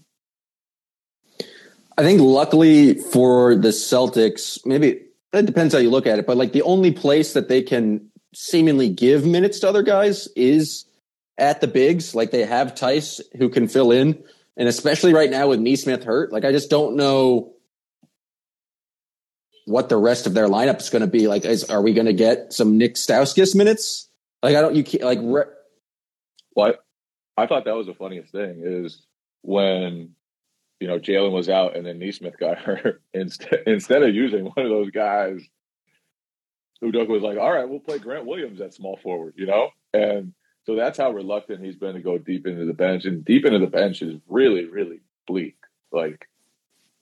I 1.98 2.04
think 2.04 2.22
luckily 2.22 2.96
for 2.96 3.54
the 3.54 3.70
Celtics, 3.70 4.66
maybe 4.66 5.02
it 5.34 5.46
depends 5.46 5.74
how 5.74 5.80
you 5.80 5.90
look 5.90 6.08
at 6.08 6.20
it, 6.20 6.28
but 6.28 6.38
like 6.38 6.52
the 6.52 6.64
only 6.64 6.92
place 6.92 7.34
that 7.34 7.48
they 7.48 7.62
can 7.62 8.10
seemingly 8.34 8.90
give 8.90 9.26
minutes 9.26 9.60
to 9.60 9.70
other 9.70 9.84
guys 9.84 10.28
is 10.36 10.86
at 11.38 11.62
the 11.62 11.68
bigs. 11.68 12.14
Like 12.16 12.32
they 12.32 12.46
have 12.46 12.76
Theis 12.76 13.22
who 13.38 13.50
can 13.50 13.68
fill 13.68 13.92
in, 13.92 14.24
and 14.58 14.68
especially 14.68 15.14
right 15.14 15.30
now 15.30 15.48
with 15.48 15.60
Nesmith 15.60 16.04
hurt, 16.04 16.32
like 16.32 16.46
I 16.46 16.52
just 16.52 16.70
don't 16.70 16.96
know 16.96 17.54
what 19.66 19.90
the 19.90 19.98
rest 19.98 20.28
of 20.28 20.34
their 20.34 20.48
lineup 20.48 20.80
is 20.82 20.90
going 20.90 21.02
to 21.02 21.08
be. 21.08 21.28
Like, 21.28 21.46
is, 21.46 21.64
are 21.66 21.82
we 21.82 21.94
going 21.94 22.08
to 22.08 22.14
get 22.14 22.52
some 22.52 22.78
Nik 22.78 22.96
Stauskas 22.96 23.56
minutes? 23.56 24.10
Like 24.44 24.56
I 24.56 24.62
don't, 24.62 24.76
you 24.76 24.84
can't 24.84 25.04
like. 25.04 25.20
Re- 25.22 25.44
Well, 26.56 26.74
I, 27.38 27.44
I 27.44 27.48
thought 27.48 27.66
that 27.66 27.76
was 27.76 27.88
the 27.88 27.94
funniest 27.94 28.32
thing 28.32 28.62
is 28.66 29.06
when 29.44 30.16
you 30.82 30.88
know 30.88 31.00
Jaylen 31.00 31.32
was 31.32 31.48
out 31.48 31.78
and 31.78 31.86
then 31.86 32.00
Nesmith 32.00 32.38
got 32.40 32.58
hurt. 32.58 33.02
Instead, 33.14 33.64
instead 33.68 34.04
of 34.04 34.14
using 34.14 34.46
one 34.46 34.66
of 34.66 34.70
those 34.70 34.92
guys, 34.92 35.40
Udoka 36.84 37.08
was 37.08 37.22
like, 37.22 37.38
"All 37.38 37.52
right, 37.52 37.70
we'll 37.70 37.80
play 37.80 38.00
Grant 38.00 38.26
Williams 38.26 38.60
at 38.60 38.74
small 38.74 38.98
forward," 39.02 39.36
you 39.38 39.46
know, 39.46 39.70
and 39.94 40.34
so 40.66 40.76
that's 40.76 40.98
how 40.98 41.12
reluctant 41.12 41.64
he's 41.64 41.76
been 41.76 41.94
to 41.94 42.02
go 42.02 42.18
deep 42.18 42.46
into 42.48 42.66
the 42.66 42.74
bench. 42.74 43.06
And 43.06 43.24
deep 43.24 43.46
into 43.46 43.60
the 43.60 43.68
bench 43.68 44.02
is 44.02 44.20
really, 44.28 44.66
really 44.66 45.02
bleak. 45.28 45.58
Like 45.92 46.28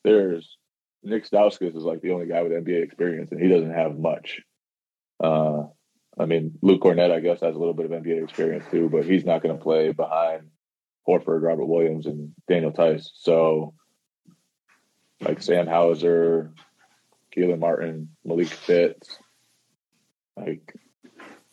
there's 0.03 0.57
Nik 1.03 1.30
Stauskas 1.30 1.75
is 1.75 1.84
like 1.84 2.01
the 2.01 2.11
only 2.11 2.27
guy 2.27 2.41
with 2.41 2.51
NBA 2.51 2.84
experience, 2.84 3.32
and 3.32 3.41
he 3.41 3.47
doesn't 3.47 3.73
have 3.73 3.97
much. 3.97 4.41
Uh, 5.23 5.63
I 6.17 6.25
mean, 6.25 6.57
Luke 6.61 6.82
Kornet, 6.82 7.11
I 7.11 7.21
guess, 7.21 7.39
has 7.39 7.55
a 7.55 7.59
little 7.59 7.73
bit 7.73 7.86
of 7.86 7.91
NBA 7.91 8.23
experience 8.23 8.65
too, 8.69 8.89
but 8.89 9.05
he's 9.05 9.23
not 9.23 9.41
going 9.41 9.57
to 9.57 9.63
play 9.63 9.93
behind 9.93 10.49
Horford, 11.08 11.41
Robert 11.41 11.66
Williams, 11.66 12.06
and 12.06 12.34
Daniel 12.47 12.72
Theis. 12.72 13.12
So, 13.16 13.74
like 15.22 15.41
Sam 15.41 15.68
Hauser, 15.68 16.54
Keelan 17.36 17.60
Martin, 17.60 18.10
Malik 18.24 18.47
Fitts, 18.47 19.18
like, 20.36 20.74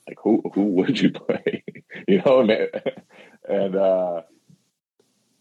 like 0.06 0.18
who 0.22 0.42
who 0.54 0.64
would 0.64 0.98
you 1.00 1.10
play? 1.12 1.64
you 2.08 2.22
know, 2.24 2.42
man? 2.42 2.68
and 3.48 3.76
uh, 3.76 4.22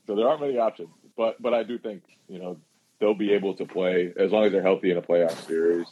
so 0.08 0.16
there 0.16 0.28
aren't 0.28 0.41
many 0.41 0.58
options. 0.58 0.89
But 1.18 1.41
but 1.41 1.53
I 1.53 1.64
do 1.64 1.78
think 1.78 2.03
you 2.28 2.39
know 2.39 2.58
they'll 2.99 3.14
be 3.14 3.34
able 3.34 3.56
to 3.56 3.66
play 3.66 4.14
as 4.18 4.32
long 4.32 4.45
as 4.45 4.51
they're 4.51 4.62
healthy 4.62 4.91
in 4.91 4.97
a 4.97 5.01
playoff 5.01 5.45
series. 5.45 5.88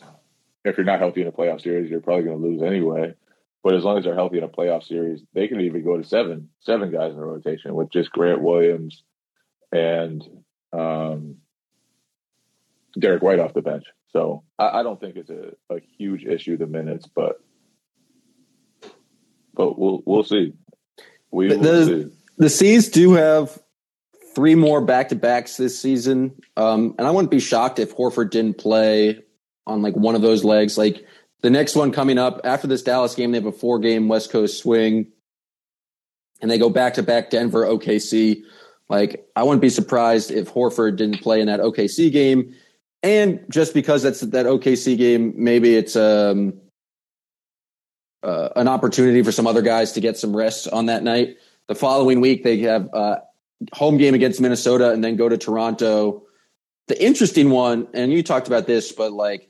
If 0.65 0.77
you're 0.77 0.85
not 0.85 0.99
healthy 0.99 1.21
in 1.21 1.27
a 1.27 1.31
playoff 1.31 1.61
series, 1.61 1.89
you're 1.89 1.99
probably 1.99 2.23
going 2.23 2.41
to 2.41 2.47
lose 2.47 2.61
anyway. 2.61 3.15
But 3.63 3.75
as 3.75 3.83
long 3.83 3.97
as 3.97 4.03
they're 4.03 4.13
healthy 4.15 4.37
in 4.39 4.43
a 4.43 4.49
playoff 4.49 4.83
series, 4.83 5.21
they 5.33 5.47
can 5.47 5.61
even 5.61 5.83
go 5.85 5.97
to 5.97 6.03
seven, 6.03 6.49
seven 6.59 6.91
guys 6.91 7.11
in 7.13 7.17
the 7.17 7.23
rotation 7.25 7.73
with 7.75 7.89
just 7.91 8.11
Grant 8.11 8.41
Williams 8.41 9.03
and 9.71 10.21
um, 10.73 11.37
Derrick 12.99 13.23
White 13.23 13.39
off 13.39 13.53
the 13.53 13.61
bench. 13.61 13.85
So 14.11 14.43
I, 14.59 14.79
I 14.79 14.83
don't 14.83 14.99
think 14.99 15.15
it's 15.15 15.29
a, 15.29 15.53
a 15.73 15.79
huge 15.97 16.25
issue 16.25 16.57
the 16.57 16.67
minutes, 16.67 17.07
but 17.07 17.39
but 19.53 19.77
we'll 19.79 20.01
we'll 20.05 20.23
see. 20.23 20.53
We 21.31 21.47
will 21.47 21.59
The- 21.59 21.85
see. 21.85 22.15
the 22.37 22.49
C's 22.49 22.89
do 22.89 23.13
have 23.13 23.57
three 24.35 24.55
more 24.55 24.81
back 24.81 25.09
to 25.09 25.15
backs 25.15 25.57
this 25.57 25.79
season, 25.79 26.35
um, 26.57 26.95
and 26.97 27.07
I 27.07 27.11
wouldn't 27.11 27.31
be 27.31 27.39
shocked 27.39 27.79
if 27.79 27.95
Horford 27.95 28.29
didn't 28.31 28.57
play 28.57 29.21
on 29.65 29.81
like 29.81 29.95
one 29.95 30.15
of 30.15 30.21
those 30.21 30.43
legs. 30.43 30.77
Like 30.77 31.05
the 31.43 31.49
next 31.49 31.75
one 31.75 31.91
coming 31.91 32.17
up 32.17 32.39
after 32.45 32.67
this 32.67 32.81
Dallas 32.81 33.13
game, 33.13 33.31
they 33.31 33.37
have 33.37 33.45
a 33.45 33.51
four 33.51 33.77
game 33.77 34.07
West 34.07 34.31
Coast 34.31 34.57
swing, 34.57 35.07
and 36.41 36.49
they 36.49 36.57
go 36.57 36.69
back 36.69 36.95
to 36.95 37.03
back 37.03 37.29
Denver, 37.29 37.65
OKC. 37.65 38.43
Like 38.89 39.27
I 39.35 39.43
wouldn't 39.43 39.61
be 39.61 39.69
surprised 39.69 40.31
if 40.31 40.51
Horford 40.51 40.95
didn't 40.95 41.21
play 41.21 41.41
in 41.41 41.47
that 41.47 41.59
OKC 41.59 42.11
game, 42.11 42.55
and 43.03 43.41
just 43.49 43.73
because 43.73 44.03
that's 44.03 44.21
that 44.21 44.45
OKC 44.45 44.97
game, 44.97 45.33
maybe 45.35 45.75
it's 45.75 45.97
um, 45.97 46.53
uh, 48.23 48.49
an 48.55 48.69
opportunity 48.69 49.21
for 49.21 49.33
some 49.33 49.45
other 49.45 49.61
guys 49.61 49.91
to 49.93 49.99
get 49.99 50.17
some 50.17 50.35
rest 50.35 50.69
on 50.69 50.85
that 50.85 51.03
night. 51.03 51.35
The 51.67 51.75
following 51.75 52.21
week, 52.21 52.43
they 52.43 52.59
have 52.59 52.89
uh, 52.93 53.17
home 53.73 53.97
game 53.97 54.13
against 54.13 54.39
Minnesota, 54.39 54.91
and 54.91 55.03
then 55.03 55.17
go 55.17 55.27
to 55.27 55.37
Toronto. 55.37 56.23
The 56.87 57.03
interesting 57.03 57.49
one, 57.49 57.89
and 57.93 58.13
you 58.13 58.23
talked 58.23 58.47
about 58.47 58.65
this, 58.65 58.93
but 58.93 59.11
like 59.11 59.49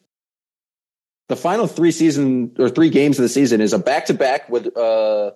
the 1.30 1.36
final 1.36 1.68
three 1.68 1.92
season 1.92 2.56
or 2.60 2.70
three 2.70 2.90
games 2.90 3.18
of 3.18 3.24
the 3.24 3.30
season 3.30 3.62
is 3.62 3.74
a 3.74 3.80
back 3.80 4.06
to 4.08 4.14
back 4.14 4.50
with 4.50 4.76
uh, 4.76 5.32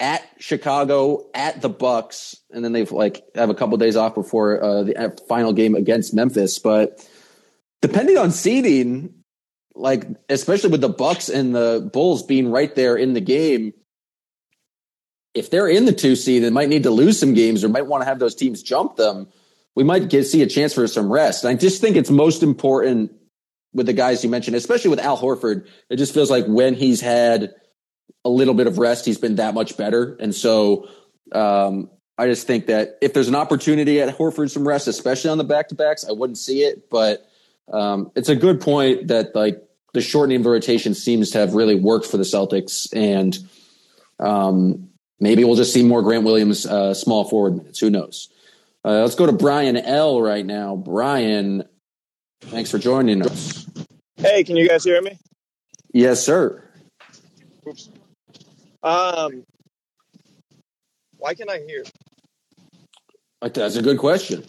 at 0.00 0.22
Chicago, 0.38 1.26
at 1.34 1.60
the 1.60 1.68
Bucks, 1.68 2.36
and 2.50 2.64
then 2.64 2.72
they've 2.72 2.90
like 2.90 3.22
have 3.34 3.50
a 3.50 3.54
couple 3.54 3.76
days 3.76 3.96
off 3.96 4.14
before 4.14 4.62
uh, 4.62 4.82
the 4.82 4.96
uh, 4.96 5.10
final 5.28 5.52
game 5.52 5.74
against 5.74 6.14
Memphis. 6.14 6.58
But 6.58 7.06
depending 7.82 8.18
on 8.18 8.30
seeding, 8.30 9.14
like 9.74 10.06
especially 10.28 10.70
with 10.70 10.80
the 10.80 10.88
Bucks 10.88 11.28
and 11.28 11.54
the 11.54 11.88
Bulls 11.92 12.22
being 12.22 12.50
right 12.50 12.74
there 12.74 12.96
in 12.96 13.12
the 13.12 13.20
game, 13.20 13.72
if 15.34 15.50
they're 15.50 15.68
in 15.68 15.84
the 15.84 15.92
two 15.92 16.16
seed 16.16 16.44
and 16.44 16.54
might 16.54 16.68
need 16.68 16.84
to 16.84 16.90
lose 16.90 17.18
some 17.20 17.34
games 17.34 17.62
or 17.62 17.68
might 17.68 17.86
want 17.86 18.02
to 18.02 18.06
have 18.06 18.18
those 18.18 18.34
teams 18.34 18.62
jump 18.62 18.96
them, 18.96 19.28
we 19.74 19.84
might 19.84 20.08
get 20.08 20.24
see 20.24 20.42
a 20.42 20.46
chance 20.46 20.72
for 20.72 20.86
some 20.86 21.12
rest. 21.12 21.44
And 21.44 21.50
I 21.50 21.60
just 21.60 21.80
think 21.80 21.96
it's 21.96 22.10
most 22.10 22.42
important 22.42 23.12
with 23.74 23.86
the 23.86 23.92
guys 23.92 24.24
you 24.24 24.30
mentioned, 24.30 24.56
especially 24.56 24.90
with 24.90 25.00
Al 25.00 25.18
Horford. 25.18 25.66
It 25.90 25.96
just 25.96 26.14
feels 26.14 26.30
like 26.30 26.46
when 26.46 26.74
he's 26.74 27.00
had 27.00 27.52
a 28.24 28.30
little 28.30 28.54
bit 28.54 28.66
of 28.66 28.78
rest, 28.78 29.04
he's 29.04 29.18
been 29.18 29.36
that 29.36 29.54
much 29.54 29.76
better. 29.76 30.16
And 30.20 30.34
so 30.34 30.88
um, 31.32 31.90
I 32.16 32.26
just 32.26 32.46
think 32.46 32.66
that 32.66 32.98
if 33.02 33.12
there's 33.12 33.28
an 33.28 33.34
opportunity 33.34 34.00
at 34.00 34.16
Horford 34.16 34.50
some 34.50 34.66
rest, 34.66 34.88
especially 34.88 35.30
on 35.30 35.38
the 35.38 35.44
back 35.44 35.68
to 35.68 35.74
backs, 35.74 36.04
I 36.08 36.12
wouldn't 36.12 36.38
see 36.38 36.62
it. 36.62 36.88
But 36.90 37.28
um, 37.72 38.12
it's 38.14 38.28
a 38.28 38.36
good 38.36 38.60
point 38.60 39.08
that 39.08 39.34
like 39.34 39.62
the 39.92 40.00
shortening 40.00 40.38
of 40.38 40.44
the 40.44 40.50
rotation 40.50 40.94
seems 40.94 41.30
to 41.32 41.38
have 41.38 41.54
really 41.54 41.74
worked 41.74 42.06
for 42.06 42.16
the 42.16 42.24
Celtics, 42.24 42.88
and 42.94 43.36
um, 44.18 44.90
maybe 45.20 45.44
we'll 45.44 45.56
just 45.56 45.72
see 45.72 45.82
more 45.82 46.02
Grant 46.02 46.24
Williams 46.24 46.66
uh, 46.66 46.94
small 46.94 47.24
forward 47.24 47.56
minutes. 47.56 47.78
Who 47.78 47.90
knows? 47.90 48.28
Uh, 48.84 49.00
let's 49.00 49.14
go 49.14 49.26
to 49.26 49.32
Brian 49.32 49.76
L 49.76 50.20
right 50.20 50.44
now. 50.44 50.76
Brian, 50.76 51.64
thanks 52.42 52.70
for 52.70 52.78
joining 52.78 53.22
us. 53.22 53.63
Hey, 54.16 54.44
can 54.44 54.56
you 54.56 54.68
guys 54.68 54.84
hear 54.84 55.00
me? 55.02 55.18
Yes, 55.92 56.24
sir. 56.24 56.62
Oops. 57.68 57.90
Um, 58.82 59.44
why 61.18 61.34
can 61.34 61.48
I 61.48 61.60
hear? 61.66 61.84
That's 63.40 63.76
a 63.76 63.82
good 63.82 63.98
question. 63.98 64.44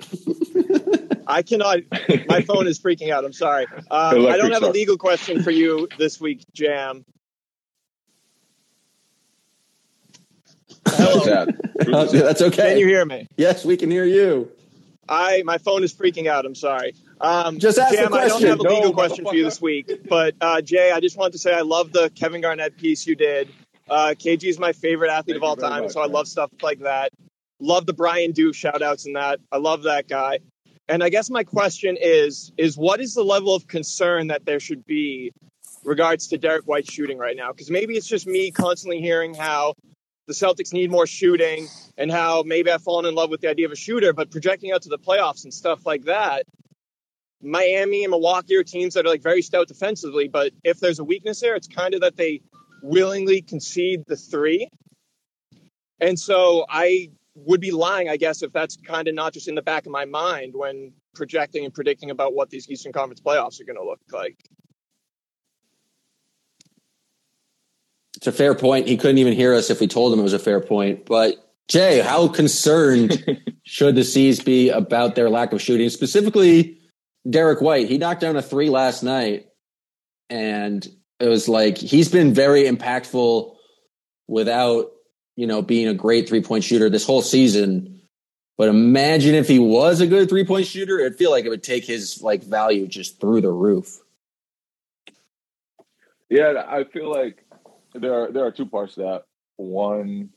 I 1.26 1.42
cannot. 1.42 1.80
My 2.26 2.42
phone 2.42 2.66
is 2.66 2.80
freaking 2.80 3.10
out. 3.10 3.24
I'm 3.24 3.32
sorry. 3.32 3.66
Um, 3.90 4.26
I 4.26 4.36
don't 4.36 4.52
have 4.52 4.62
a 4.62 4.70
legal 4.70 4.96
question 4.96 5.42
for 5.42 5.50
you 5.50 5.88
this 5.98 6.20
week, 6.20 6.44
Jam. 6.52 7.04
Hello. 10.86 11.46
That's 12.10 12.42
okay. 12.42 12.70
Can 12.70 12.78
you 12.78 12.86
hear 12.86 13.04
me? 13.04 13.26
Yes, 13.36 13.64
we 13.64 13.76
can 13.76 13.90
hear 13.90 14.04
you. 14.04 14.50
I 15.08 15.42
my 15.44 15.58
phone 15.58 15.82
is 15.82 15.94
freaking 15.94 16.26
out. 16.26 16.46
I'm 16.46 16.54
sorry. 16.54 16.94
Um, 17.20 17.58
just 17.58 17.78
ask 17.78 17.94
Jam, 17.94 18.04
the 18.04 18.08
question. 18.10 18.24
I 18.24 18.28
don't 18.28 18.42
have 18.48 18.60
a 18.60 18.62
legal 18.62 18.90
No, 18.90 18.92
question 18.92 19.24
for 19.24 19.34
you 19.34 19.44
this 19.44 19.60
week, 19.60 20.08
but 20.08 20.34
uh, 20.40 20.62
Jay, 20.62 20.90
I 20.90 21.00
just 21.00 21.18
wanted 21.18 21.32
to 21.32 21.38
say 21.38 21.54
I 21.54 21.60
love 21.60 21.92
the 21.92 22.10
Kevin 22.10 22.40
Garnett 22.40 22.76
piece 22.78 23.06
you 23.06 23.14
did. 23.14 23.50
Uh, 23.88 24.14
KG 24.18 24.44
is 24.44 24.58
my 24.58 24.72
favorite 24.72 25.10
athlete 25.10 25.34
Thank 25.34 25.42
of 25.42 25.42
all 25.42 25.56
time, 25.56 25.82
much, 25.84 25.92
so 25.92 26.00
I 26.00 26.04
man. 26.04 26.12
love 26.12 26.28
stuff 26.28 26.50
like 26.62 26.80
that. 26.80 27.12
Love 27.60 27.84
the 27.84 27.92
Brian 27.92 28.32
Duke 28.32 28.54
shout 28.54 28.80
outs 28.80 29.04
and 29.04 29.16
that. 29.16 29.40
I 29.52 29.58
love 29.58 29.82
that 29.82 30.08
guy. 30.08 30.38
And 30.88 31.04
I 31.04 31.08
guess 31.08 31.28
my 31.28 31.44
question 31.44 31.96
is 32.00 32.52
is 32.56 32.78
what 32.78 33.00
is 33.00 33.14
the 33.14 33.22
level 33.22 33.54
of 33.54 33.66
concern 33.66 34.28
that 34.28 34.46
there 34.46 34.58
should 34.58 34.86
be 34.86 35.32
regards 35.84 36.28
to 36.28 36.38
Derrick 36.38 36.66
White 36.66 36.90
shooting 36.90 37.18
right 37.18 37.36
now? 37.36 37.52
Because 37.52 37.70
maybe 37.70 37.94
it's 37.96 38.08
just 38.08 38.26
me 38.26 38.50
constantly 38.50 39.00
hearing 39.00 39.34
how 39.34 39.74
the 40.26 40.32
Celtics 40.32 40.72
need 40.72 40.90
more 40.90 41.06
shooting 41.06 41.68
and 41.98 42.10
how 42.10 42.44
maybe 42.44 42.70
I've 42.70 42.82
fallen 42.82 43.04
in 43.04 43.14
love 43.14 43.30
with 43.30 43.40
the 43.40 43.48
idea 43.50 43.66
of 43.66 43.72
a 43.72 43.76
shooter, 43.76 44.12
but 44.12 44.30
projecting 44.30 44.72
out 44.72 44.82
to 44.82 44.88
the 44.88 44.98
playoffs 44.98 45.44
and 45.44 45.52
stuff 45.52 45.84
like 45.84 46.04
that, 46.04 46.44
Miami 47.42 48.04
and 48.04 48.10
Milwaukee 48.10 48.56
are 48.56 48.64
teams 48.64 48.94
that 48.94 49.06
are 49.06 49.08
like 49.08 49.22
very 49.22 49.42
stout 49.42 49.68
defensively, 49.68 50.28
but 50.28 50.52
if 50.64 50.80
there's 50.80 50.98
a 50.98 51.04
weakness 51.04 51.40
there, 51.40 51.54
it's 51.54 51.68
kind 51.68 51.94
of 51.94 52.02
that 52.02 52.16
they 52.16 52.42
willingly 52.82 53.42
concede 53.42 54.04
the 54.06 54.16
three. 54.16 54.68
And 56.00 56.18
so 56.18 56.66
I 56.68 57.10
would 57.34 57.60
be 57.60 57.70
lying, 57.70 58.08
I 58.08 58.16
guess, 58.16 58.42
if 58.42 58.52
that's 58.52 58.76
kind 58.76 59.08
of 59.08 59.14
not 59.14 59.32
just 59.32 59.48
in 59.48 59.54
the 59.54 59.62
back 59.62 59.86
of 59.86 59.92
my 59.92 60.04
mind 60.04 60.54
when 60.54 60.92
projecting 61.14 61.64
and 61.64 61.72
predicting 61.72 62.10
about 62.10 62.34
what 62.34 62.50
these 62.50 62.68
Eastern 62.68 62.92
Conference 62.92 63.20
playoffs 63.20 63.60
are 63.60 63.64
going 63.64 63.78
to 63.78 63.84
look 63.84 64.00
like. 64.12 64.36
It's 68.16 68.26
a 68.26 68.32
fair 68.32 68.54
point. 68.54 68.86
He 68.86 68.96
couldn't 68.96 69.18
even 69.18 69.32
hear 69.32 69.54
us 69.54 69.70
if 69.70 69.80
we 69.80 69.86
told 69.86 70.12
him 70.12 70.20
it 70.20 70.24
was 70.24 70.34
a 70.34 70.38
fair 70.38 70.60
point. 70.60 71.06
But 71.06 71.36
Jay, 71.68 72.00
how 72.00 72.28
concerned 72.28 73.40
should 73.62 73.94
the 73.94 74.04
C's 74.04 74.42
be 74.42 74.68
about 74.68 75.14
their 75.14 75.30
lack 75.30 75.52
of 75.52 75.62
shooting? 75.62 75.88
Specifically, 75.88 76.79
Derrick 77.30 77.60
White. 77.60 77.88
He 77.88 77.98
knocked 77.98 78.20
down 78.20 78.36
a 78.36 78.42
three 78.42 78.68
last 78.68 79.02
night, 79.02 79.48
and 80.28 80.86
it 81.18 81.28
was 81.28 81.48
like 81.48 81.78
he's 81.78 82.10
been 82.10 82.34
very 82.34 82.64
impactful 82.64 83.54
without 84.26 84.90
you 85.36 85.46
know 85.46 85.62
being 85.62 85.88
a 85.88 85.94
great 85.94 86.28
three 86.28 86.42
point 86.42 86.64
shooter 86.64 86.90
this 86.90 87.06
whole 87.06 87.22
season. 87.22 88.00
But 88.58 88.68
imagine 88.68 89.34
if 89.34 89.48
he 89.48 89.58
was 89.58 90.00
a 90.00 90.06
good 90.06 90.28
three 90.28 90.44
point 90.44 90.66
shooter, 90.66 90.98
it'd 90.98 91.16
feel 91.16 91.30
like 91.30 91.44
it 91.44 91.48
would 91.48 91.62
take 91.62 91.84
his 91.84 92.20
like 92.20 92.42
value 92.42 92.86
just 92.86 93.20
through 93.20 93.40
the 93.40 93.52
roof. 93.52 94.00
Yeah, 96.28 96.62
I 96.68 96.84
feel 96.84 97.10
like 97.10 97.44
there 97.94 98.24
are 98.24 98.32
there 98.32 98.44
are 98.44 98.52
two 98.52 98.66
parts 98.66 98.94
to 98.94 99.00
that. 99.00 99.24
One, 99.56 100.30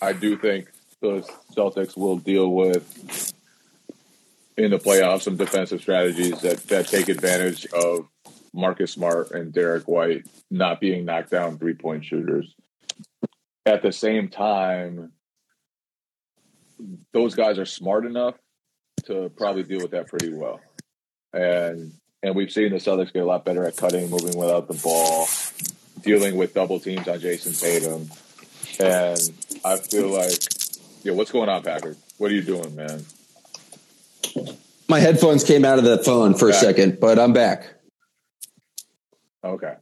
I 0.00 0.12
do 0.12 0.36
think 0.36 0.70
the 1.00 1.28
Celtics 1.54 1.96
will 1.96 2.16
deal 2.16 2.50
with 2.50 3.32
in 4.56 4.70
the 4.70 4.78
playoffs 4.78 5.22
some 5.22 5.36
defensive 5.36 5.80
strategies 5.80 6.40
that 6.40 6.58
that 6.68 6.88
take 6.88 7.08
advantage 7.08 7.66
of 7.66 8.08
Marcus 8.52 8.92
Smart 8.92 9.32
and 9.32 9.52
Derrick 9.52 9.86
White 9.86 10.26
not 10.50 10.80
being 10.80 11.04
knocked 11.04 11.30
down 11.30 11.58
three 11.58 11.74
point 11.74 12.04
shooters. 12.04 12.54
At 13.66 13.82
the 13.82 13.92
same 13.92 14.28
time, 14.28 15.12
those 17.12 17.34
guys 17.34 17.58
are 17.58 17.66
smart 17.66 18.06
enough 18.06 18.34
to 19.04 19.30
probably 19.36 19.62
deal 19.62 19.80
with 19.80 19.90
that 19.90 20.06
pretty 20.06 20.32
well. 20.32 20.60
And 21.32 21.92
and 22.22 22.34
we've 22.34 22.50
seen 22.50 22.70
the 22.70 22.76
Celtics 22.76 23.12
get 23.12 23.22
a 23.22 23.26
lot 23.26 23.44
better 23.44 23.64
at 23.66 23.76
cutting, 23.76 24.10
moving 24.10 24.36
without 24.38 24.68
the 24.68 24.74
ball, 24.74 25.28
dealing 26.00 26.36
with 26.36 26.54
double 26.54 26.80
teams 26.80 27.06
on 27.06 27.20
Jayson 27.20 27.52
Tatum. 27.52 28.10
And 28.80 29.32
I 29.64 29.76
feel 29.76 30.08
like, 30.08 30.32
yeah, 31.02 31.12
what's 31.12 31.30
going 31.30 31.48
on, 31.48 31.62
Packard? 31.62 31.96
What 32.18 32.30
are 32.30 32.34
you 32.34 32.42
doing, 32.42 32.74
man? 32.74 33.04
My 34.88 35.00
headphones 35.00 35.42
came 35.44 35.64
out 35.64 35.78
of 35.78 35.84
the 35.84 35.98
phone 35.98 36.34
for 36.34 36.48
a 36.48 36.52
second, 36.52 37.00
but 37.00 37.18
I'm 37.18 37.32
back. 37.32 37.74
Okay. 39.42 39.74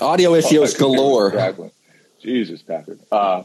Audio 0.00 0.34
issues 0.40 0.74
galore. 0.74 1.28
Exactly. 1.28 1.70
Jesus, 2.20 2.62
Patrick. 2.62 2.98
Uh, 3.12 3.44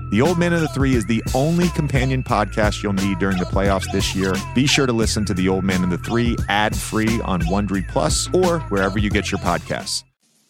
The 0.11 0.21
Old 0.21 0.37
Man 0.37 0.51
and 0.51 0.61
the 0.61 0.67
Three 0.67 0.93
is 0.93 1.05
the 1.05 1.23
only 1.33 1.69
companion 1.69 2.21
podcast 2.21 2.83
you'll 2.83 2.91
need 2.91 3.17
during 3.19 3.37
the 3.37 3.45
playoffs 3.45 3.89
this 3.93 4.13
year. 4.13 4.33
Be 4.53 4.67
sure 4.67 4.85
to 4.85 4.91
listen 4.91 5.23
to 5.23 5.33
The 5.33 5.47
Old 5.47 5.63
Man 5.63 5.83
and 5.83 5.91
the 5.91 5.97
Three 5.99 6.35
ad 6.49 6.75
free 6.75 7.21
on 7.21 7.39
Wondery 7.43 7.87
Plus 7.87 8.27
or 8.33 8.59
wherever 8.67 8.99
you 8.99 9.09
get 9.09 9.31
your 9.31 9.39
podcasts. 9.39 10.03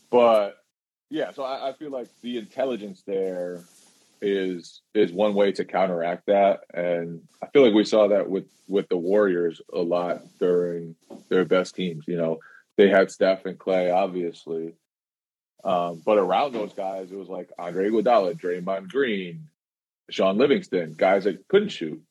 But 0.10 0.58
yeah, 1.12 1.32
so 1.32 1.44
I, 1.44 1.70
I 1.70 1.74
feel 1.74 1.92
like 1.92 2.08
the 2.24 2.40
intelligence 2.40 3.04
there 3.06 3.60
is 4.20 4.82
is 4.96 5.12
one 5.14 5.36
way 5.36 5.52
to 5.52 5.64
counteract 5.64 6.26
that, 6.26 6.62
and 6.74 7.22
I 7.44 7.46
feel 7.46 7.64
like 7.64 7.76
we 7.76 7.86
saw 7.86 8.08
that 8.08 8.28
with 8.28 8.48
with 8.68 8.90
the 8.90 8.98
Warriors 8.98 9.62
a 9.72 9.78
lot 9.78 10.24
during 10.40 10.96
their 11.30 11.46
best 11.46 11.76
teams. 11.76 12.06
You 12.08 12.18
know, 12.18 12.40
they 12.78 12.90
had 12.90 13.12
Steph 13.12 13.46
and 13.46 13.60
Clay, 13.60 13.92
obviously, 13.92 14.74
um, 15.64 16.02
but 16.04 16.18
around 16.18 16.54
those 16.54 16.74
guys, 16.74 17.12
it 17.12 17.18
was 17.18 17.30
like 17.30 17.52
Andre 17.60 17.90
Iguodala, 17.90 18.40
Draymond 18.40 18.90
Green, 18.90 19.48
Shaun 20.12 20.38
Livingston, 20.38 20.94
guys 20.98 21.24
that 21.24 21.48
couldn't 21.48 21.70
shoot. 21.70 22.02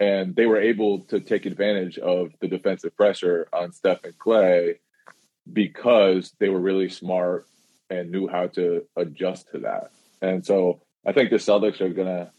And 0.00 0.34
they 0.34 0.46
were 0.46 0.60
able 0.60 1.04
to 1.04 1.20
take 1.20 1.46
advantage 1.46 1.98
of 1.98 2.32
the 2.40 2.48
defensive 2.48 2.96
pressure 2.96 3.48
on 3.52 3.72
Steph 3.72 4.04
and 4.04 4.18
Clay 4.18 4.80
because 5.50 6.32
they 6.40 6.48
were 6.48 6.60
really 6.60 6.88
smart 6.88 7.46
and 7.88 8.10
knew 8.10 8.26
how 8.26 8.48
to 8.48 8.84
adjust 8.96 9.50
to 9.52 9.60
that. 9.60 9.90
And 10.20 10.44
so 10.44 10.82
I 11.06 11.12
think 11.12 11.30
the 11.30 11.36
Celtics 11.36 11.80
are 11.80 11.90
going 11.90 12.08
to, 12.08 12.32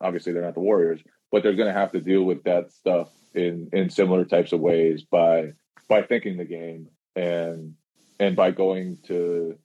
obviously, 0.00 0.32
they're 0.32 0.42
not 0.42 0.54
the 0.54 0.60
Warriors, 0.60 1.00
but 1.32 1.42
they're 1.42 1.54
going 1.54 1.72
to 1.72 1.78
have 1.78 1.92
to 1.92 2.00
deal 2.00 2.22
with 2.22 2.44
that 2.44 2.72
stuff 2.72 3.08
in, 3.34 3.70
in 3.72 3.90
similar 3.90 4.24
types 4.24 4.52
of 4.52 4.60
ways 4.60 5.04
by 5.04 5.52
by 5.88 6.02
thinking 6.02 6.36
the 6.36 6.44
game 6.44 6.88
and 7.16 7.74
and 8.20 8.36
by 8.36 8.50
going 8.50 8.98
to 9.06 9.58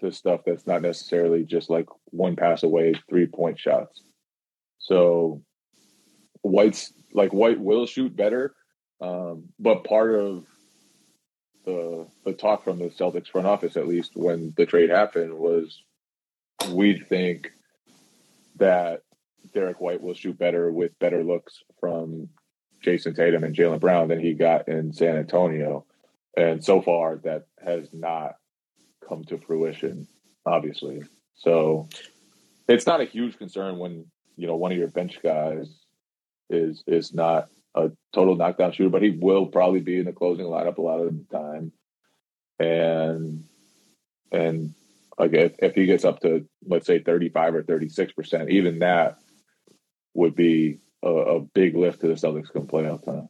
to 0.00 0.10
stuff 0.10 0.40
that's 0.44 0.66
not 0.66 0.82
necessarily 0.82 1.44
just 1.44 1.70
like 1.70 1.86
one 2.06 2.36
pass 2.36 2.62
away, 2.62 2.94
three 3.08 3.26
point 3.26 3.58
shots. 3.58 4.02
So 4.80 5.42
White's 6.42 6.92
like 7.12 7.32
White 7.32 7.60
will 7.60 7.86
shoot 7.86 8.16
better, 8.16 8.54
um, 9.00 9.44
but 9.58 9.84
part 9.84 10.14
of 10.14 10.46
the 11.64 12.06
the 12.24 12.32
talk 12.32 12.64
from 12.64 12.78
the 12.78 12.86
Celtics 12.86 13.28
front 13.28 13.46
office, 13.46 13.76
at 13.76 13.86
least 13.86 14.12
when 14.14 14.52
the 14.56 14.66
trade 14.66 14.90
happened, 14.90 15.34
was 15.34 15.82
we 16.70 16.98
think 16.98 17.52
that 18.56 19.02
Derrick 19.54 19.80
White 19.80 20.00
will 20.00 20.14
shoot 20.14 20.38
better 20.38 20.72
with 20.72 20.98
better 20.98 21.22
looks 21.22 21.62
from 21.78 22.28
Jayson 22.82 23.14
Tatum 23.14 23.44
and 23.44 23.54
Jaylen 23.54 23.80
Brown 23.80 24.08
than 24.08 24.20
he 24.20 24.34
got 24.34 24.68
in 24.68 24.92
San 24.92 25.16
Antonio. 25.16 25.84
And 26.36 26.64
so 26.64 26.80
far, 26.80 27.16
that 27.24 27.46
has 27.64 27.88
not 27.92 28.36
come 29.06 29.24
to 29.24 29.38
fruition, 29.38 30.06
obviously. 30.46 31.02
So 31.34 31.88
it's 32.68 32.86
not 32.86 33.00
a 33.00 33.04
huge 33.04 33.36
concern 33.36 33.78
when 33.78 34.06
you 34.36 34.46
know 34.46 34.56
one 34.56 34.72
of 34.72 34.78
your 34.78 34.88
bench 34.88 35.18
guys 35.22 35.68
is 36.48 36.82
is 36.86 37.14
not 37.14 37.48
a 37.74 37.90
total 38.12 38.36
knockdown 38.36 38.72
shooter, 38.72 38.90
but 38.90 39.02
he 39.02 39.10
will 39.10 39.46
probably 39.46 39.80
be 39.80 39.98
in 39.98 40.06
the 40.06 40.12
closing 40.12 40.46
lineup 40.46 40.78
a 40.78 40.82
lot 40.82 41.00
of 41.00 41.14
the 41.14 41.24
time. 41.36 41.72
And 42.58 43.44
and 44.32 44.74
like 45.18 45.32
if, 45.32 45.54
if 45.60 45.74
he 45.74 45.86
gets 45.86 46.04
up 46.04 46.20
to 46.20 46.46
let's 46.66 46.86
say 46.86 46.98
thirty 46.98 47.28
five 47.28 47.54
or 47.54 47.62
thirty 47.62 47.88
six 47.88 48.12
percent, 48.12 48.50
even 48.50 48.80
that 48.80 49.18
would 50.14 50.34
be 50.34 50.80
a, 51.02 51.08
a, 51.08 51.40
big 51.40 51.76
lift 51.76 52.00
to 52.00 52.08
the 52.08 52.14
Celtics 52.14 52.52
come 52.52 52.66
playoff 52.66 53.04
time. 53.04 53.28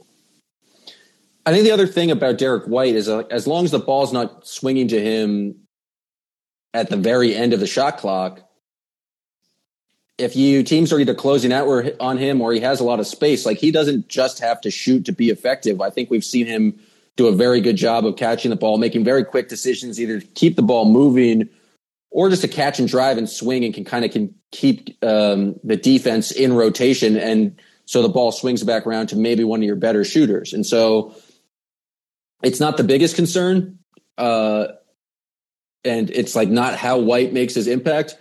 I 1.45 1.53
think 1.53 1.65
the 1.65 1.73
other 1.73 1.87
thing 1.87 2.11
about 2.11 2.39
Derrick 2.39 2.65
White 2.65 2.95
is 2.95 3.09
uh, 3.09 3.25
as 3.31 3.47
long 3.47 3.65
as 3.65 3.71
the 3.71 3.79
ball's 3.79 4.13
not 4.13 4.47
swinging 4.47 4.89
to 4.89 5.01
him 5.01 5.67
at 6.73 6.89
the 6.89 6.97
very 6.97 7.35
end 7.35 7.53
of 7.53 7.61
the 7.61 7.67
shot 7.67 7.99
clock, 7.99 8.41
if 10.21 10.37
you 10.37 10.63
teams 10.63 10.93
are 10.93 11.01
either 11.01 11.15
closing 11.15 11.53
out 11.53 11.67
on 11.99 12.19
him 12.19 12.41
or 12.41 12.53
he 12.53 12.61
has 12.61 12.81
a 12.81 12.85
lot 12.85 13.01
of 13.01 13.07
space, 13.07 13.47
like 13.47 13.59
he 13.59 13.71
doesn't 13.71 14.09
just 14.09 14.39
have 14.39 14.61
to 14.61 14.71
shoot 14.71 15.07
to 15.07 15.13
be 15.13 15.31
effective. 15.31 15.81
I 15.81 15.91
think 15.91 16.11
we've 16.11 16.25
seen 16.25 16.47
him 16.47 16.79
do 17.17 17.27
a 17.27 17.33
very 17.33 17.61
good 17.61 17.77
job 17.77 18.07
of 18.07 18.17
catching 18.17 18.51
the 18.51 18.57
ball, 18.57 18.79
making 18.79 19.05
very 19.05 19.25
quick 19.25 19.49
decisions, 19.49 20.01
either 20.01 20.21
to 20.21 20.27
keep 20.27 20.57
the 20.57 20.63
ball 20.63 20.85
moving 20.85 21.49
or 22.11 22.29
just 22.29 22.43
to 22.43 22.49
catch 22.49 22.79
and 22.79 22.89
drive 22.89 23.19
and 23.19 23.29
swing 23.29 23.65
and 23.65 23.73
can 23.73 23.85
kind 23.85 24.05
of 24.05 24.11
can 24.11 24.35
keep 24.53 24.97
um, 25.03 25.59
the 25.65 25.77
defense 25.77 26.31
in 26.31 26.53
rotation. 26.53 27.17
And 27.17 27.59
so 27.87 28.03
the 28.03 28.09
ball 28.09 28.33
swings 28.33 28.63
back 28.63 28.87
around 28.87 29.09
to 29.09 29.17
maybe 29.17 29.45
one 29.45 29.61
of 29.61 29.65
your 29.65 29.77
better 29.77 30.05
shooters. 30.05 30.53
And 30.53 30.67
so 30.67 31.15
it's 32.43 32.61
not 32.61 32.77
the 32.77 32.85
biggest 32.85 33.17
concern. 33.17 33.79
Uh, 34.19 34.69
and 35.85 36.11
it's 36.11 36.37
like 36.37 36.49
not 36.49 36.77
how 36.77 36.99
White 36.99 37.33
makes 37.33 37.55
his 37.55 37.67
impact. 37.67 38.17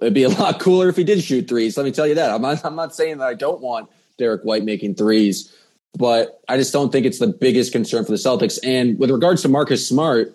It'd 0.00 0.14
be 0.14 0.22
a 0.22 0.28
lot 0.28 0.60
cooler 0.60 0.88
if 0.88 0.96
he 0.96 1.04
did 1.04 1.22
shoot 1.22 1.48
threes. 1.48 1.76
Let 1.76 1.84
me 1.84 1.92
tell 1.92 2.06
you 2.06 2.14
that. 2.14 2.30
I'm 2.30 2.42
not, 2.42 2.64
I'm 2.64 2.76
not 2.76 2.94
saying 2.94 3.18
that 3.18 3.28
I 3.28 3.34
don't 3.34 3.60
want 3.60 3.90
Derrick 4.18 4.42
White 4.42 4.64
making 4.64 4.94
threes, 4.94 5.54
but 5.94 6.40
I 6.48 6.56
just 6.56 6.72
don't 6.72 6.90
think 6.90 7.06
it's 7.06 7.18
the 7.18 7.26
biggest 7.26 7.72
concern 7.72 8.04
for 8.04 8.12
the 8.12 8.18
Celtics. 8.18 8.58
And 8.62 8.98
with 8.98 9.10
regards 9.10 9.42
to 9.42 9.48
Marcus 9.48 9.86
Smart, 9.86 10.34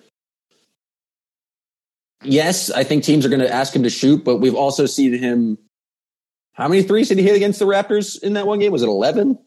yes, 2.23 2.69
I 2.69 2.83
think 2.83 3.03
teams 3.03 3.25
are 3.25 3.29
going 3.29 3.41
to 3.41 3.53
ask 3.53 3.75
him 3.75 3.83
to 3.83 3.89
shoot, 3.89 4.23
but 4.23 4.37
we've 4.37 4.55
also 4.55 4.85
seen 4.85 5.13
him. 5.13 5.57
How 6.53 6.67
many 6.67 6.83
threes 6.83 7.09
did 7.09 7.17
he 7.17 7.23
hit 7.23 7.35
against 7.35 7.59
the 7.59 7.65
Raptors 7.65 8.21
in 8.21 8.33
that 8.33 8.47
one 8.47 8.59
game? 8.59 8.71
Was 8.71 8.81
it 8.81 8.87
11? 8.87 9.37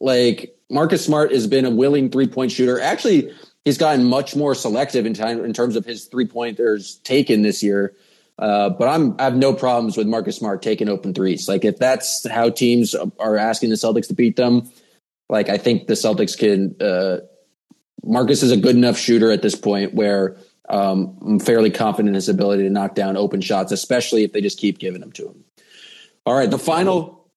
Like 0.00 0.56
Marcus 0.70 1.04
Smart 1.04 1.32
has 1.32 1.46
been 1.46 1.64
a 1.64 1.70
willing 1.70 2.10
three 2.10 2.28
point 2.28 2.52
shooter. 2.52 2.80
Actually, 2.80 3.32
he's 3.64 3.78
gotten 3.78 4.04
much 4.04 4.36
more 4.36 4.54
selective 4.54 5.06
in 5.06 5.14
time 5.14 5.44
in 5.44 5.52
terms 5.52 5.76
of 5.76 5.84
his 5.84 6.06
three 6.06 6.26
pointers 6.26 6.96
taken 7.04 7.42
this 7.42 7.62
year. 7.62 7.94
Uh, 8.38 8.70
but 8.70 8.88
I'm 8.88 9.14
I 9.18 9.24
have 9.24 9.36
no 9.36 9.54
problems 9.54 9.96
with 9.96 10.06
Marcus 10.06 10.36
Smart 10.36 10.62
taking 10.62 10.88
open 10.88 11.14
threes. 11.14 11.48
Like 11.48 11.64
if 11.64 11.78
that's 11.78 12.28
how 12.28 12.50
teams 12.50 12.94
are 12.94 13.36
asking 13.36 13.70
the 13.70 13.76
Celtics 13.76 14.08
to 14.08 14.14
beat 14.14 14.36
them, 14.36 14.70
like 15.28 15.48
I 15.48 15.58
think 15.58 15.86
the 15.86 15.94
Celtics 15.94 16.36
can. 16.38 16.76
Uh, 16.80 17.20
Marcus 18.04 18.42
is 18.42 18.52
a 18.52 18.56
good 18.56 18.76
enough 18.76 18.96
shooter 18.96 19.32
at 19.32 19.42
this 19.42 19.56
point 19.56 19.94
where 19.94 20.36
um, 20.68 21.18
I'm 21.22 21.40
fairly 21.40 21.70
confident 21.70 22.10
in 22.10 22.14
his 22.14 22.28
ability 22.28 22.62
to 22.62 22.70
knock 22.70 22.94
down 22.94 23.16
open 23.16 23.40
shots, 23.40 23.72
especially 23.72 24.22
if 24.22 24.32
they 24.32 24.40
just 24.40 24.58
keep 24.58 24.78
giving 24.78 25.00
them 25.00 25.10
to 25.12 25.28
him. 25.28 25.44
All 26.24 26.34
right, 26.34 26.50
the 26.50 26.58
final. 26.58 27.28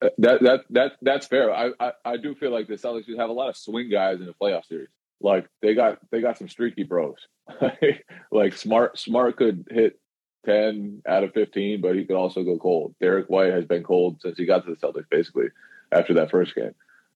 Uh, 0.00 0.08
that 0.18 0.40
that 0.42 0.60
that 0.70 0.92
that's 1.02 1.26
fair. 1.26 1.52
I, 1.52 1.72
I, 1.80 1.92
I 2.04 2.16
do 2.16 2.34
feel 2.36 2.52
like 2.52 2.68
the 2.68 2.74
Celtics 2.74 3.04
have 3.18 3.28
a 3.28 3.32
lot 3.32 3.48
of 3.48 3.56
swing 3.56 3.90
guys 3.90 4.20
in 4.20 4.26
the 4.26 4.34
playoff 4.34 4.64
series 4.66 4.88
like 5.20 5.48
they 5.62 5.74
got 5.74 5.98
they 6.10 6.20
got 6.20 6.38
some 6.38 6.48
streaky 6.48 6.84
bros. 6.84 7.26
like 8.30 8.54
smart 8.54 8.98
smart 8.98 9.36
could 9.36 9.66
hit 9.70 9.98
10 10.46 11.02
out 11.06 11.24
of 11.24 11.32
15, 11.32 11.80
but 11.80 11.96
he 11.96 12.04
could 12.04 12.16
also 12.16 12.42
go 12.42 12.58
cold. 12.58 12.94
Derrick 13.00 13.26
White 13.28 13.52
has 13.52 13.64
been 13.64 13.82
cold 13.82 14.20
since 14.22 14.38
he 14.38 14.46
got 14.46 14.64
to 14.64 14.74
the 14.74 14.76
Celtics, 14.76 15.10
basically, 15.10 15.48
after 15.92 16.14
that 16.14 16.30
first 16.30 16.54
game. 16.54 16.74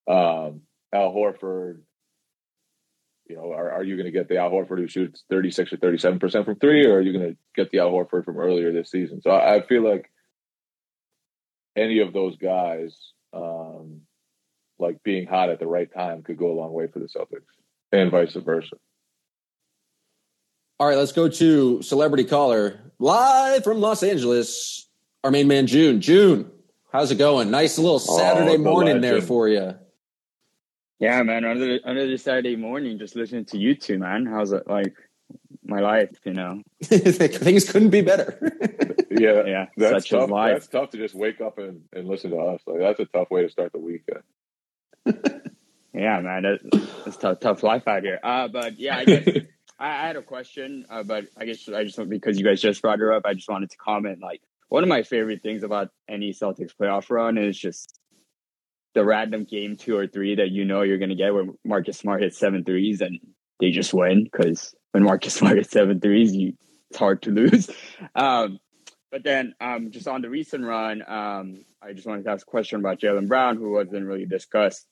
Um, 0.08 0.62
Al 0.92 1.12
Horford, 1.12 1.80
you 3.28 3.36
know, 3.36 3.52
are, 3.52 3.70
are 3.70 3.84
you 3.84 3.96
going 3.96 4.06
to 4.06 4.12
get 4.12 4.28
the 4.28 4.38
Al 4.38 4.50
Horford 4.50 4.78
who 4.78 4.88
shoots 4.88 5.24
36 5.30 5.72
or 5.72 5.76
37% 5.78 6.44
from 6.44 6.56
three, 6.56 6.86
or 6.86 6.96
are 6.96 7.00
you 7.00 7.12
going 7.12 7.30
to 7.30 7.36
get 7.54 7.70
the 7.70 7.78
Al 7.78 7.90
Horford 7.90 8.24
from 8.24 8.38
earlier 8.38 8.72
this 8.72 8.90
season? 8.90 9.22
So 9.22 9.30
I, 9.30 9.56
I 9.56 9.66
feel 9.66 9.82
like 9.82 10.10
any 11.76 12.00
of 12.00 12.12
those 12.12 12.36
guys, 12.36 12.94
um, 13.32 14.02
like 14.78 15.02
being 15.02 15.26
hot 15.26 15.50
at 15.50 15.60
the 15.60 15.66
right 15.66 15.92
time, 15.92 16.22
could 16.22 16.36
go 16.36 16.50
a 16.50 16.58
long 16.58 16.72
way 16.72 16.88
for 16.88 16.98
the 16.98 17.06
Celtics 17.06 17.46
and 17.92 18.10
vice 18.10 18.34
versa. 18.34 18.76
All 20.82 20.88
right, 20.88 20.98
let's 20.98 21.12
go 21.12 21.28
to 21.28 21.80
celebrity 21.80 22.24
caller 22.24 22.80
live 22.98 23.62
from 23.62 23.80
Los 23.80 24.02
Angeles. 24.02 24.88
Our 25.22 25.30
main 25.30 25.46
man, 25.46 25.68
June. 25.68 26.00
June, 26.00 26.50
how's 26.92 27.12
it 27.12 27.18
going? 27.18 27.52
Nice 27.52 27.78
little 27.78 28.00
Saturday 28.00 28.56
Oh, 28.56 28.58
morning 28.58 29.00
there 29.00 29.22
for 29.22 29.46
you. 29.46 29.76
Yeah, 30.98 31.22
man. 31.22 31.44
Another 31.44 31.78
another 31.84 32.18
Saturday 32.18 32.56
morning, 32.56 32.98
just 32.98 33.14
listening 33.14 33.44
to 33.44 33.58
you 33.58 33.76
two, 33.76 33.96
man. 34.00 34.26
How's 34.26 34.50
it 34.50 34.66
like 34.66 34.96
my 35.64 35.78
life? 35.78 36.18
You 36.24 36.32
know, 36.32 36.62
Things 36.82 37.70
couldn't 37.70 37.90
be 37.90 38.00
better. 38.00 38.40
Yeah, 39.08 39.42
yeah, 39.46 39.66
that's 39.76 40.08
such 40.08 40.10
tough. 40.18 40.30
life. 40.30 40.54
That's 40.54 40.66
tough 40.66 40.90
to 40.90 40.96
just 40.96 41.14
wake 41.14 41.40
up 41.40 41.58
and, 41.58 41.82
and 41.92 42.08
listen 42.08 42.30
to 42.32 42.38
us. 42.38 42.60
Like 42.66 42.80
that's 42.80 42.98
a 42.98 43.04
tough 43.04 43.30
way 43.30 43.42
to 43.42 43.50
start 43.50 43.70
the 43.70 43.78
weekend. 43.78 44.22
Yeah, 45.94 46.20
man, 46.20 46.42
that, 46.44 46.60
it's 47.06 47.18
tough, 47.18 47.40
tough 47.40 47.62
life 47.62 47.86
out 47.86 48.02
here. 48.02 48.18
Uh, 48.22 48.48
but 48.48 48.78
yeah, 48.78 48.96
I 48.96 49.04
guess 49.04 49.28
I, 49.82 50.06
had 50.06 50.16
a 50.16 50.22
question, 50.22 50.86
uh, 50.88 51.02
but 51.02 51.26
I 51.36 51.44
guess 51.44 51.68
I 51.68 51.84
just 51.84 52.08
because 52.08 52.38
you 52.38 52.44
guys 52.44 52.60
just 52.60 52.82
brought 52.82 53.00
her 53.00 53.12
up, 53.12 53.26
I 53.26 53.34
just 53.34 53.48
wanted 53.48 53.70
to 53.70 53.76
comment. 53.76 54.20
Like, 54.22 54.40
one 54.68 54.82
of 54.82 54.88
my 54.88 55.02
favorite 55.02 55.42
things 55.42 55.64
about 55.64 55.88
any 56.08 56.32
Celtics 56.32 56.70
playoff 56.80 57.10
run 57.10 57.36
is 57.36 57.58
just 57.58 57.98
the 58.94 59.04
random 59.04 59.44
game 59.44 59.76
two 59.76 59.96
or 59.96 60.06
three 60.06 60.36
that 60.36 60.50
you 60.50 60.64
know 60.64 60.82
you're 60.82 60.98
going 60.98 61.10
to 61.10 61.16
get 61.16 61.34
where 61.34 61.46
Marcus 61.64 61.98
Smart 61.98 62.22
hits 62.22 62.38
seven 62.38 62.64
threes 62.64 63.00
and 63.00 63.18
they 63.58 63.70
just 63.70 63.92
win 63.92 64.24
because 64.24 64.74
when 64.92 65.02
Marcus 65.02 65.34
Smart 65.38 65.56
hits 65.56 65.70
seven 65.70 66.00
threes, 66.00 66.34
you 66.34 66.54
it's 66.90 66.98
hard 66.98 67.22
to 67.22 67.30
lose. 67.30 67.70
Um, 68.14 68.58
but 69.10 69.24
then, 69.24 69.54
um, 69.60 69.90
just 69.90 70.08
on 70.08 70.22
the 70.22 70.30
recent 70.30 70.64
run, 70.64 71.02
um, 71.06 71.64
I 71.82 71.92
just 71.92 72.06
wanted 72.06 72.24
to 72.24 72.30
ask 72.30 72.46
a 72.46 72.50
question 72.50 72.80
about 72.80 72.98
Jaylen 72.98 73.28
Brown, 73.28 73.58
who 73.58 73.70
wasn't 73.72 74.06
really 74.06 74.24
discussed 74.24 74.86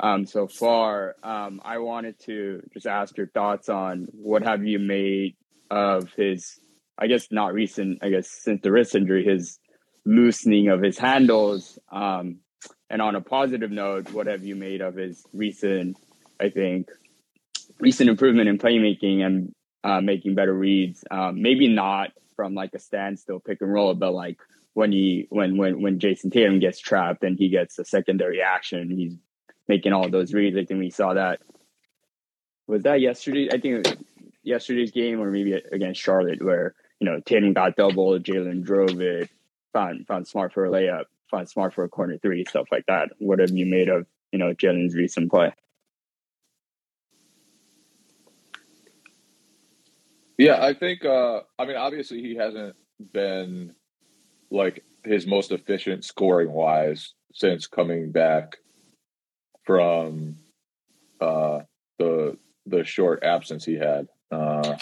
um, 0.00 0.26
so 0.26 0.48
far. 0.48 1.14
Um, 1.22 1.60
I 1.64 1.78
wanted 1.78 2.18
to 2.24 2.62
just 2.72 2.86
ask 2.86 3.16
your 3.16 3.28
thoughts 3.28 3.68
on 3.68 4.08
what 4.12 4.42
have 4.42 4.64
you 4.64 4.78
made 4.78 5.36
of 5.70 6.12
his, 6.14 6.58
I 6.98 7.06
guess 7.06 7.28
not 7.30 7.52
recent, 7.52 7.98
I 8.02 8.08
guess 8.08 8.30
since 8.30 8.62
the 8.62 8.72
wrist 8.72 8.94
injury, 8.94 9.24
his 9.24 9.58
loosening 10.04 10.68
of 10.68 10.82
his 10.82 10.98
handles. 10.98 11.78
Um, 11.92 12.40
and 12.88 13.00
on 13.02 13.14
a 13.14 13.20
positive 13.20 13.70
note, 13.70 14.10
what 14.12 14.26
have 14.26 14.44
you 14.44 14.56
made 14.56 14.80
of 14.80 14.96
his 14.96 15.24
recent, 15.32 15.98
I 16.40 16.48
think, 16.48 16.88
recent 17.78 18.10
improvement 18.10 18.48
in 18.48 18.58
playmaking 18.58 19.24
and 19.24 19.54
uh, 19.84 20.00
making 20.00 20.34
better 20.34 20.54
reads? 20.54 21.04
Um, 21.10 21.42
maybe 21.42 21.68
not 21.68 22.10
from 22.36 22.54
like 22.54 22.70
a 22.74 22.78
standstill 22.78 23.38
pick 23.38 23.58
and 23.60 23.72
roll, 23.72 23.94
but 23.94 24.12
like 24.12 24.38
when 24.72 24.92
he 24.92 25.26
when 25.28 25.56
when 25.58 25.82
when 25.82 25.98
Jayson 25.98 26.30
Tatum 26.32 26.58
gets 26.58 26.80
trapped 26.80 27.22
and 27.22 27.36
he 27.38 27.50
gets 27.50 27.78
a 27.78 27.84
secondary 27.84 28.40
action, 28.40 28.90
he's 28.90 29.16
making 29.70 29.92
all 29.92 30.10
those 30.10 30.34
reads. 30.34 30.56
I 30.56 30.64
think 30.64 30.80
we 30.80 30.90
saw 30.90 31.14
that. 31.14 31.40
Was 32.66 32.82
that 32.82 33.00
yesterday? 33.00 33.48
I 33.52 33.58
think 33.58 33.86
yesterday's 34.42 34.90
game, 34.90 35.20
or 35.20 35.30
maybe 35.30 35.52
against 35.52 36.02
Charlotte, 36.02 36.44
where 36.44 36.74
you 36.98 37.06
know 37.06 37.20
Tatum 37.20 37.52
got 37.52 37.76
double, 37.76 38.18
Jaylen 38.18 38.64
drove 38.64 39.00
it, 39.00 39.30
found 39.72 40.06
found 40.06 40.26
Smart 40.26 40.52
for 40.52 40.66
a 40.66 40.70
layup, 40.70 41.04
found 41.30 41.48
Smart 41.48 41.72
for 41.72 41.84
a 41.84 41.88
corner 41.88 42.18
three, 42.18 42.44
stuff 42.44 42.66
like 42.72 42.84
that. 42.86 43.10
What 43.18 43.38
have 43.38 43.50
you 43.50 43.64
made 43.64 43.88
of 43.88 44.06
you 44.32 44.38
know 44.40 44.52
Jaylen's 44.52 44.94
recent 44.94 45.30
play? 45.30 45.52
Yeah, 50.36 50.64
I 50.64 50.74
think. 50.74 51.04
Uh, 51.04 51.42
I 51.58 51.64
mean, 51.64 51.76
obviously, 51.76 52.22
he 52.22 52.34
hasn't 52.34 52.74
been 53.12 53.74
like 54.50 54.82
his 55.04 55.26
most 55.26 55.52
efficient 55.52 56.04
scoring 56.04 56.50
wise 56.50 57.14
since 57.32 57.68
coming 57.68 58.10
back 58.10 58.56
from 59.70 60.34
uh, 61.20 61.60
the 61.96 62.36
the 62.66 62.82
short 62.82 63.22
absence 63.22 63.64
he 63.64 63.74
had. 63.74 64.08
Uh, 64.28 64.76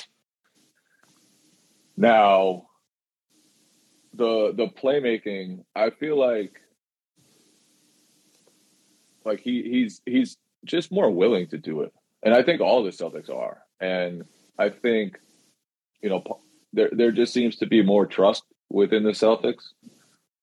now, 1.94 2.68
the 4.14 4.54
the 4.56 4.68
playmaking, 4.68 5.62
I 5.76 5.90
feel 5.90 6.18
like 6.18 6.58
like 9.26 9.40
he 9.40 9.62
he's 9.62 10.00
he's 10.06 10.38
just 10.64 10.90
more 10.90 11.10
willing 11.10 11.48
to 11.48 11.58
do 11.58 11.82
it, 11.82 11.92
and 12.22 12.32
I 12.32 12.42
think 12.42 12.62
all 12.62 12.82
the 12.82 12.88
Celtics 12.88 13.28
are, 13.28 13.58
and 13.80 14.24
I 14.58 14.70
think 14.70 15.18
you 16.00 16.08
know, 16.08 16.22
there 16.72 16.88
there 16.92 17.12
just 17.12 17.34
seems 17.34 17.56
to 17.56 17.66
be 17.66 17.82
more 17.82 18.06
trust 18.06 18.42
within 18.70 19.02
the 19.02 19.10
Celtics 19.10 19.64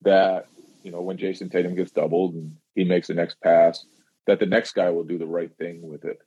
that 0.04 0.46
you 0.84 0.92
know 0.92 1.02
when 1.02 1.18
Jayson 1.18 1.50
Tatum 1.50 1.74
gets 1.74 1.90
doubled 1.90 2.36
and 2.36 2.58
he 2.76 2.84
makes 2.84 3.08
the 3.08 3.16
next 3.16 3.42
pass, 3.42 3.84
that 4.28 4.40
the 4.40 4.46
next 4.46 4.74
guy 4.74 4.90
will 4.90 5.04
do 5.04 5.18
the 5.18 5.26
right 5.26 5.56
thing 5.58 5.82
with 5.82 6.06
it. 6.06 6.20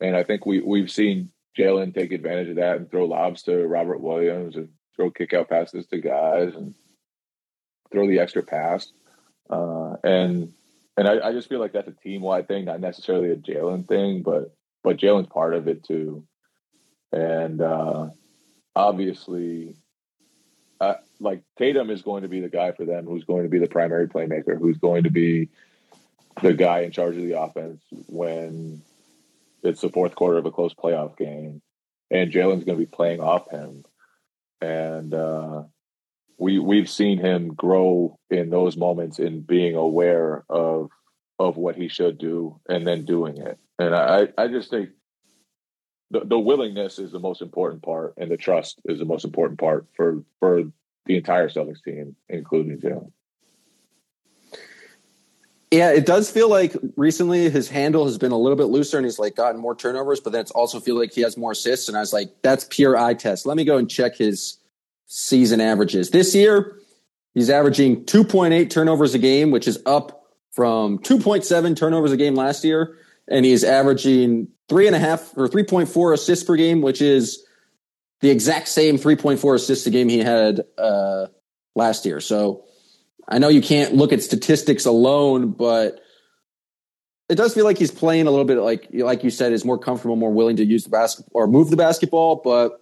And 0.00 0.16
I 0.16 0.22
think 0.22 0.46
we 0.46 0.60
we've 0.60 0.90
seen 0.90 1.30
Jaylen 1.56 1.94
take 1.94 2.12
advantage 2.12 2.48
of 2.48 2.56
that 2.56 2.76
and 2.76 2.90
throw 2.90 3.06
lobs 3.06 3.42
to 3.44 3.66
Robert 3.66 4.00
Williams 4.00 4.56
and 4.56 4.68
throw 4.94 5.10
kick 5.10 5.32
out 5.32 5.48
passes 5.48 5.86
to 5.86 5.98
guys 5.98 6.54
and 6.54 6.74
throw 7.92 8.06
the 8.06 8.18
extra 8.18 8.42
pass. 8.42 8.92
Uh, 9.48 9.94
and 10.04 10.52
and 10.96 11.08
I, 11.08 11.28
I 11.28 11.32
just 11.32 11.48
feel 11.48 11.60
like 11.60 11.72
that's 11.72 11.88
a 11.88 11.92
team 11.92 12.22
wide 12.22 12.48
thing, 12.48 12.64
not 12.64 12.80
necessarily 12.80 13.30
a 13.30 13.36
Jaylen 13.36 13.86
thing, 13.86 14.22
but 14.22 14.54
but 14.82 14.96
Jaylen's 14.96 15.28
part 15.28 15.54
of 15.54 15.68
it 15.68 15.84
too. 15.84 16.24
And 17.12 17.60
uh, 17.60 18.08
obviously, 18.74 19.76
uh, 20.80 20.94
like 21.20 21.42
Tatum 21.58 21.90
is 21.90 22.02
going 22.02 22.22
to 22.22 22.28
be 22.28 22.40
the 22.40 22.48
guy 22.48 22.72
for 22.72 22.84
them, 22.84 23.06
who's 23.06 23.24
going 23.24 23.44
to 23.44 23.48
be 23.48 23.58
the 23.58 23.68
primary 23.68 24.08
playmaker, 24.08 24.58
who's 24.58 24.78
going 24.78 25.04
to 25.04 25.10
be 25.10 25.48
the 26.42 26.54
guy 26.54 26.80
in 26.80 26.92
charge 26.92 27.16
of 27.16 27.22
the 27.22 27.40
offense 27.40 27.82
when 28.08 28.82
it's 29.62 29.80
the 29.80 29.88
fourth 29.88 30.14
quarter 30.14 30.38
of 30.38 30.46
a 30.46 30.50
close 30.50 30.74
playoff 30.74 31.16
game, 31.16 31.62
and 32.10 32.32
Jaylen's 32.32 32.64
going 32.64 32.78
to 32.78 32.84
be 32.84 32.86
playing 32.86 33.20
off 33.20 33.50
him, 33.50 33.84
and 34.60 35.12
uh, 35.12 35.62
we 36.38 36.58
we've 36.58 36.90
seen 36.90 37.18
him 37.18 37.54
grow 37.54 38.18
in 38.30 38.50
those 38.50 38.76
moments 38.76 39.18
in 39.18 39.40
being 39.40 39.74
aware 39.74 40.44
of 40.48 40.90
of 41.38 41.56
what 41.56 41.76
he 41.76 41.88
should 41.88 42.18
do 42.18 42.60
and 42.68 42.86
then 42.86 43.04
doing 43.04 43.38
it, 43.38 43.58
and 43.78 43.94
I 43.94 44.28
I 44.36 44.48
just 44.48 44.70
think 44.70 44.90
the, 46.10 46.20
the 46.20 46.38
willingness 46.38 46.98
is 46.98 47.12
the 47.12 47.18
most 47.18 47.42
important 47.42 47.82
part, 47.82 48.14
and 48.16 48.30
the 48.30 48.36
trust 48.36 48.80
is 48.84 48.98
the 48.98 49.04
most 49.04 49.24
important 49.24 49.58
part 49.58 49.86
for 49.96 50.22
for 50.38 50.64
the 51.06 51.16
entire 51.16 51.48
Celtics 51.48 51.82
team, 51.82 52.16
including 52.28 52.78
Jaylen. 52.78 53.12
Yeah, 55.76 55.90
it 55.90 56.06
does 56.06 56.30
feel 56.30 56.48
like 56.48 56.74
recently 56.96 57.50
his 57.50 57.68
handle 57.68 58.06
has 58.06 58.16
been 58.16 58.32
a 58.32 58.38
little 58.38 58.56
bit 58.56 58.64
looser 58.64 58.96
and 58.96 59.04
he's 59.04 59.18
like 59.18 59.36
gotten 59.36 59.60
more 59.60 59.76
turnovers, 59.76 60.20
but 60.20 60.32
then 60.32 60.40
it's 60.40 60.50
also 60.50 60.80
feel 60.80 60.98
like 60.98 61.12
he 61.12 61.20
has 61.20 61.36
more 61.36 61.52
assists. 61.52 61.86
And 61.88 61.98
I 61.98 62.00
was 62.00 62.14
like, 62.14 62.30
that's 62.40 62.66
pure 62.70 62.96
eye 62.96 63.12
test. 63.12 63.44
Let 63.44 63.58
me 63.58 63.64
go 63.64 63.76
and 63.76 63.90
check 63.90 64.16
his 64.16 64.58
season 65.04 65.60
averages. 65.60 66.08
This 66.08 66.34
year, 66.34 66.78
he's 67.34 67.50
averaging 67.50 68.06
2.8 68.06 68.70
turnovers 68.70 69.12
a 69.12 69.18
game, 69.18 69.50
which 69.50 69.68
is 69.68 69.78
up 69.84 70.24
from 70.52 70.98
2.7 71.00 71.76
turnovers 71.76 72.12
a 72.12 72.16
game 72.16 72.34
last 72.34 72.64
year. 72.64 72.96
And 73.28 73.44
he's 73.44 73.62
averaging 73.62 74.48
three 74.70 74.86
and 74.86 74.96
a 74.96 74.98
half 74.98 75.36
or 75.36 75.46
3.4 75.46 76.14
assists 76.14 76.42
per 76.42 76.56
game, 76.56 76.80
which 76.80 77.02
is 77.02 77.44
the 78.22 78.30
exact 78.30 78.68
same 78.68 78.96
3.4 78.96 79.54
assists 79.54 79.86
a 79.86 79.90
game 79.90 80.08
he 80.08 80.20
had 80.20 80.62
uh, 80.78 81.26
last 81.74 82.06
year. 82.06 82.20
So 82.20 82.64
I 83.28 83.38
know 83.38 83.48
you 83.48 83.62
can't 83.62 83.94
look 83.94 84.12
at 84.12 84.22
statistics 84.22 84.86
alone, 84.86 85.50
but 85.50 86.00
it 87.28 87.34
does 87.34 87.54
feel 87.54 87.64
like 87.64 87.78
he's 87.78 87.90
playing 87.90 88.26
a 88.26 88.30
little 88.30 88.44
bit 88.44 88.58
like 88.58 88.88
like 88.92 89.24
you 89.24 89.30
said 89.30 89.52
is 89.52 89.64
more 89.64 89.78
comfortable, 89.78 90.16
more 90.16 90.32
willing 90.32 90.56
to 90.56 90.64
use 90.64 90.84
the 90.84 90.90
basketball 90.90 91.42
or 91.42 91.46
move 91.46 91.70
the 91.70 91.76
basketball. 91.76 92.36
But 92.36 92.80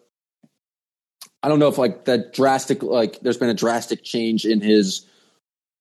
I 1.43 1.49
don't 1.49 1.59
know 1.59 1.69
if 1.69 1.79
like 1.79 2.05
that 2.05 2.33
drastic 2.33 2.83
like 2.83 3.21
there's 3.21 3.39
been 3.39 3.49
a 3.49 3.55
drastic 3.55 4.05
change 4.05 4.45
in 4.45 4.61
his 4.61 5.07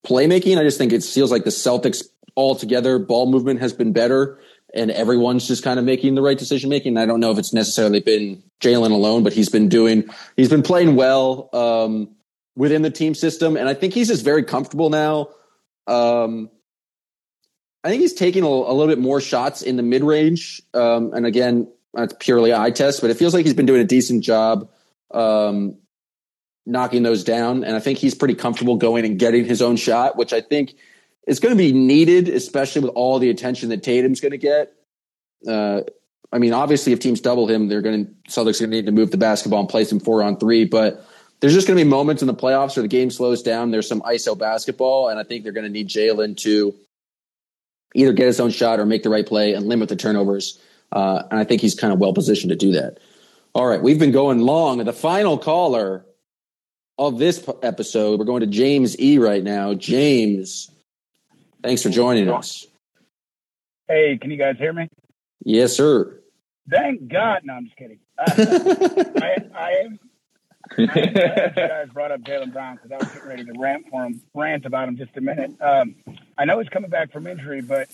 playmaking. 0.06 0.58
I 0.58 0.64
just 0.64 0.78
think 0.78 0.94
it 0.94 1.04
feels 1.04 1.32
like 1.32 1.44
the 1.44 1.50
Celtics 1.50 2.04
altogether 2.36 3.00
ball 3.00 3.30
movement 3.30 3.60
has 3.60 3.74
been 3.74 3.94
better 3.94 4.40
and 4.74 4.90
everyone's 4.92 5.48
just 5.48 5.64
kind 5.64 5.78
of 5.78 5.86
making 5.86 6.16
the 6.16 6.22
right 6.22 6.38
decision 6.38 6.70
making. 6.70 6.98
I 6.98 7.06
don't 7.06 7.20
know 7.20 7.32
if 7.32 7.38
it's 7.38 7.54
necessarily 7.54 8.00
been 8.00 8.42
Jaylen 8.60 8.92
alone, 8.92 9.24
but 9.24 9.34
he's 9.34 9.50
been 9.50 9.70
doing 9.70 10.10
he's 10.36 10.50
been 10.50 10.64
playing 10.64 10.96
well. 10.96 11.50
Um, 11.54 12.16
within 12.56 12.82
the 12.82 12.92
team 12.92 13.16
system. 13.16 13.58
And 13.58 13.68
I 13.68 13.74
think 13.74 13.94
he's 13.94 14.08
just 14.08 14.24
very 14.24 14.44
comfortable 14.44 14.90
now. 14.90 15.30
Um, 15.88 16.50
I 17.84 17.90
think 17.90 18.02
he's 18.02 18.14
taking 18.14 18.44
a, 18.44 18.48
a, 18.48 18.74
little 18.74 18.88
bit 18.88 19.00
more 19.00 19.20
shots 19.20 19.62
in 19.62 19.76
the 19.76 19.84
mid 19.84 20.04
range. 20.04 20.62
Um, 20.74 21.14
and 21.14 21.26
again, 21.26 21.68
that's 21.94 22.16
purely 22.20 22.54
eye 22.54 22.72
test, 22.72 23.02
but 23.02 23.10
it 23.10 23.18
feels 23.18 23.34
like 23.34 23.46
he's 23.46 23.54
been 23.54 23.66
doing 23.66 23.82
a 23.82 23.86
decent 23.86 24.24
job 24.24 24.70
um, 25.12 25.78
knocking 26.66 27.04
those 27.04 27.24
down. 27.24 27.64
And 27.64 27.76
I 27.76 27.80
think 27.80 28.00
he's 28.00 28.16
pretty 28.16 28.36
comfortable 28.36 28.78
going 28.78 29.06
and 29.06 29.20
getting 29.20 29.46
his 29.46 29.62
own 29.62 29.76
shot, 29.76 30.16
which 30.16 30.32
I 30.32 30.42
think 30.42 30.76
is 31.28 31.40
going 31.40 31.56
to 31.56 31.58
be 31.58 31.74
needed, 31.74 32.30
especially 32.30 32.84
with 32.84 32.92
all 32.96 33.20
the 33.20 33.30
attention 33.30 33.70
that 33.70 33.84
Tatum's 33.84 34.22
going 34.22 34.32
to 34.32 34.38
get. 34.38 34.74
Uh, 35.48 35.82
I 36.32 36.40
mean, 36.40 36.54
obviously, 36.54 36.94
if 36.94 37.00
teams 37.00 37.22
double 37.22 37.48
him, 37.48 37.68
they're 37.68 37.82
going 37.82 38.06
to 38.06 38.12
Celtics 38.32 38.60
are 38.60 38.66
going 38.66 38.72
to 38.72 38.78
need 38.78 38.86
to 38.88 38.92
move 38.92 39.12
the 39.12 39.18
basketball 39.18 39.60
and 39.60 39.70
play 39.70 39.84
some 39.84 40.00
four 40.00 40.24
on 40.24 40.38
three, 40.38 40.66
but 40.66 41.06
there's 41.44 41.54
just 41.54 41.68
going 41.68 41.78
to 41.78 41.84
be 41.84 41.90
moments 41.90 42.22
in 42.22 42.28
the 42.30 42.34
playoffs 42.34 42.78
where 42.78 42.84
the 42.84 42.88
game 42.88 43.12
slows 43.12 43.44
down. 43.44 43.70
There's 43.70 43.86
some 43.86 44.00
ISO 44.04 44.38
basketball, 44.38 45.10
and 45.10 45.20
I 45.20 45.24
think 45.24 45.44
they're 45.44 45.52
going 45.52 45.66
to 45.66 45.70
need 45.70 45.90
Jaylen 45.90 46.38
to 46.38 46.74
either 47.94 48.14
get 48.14 48.28
his 48.28 48.40
own 48.40 48.50
shot 48.50 48.80
or 48.80 48.86
make 48.86 49.04
the 49.04 49.10
right 49.10 49.28
play 49.28 49.54
and 49.54 49.68
limit 49.68 49.90
the 49.90 49.98
turnovers. 49.98 50.58
Uh, 50.94 51.24
and 51.30 51.38
I 51.38 51.44
think 51.44 51.60
he's 51.60 51.76
kind 51.76 51.92
of 51.92 52.00
well 52.00 52.14
positioned 52.14 52.52
to 52.52 52.56
do 52.56 52.72
that. 52.72 53.00
All 53.54 53.66
right, 53.66 53.82
we've 53.82 54.00
been 54.00 54.14
going 54.14 54.40
long. 54.40 54.78
The 54.86 54.94
final 54.94 55.38
caller 55.38 56.06
of 56.98 57.18
this 57.18 57.46
episode, 57.62 58.20
we're 58.20 58.26
going 58.26 58.40
to 58.40 58.48
James 58.48 58.98
E 58.98 59.18
right 59.18 59.44
now. 59.44 59.74
James, 59.74 60.72
thanks 61.62 61.84
for 61.84 61.90
joining 61.90 62.30
us. 62.30 62.66
Hey, 63.90 64.18
can 64.18 64.32
you 64.32 64.38
guys 64.38 64.56
hear 64.58 64.72
me? 64.72 64.88
Yes, 65.44 65.76
sir. 65.76 66.22
Thank 66.70 67.10
God. 67.10 67.42
No, 67.44 67.56
I'm 67.56 67.66
just 67.66 67.76
kidding. 67.76 68.00
Uh, 68.18 68.32
I, 69.22 69.36
I 69.54 69.72
am. 69.84 70.00
I'm 70.63 70.63
glad 70.63 70.63
you 70.63 70.63
guys 70.78 71.90
brought 71.94 72.12
up 72.12 72.22
Jaylen 72.22 72.52
Brown 72.52 72.76
because 72.76 72.92
I 72.92 72.98
was 72.98 73.08
getting 73.14 73.30
ready 73.30 73.44
to 73.46 73.54
rant 73.58 73.86
for 73.90 74.04
him, 74.06 74.22
rant 74.34 74.66
about 74.66 74.88
him 74.88 74.98
just 74.98 75.16
a 75.18 75.22
minute. 75.22 75.52
Um, 75.62 75.96
I 76.38 76.46
know 76.46 76.60
he's 76.60 76.70
coming 76.70 76.90
back 76.90 77.12
from 77.12 77.28
injury, 77.28 77.62
but 77.62 77.90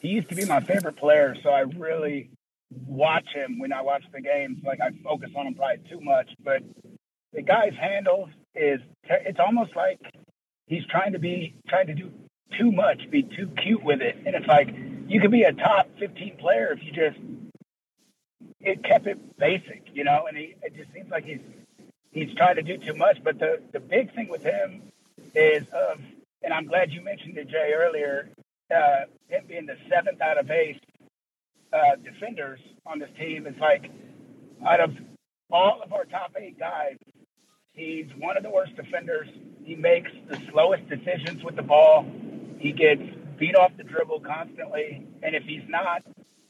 he 0.00 0.08
used 0.08 0.28
to 0.28 0.34
be 0.34 0.44
my 0.44 0.60
favorite 0.60 0.96
player, 0.96 1.36
so 1.42 1.50
I 1.50 1.60
really 1.60 2.30
watch 2.86 3.28
him 3.32 3.58
when 3.58 3.72
I 3.72 3.82
watch 3.82 4.04
the 4.12 4.20
games. 4.20 4.58
Like 4.64 4.80
I 4.80 4.90
focus 5.04 5.30
on 5.36 5.46
him 5.46 5.54
probably 5.54 5.88
too 5.88 6.00
much, 6.00 6.30
but 6.42 6.62
the 7.32 7.42
guy's 7.42 7.74
handles 7.74 8.30
is 8.54 8.80
it's 9.04 9.38
almost 9.38 9.76
like 9.76 10.00
he's 10.66 10.84
trying 10.86 11.12
to 11.12 11.18
be 11.18 11.54
trying 11.68 11.86
to 11.88 11.94
do 11.94 12.10
too 12.58 12.72
much, 12.72 13.10
be 13.10 13.22
too 13.22 13.50
cute 13.62 13.82
with 13.82 14.00
it, 14.00 14.16
and 14.26 14.34
it's 14.34 14.46
like 14.46 14.74
you 15.08 15.20
could 15.20 15.30
be 15.30 15.42
a 15.42 15.52
top 15.52 15.88
15 15.98 16.36
player 16.38 16.72
if 16.72 16.82
you 16.82 16.92
just 16.92 17.18
it 18.60 18.82
kept 18.82 19.06
it 19.06 19.38
basic, 19.38 19.84
you 19.92 20.04
know. 20.04 20.26
And 20.26 20.36
he 20.36 20.54
it 20.62 20.74
just 20.76 20.92
seems 20.92 21.10
like 21.10 21.24
he's 21.24 21.40
he's 22.16 22.34
trying 22.34 22.56
to 22.56 22.62
do 22.62 22.78
too 22.78 22.94
much. 22.94 23.18
But 23.22 23.38
the 23.38 23.60
the 23.72 23.80
big 23.80 24.12
thing 24.14 24.28
with 24.28 24.42
him 24.42 24.82
is 25.34 25.62
of, 25.72 26.00
and 26.42 26.52
I'm 26.52 26.66
glad 26.66 26.90
you 26.90 27.02
mentioned 27.02 27.36
it, 27.38 27.48
Jay, 27.48 27.72
earlier. 27.74 28.30
Uh, 28.74 29.04
him 29.28 29.44
being 29.46 29.66
the 29.66 29.76
seventh 29.88 30.20
out 30.20 30.38
of 30.38 30.50
eight 30.50 30.80
uh, 31.72 31.96
defenders 32.02 32.58
on 32.84 32.98
this 32.98 33.10
team 33.18 33.46
is 33.46 33.54
like 33.60 33.90
out 34.66 34.80
of 34.80 34.96
all 35.52 35.80
of 35.84 35.92
our 35.92 36.04
top 36.04 36.32
eight 36.36 36.58
guys, 36.58 36.96
he's 37.74 38.06
one 38.18 38.36
of 38.36 38.42
the 38.42 38.50
worst 38.50 38.74
defenders. 38.74 39.28
He 39.62 39.76
makes 39.76 40.10
the 40.28 40.40
slowest 40.50 40.88
decisions 40.88 41.44
with 41.44 41.54
the 41.54 41.62
ball. 41.62 42.06
He 42.58 42.72
gets 42.72 43.02
beat 43.38 43.54
off 43.54 43.72
the 43.76 43.84
dribble 43.84 44.20
constantly, 44.20 45.06
and 45.22 45.36
if 45.36 45.44
he's 45.44 45.68
not 45.68 46.02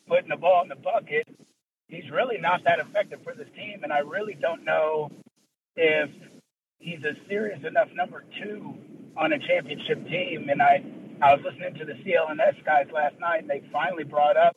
putting 0.06 0.28
the 0.28 0.36
ball 0.36 0.62
in 0.62 0.68
the 0.68 0.76
bucket, 0.76 1.26
he's 1.88 2.08
really 2.10 2.38
not 2.38 2.62
that 2.64 2.78
effective 2.78 3.20
for 3.24 3.34
this 3.34 3.48
team. 3.56 3.80
And 3.82 3.92
I 3.92 3.98
really 3.98 4.38
don't 4.40 4.64
know 4.64 5.10
if 5.76 6.10
he's 6.78 7.02
a 7.04 7.14
serious 7.28 7.60
enough 7.66 7.88
number 7.94 8.24
two 8.42 8.74
on 9.16 9.32
a 9.32 9.38
championship 9.38 10.04
team. 10.08 10.48
And 10.50 10.60
I, 10.60 10.84
I 11.22 11.34
was 11.34 11.44
listening 11.44 11.74
to 11.74 11.84
the 11.84 11.94
CLNS 12.04 12.64
guys 12.64 12.86
last 12.92 13.18
night, 13.20 13.42
and 13.42 13.50
they 13.50 13.62
finally 13.72 14.04
brought 14.04 14.36
up 14.36 14.56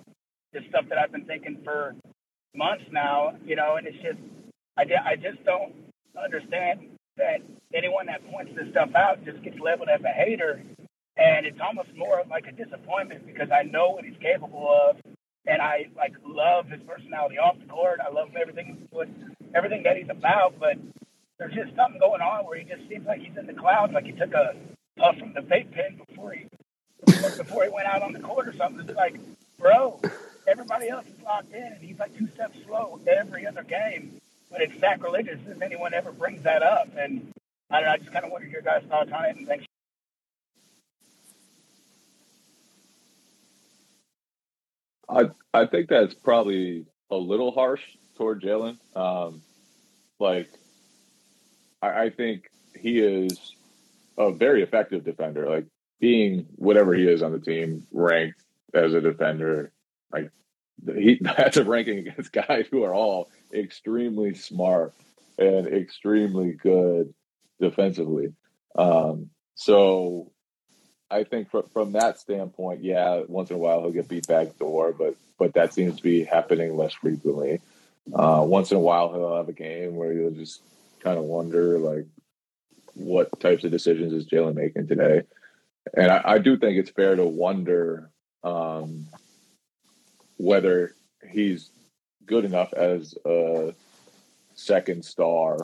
the 0.54 0.60
stuff 0.70 0.86
that 0.90 0.98
I've 0.98 1.12
been 1.12 1.26
thinking 1.26 1.60
for 1.64 1.96
months 2.56 2.86
now. 2.92 3.36
You 3.46 3.56
know, 3.56 3.76
and 3.78 3.88
it's 3.88 3.98
just, 3.98 4.20
I, 4.78 4.84
I 5.06 5.16
just 5.16 5.44
don't 5.46 5.74
understand 6.22 6.82
that 7.18 7.42
anyone 7.74 8.08
that 8.08 8.26
points 8.32 8.52
this 8.56 8.70
stuff 8.72 8.90
out 8.96 9.24
just 9.26 9.44
gets 9.44 9.60
labeled 9.60 9.90
as 9.90 10.02
a 10.04 10.14
hater. 10.14 10.62
And 11.18 11.46
it's 11.46 11.60
almost 11.60 11.90
more 11.98 12.24
like 12.30 12.46
a 12.48 12.52
disappointment 12.54 13.26
because 13.28 13.50
I 13.52 13.64
know 13.64 13.90
what 13.90 14.06
he's 14.06 14.16
capable 14.22 14.70
of 14.72 14.96
and 15.46 15.62
I 15.62 15.88
like 15.98 16.14
love 16.26 16.68
his 16.68 16.80
personality 16.88 17.38
off 17.38 17.58
the 17.60 17.66
court. 17.66 18.00
I 18.00 18.14
love 18.14 18.30
everything 18.40 18.88
what 18.92 19.10
everything 19.54 19.84
that 19.84 19.98
he's 19.98 20.10
about, 20.10 20.60
but 20.60 20.78
there's 21.40 21.54
just 21.54 21.76
something 21.76 22.00
going 22.00 22.22
on 22.22 22.46
where 22.46 22.60
he 22.60 22.66
just 22.66 22.88
seems 22.90 23.08
like 23.08 23.22
he's 23.22 23.36
in 23.38 23.48
the 23.48 23.54
clouds, 23.54 23.94
like 23.94 24.06
he 24.06 24.12
took 24.12 24.34
a 24.34 24.56
puff 24.98 25.18
from 25.18 25.34
the 25.34 25.40
vape 25.40 25.72
pen 25.72 26.00
before 26.08 26.34
he 26.34 26.46
before 27.38 27.64
he 27.64 27.70
went 27.70 27.88
out 27.88 28.02
on 28.02 28.12
the 28.12 28.20
court 28.20 28.48
or 28.48 28.54
something. 28.54 28.88
It's 28.88 28.98
like, 28.98 29.16
bro, 29.58 30.00
everybody 30.48 30.90
else 30.90 31.06
is 31.08 31.24
locked 31.24 31.54
in, 31.54 31.64
and 31.64 31.82
he's 31.82 31.98
like 31.98 32.16
two 32.18 32.28
steps 32.36 32.58
slow 32.66 33.00
every 33.08 33.48
other 33.48 33.64
game. 33.64 34.20
But 34.52 34.62
it's 34.62 34.78
sacrilegious 34.80 35.40
if 35.48 35.62
anyone 35.62 35.94
ever 35.94 36.12
brings 36.12 36.44
that 36.44 36.62
up. 36.62 36.90
And 36.98 37.32
I, 37.70 37.80
don't 37.80 37.86
know, 37.86 37.94
I 37.94 37.98
just 37.98 38.12
kind 38.12 38.26
of 38.26 38.32
wondered 38.32 38.52
your 38.52 38.62
guys' 38.62 38.84
thoughts 38.90 39.12
on 39.12 39.26
it. 39.26 39.38
And 39.38 39.48
thanks 39.48 39.66
I 45.08 45.30
I 45.54 45.66
think 45.66 45.90
that's 45.90 46.14
probably 46.14 46.86
a 47.10 47.16
little 47.16 47.52
harsh 47.52 47.82
toward 48.16 48.42
Jaylen. 48.42 48.78
Um, 48.96 49.42
like, 50.20 50.50
I, 51.82 52.04
I 52.04 52.10
think 52.10 52.50
he 52.80 53.00
is 53.00 53.56
a 54.18 54.32
very 54.32 54.64
effective 54.64 55.04
defender. 55.04 55.50
Like 55.50 55.66
being 56.00 56.48
whatever 56.56 56.94
he 56.94 57.08
is 57.08 57.22
on 57.22 57.32
the 57.32 57.40
team, 57.40 57.88
ranked 57.92 58.42
as 58.74 58.94
a 58.94 59.02
defender, 59.02 59.72
like 60.12 60.32
he 60.86 61.20
that's 61.22 61.58
a 61.58 61.64
ranking 61.64 62.00
against 62.00 62.32
guys 62.32 62.66
who 62.70 62.84
are 62.84 62.94
all 62.94 63.30
extremely 63.54 64.34
smart 64.34 64.94
and 65.38 65.68
extremely 65.68 66.52
good 66.54 67.14
defensively. 67.60 68.34
Um, 68.76 69.30
so 69.56 70.32
I 71.10 71.24
think 71.24 71.50
from 71.50 71.64
from 71.74 71.94
that 71.94 72.20
standpoint, 72.20 72.84
yeah, 72.84 73.24
once 73.28 73.50
in 73.50 73.56
a 73.56 73.60
while 73.60 73.82
he'll 73.82 73.92
get 73.92 74.08
beat 74.08 74.28
back 74.28 74.58
door, 74.58 74.94
but 74.94 75.16
but 75.38 75.54
that 75.54 75.74
seems 75.74 75.98
to 75.98 76.04
be 76.04 76.24
happening 76.24 76.76
less 76.76 76.94
frequently. 76.94 77.62
Uh, 78.14 78.44
once 78.46 78.72
in 78.72 78.78
a 78.78 78.82
while 78.82 79.14
he'll 79.14 79.38
have 79.38 79.50
a 79.50 79.54
game 79.54 79.96
where 79.96 80.14
he'll 80.14 80.32
just 80.32 80.62
kind 81.00 81.18
of 81.18 81.26
wonder 81.26 81.80
like 81.80 82.06
what 82.94 83.40
types 83.40 83.64
of 83.64 83.72
decisions 83.72 84.14
is 84.14 84.28
Jaylen 84.28 84.56
making 84.56 84.88
today, 84.88 85.24
and 85.96 86.12
I, 86.12 86.22
I, 86.26 86.38
do 86.40 86.58
think 86.58 86.78
it's 86.78 86.90
fair 86.90 87.16
to 87.16 87.26
wonder 87.26 88.12
um, 88.44 89.08
whether 90.38 90.94
he's 91.30 91.70
good 92.26 92.46
enough 92.46 92.74
as 92.74 93.16
a 93.26 93.74
second 94.56 95.06
star 95.06 95.58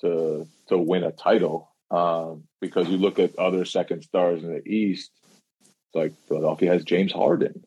to 0.00 0.46
to 0.68 0.78
win 0.78 1.04
a 1.04 1.12
title. 1.12 1.70
Um, 1.90 2.44
because 2.60 2.88
you 2.88 2.96
look 2.96 3.18
at 3.18 3.38
other 3.38 3.66
second 3.66 4.02
stars 4.02 4.42
in 4.42 4.54
the 4.54 4.66
East, 4.66 5.10
like 5.92 6.14
Philadelphia 6.26 6.72
has 6.72 6.84
James 6.84 7.12
Harden, 7.12 7.64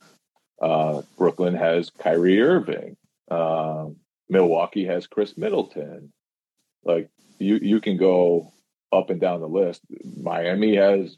uh, 0.59 1.03
Brooklyn 1.17 1.53
has 1.53 1.91
Kyrie 1.91 2.41
Irving, 2.41 2.97
um, 3.29 3.97
Milwaukee 4.29 4.85
has 4.85 5.07
Khris 5.07 5.37
Middleton. 5.37 6.11
Like 6.85 7.09
you, 7.39 7.57
you 7.61 7.81
can 7.81 7.97
go 7.97 8.53
up 8.91 9.09
and 9.09 9.19
down 9.19 9.41
the 9.41 9.47
list. 9.47 9.81
Miami 10.21 10.75
has 10.75 11.17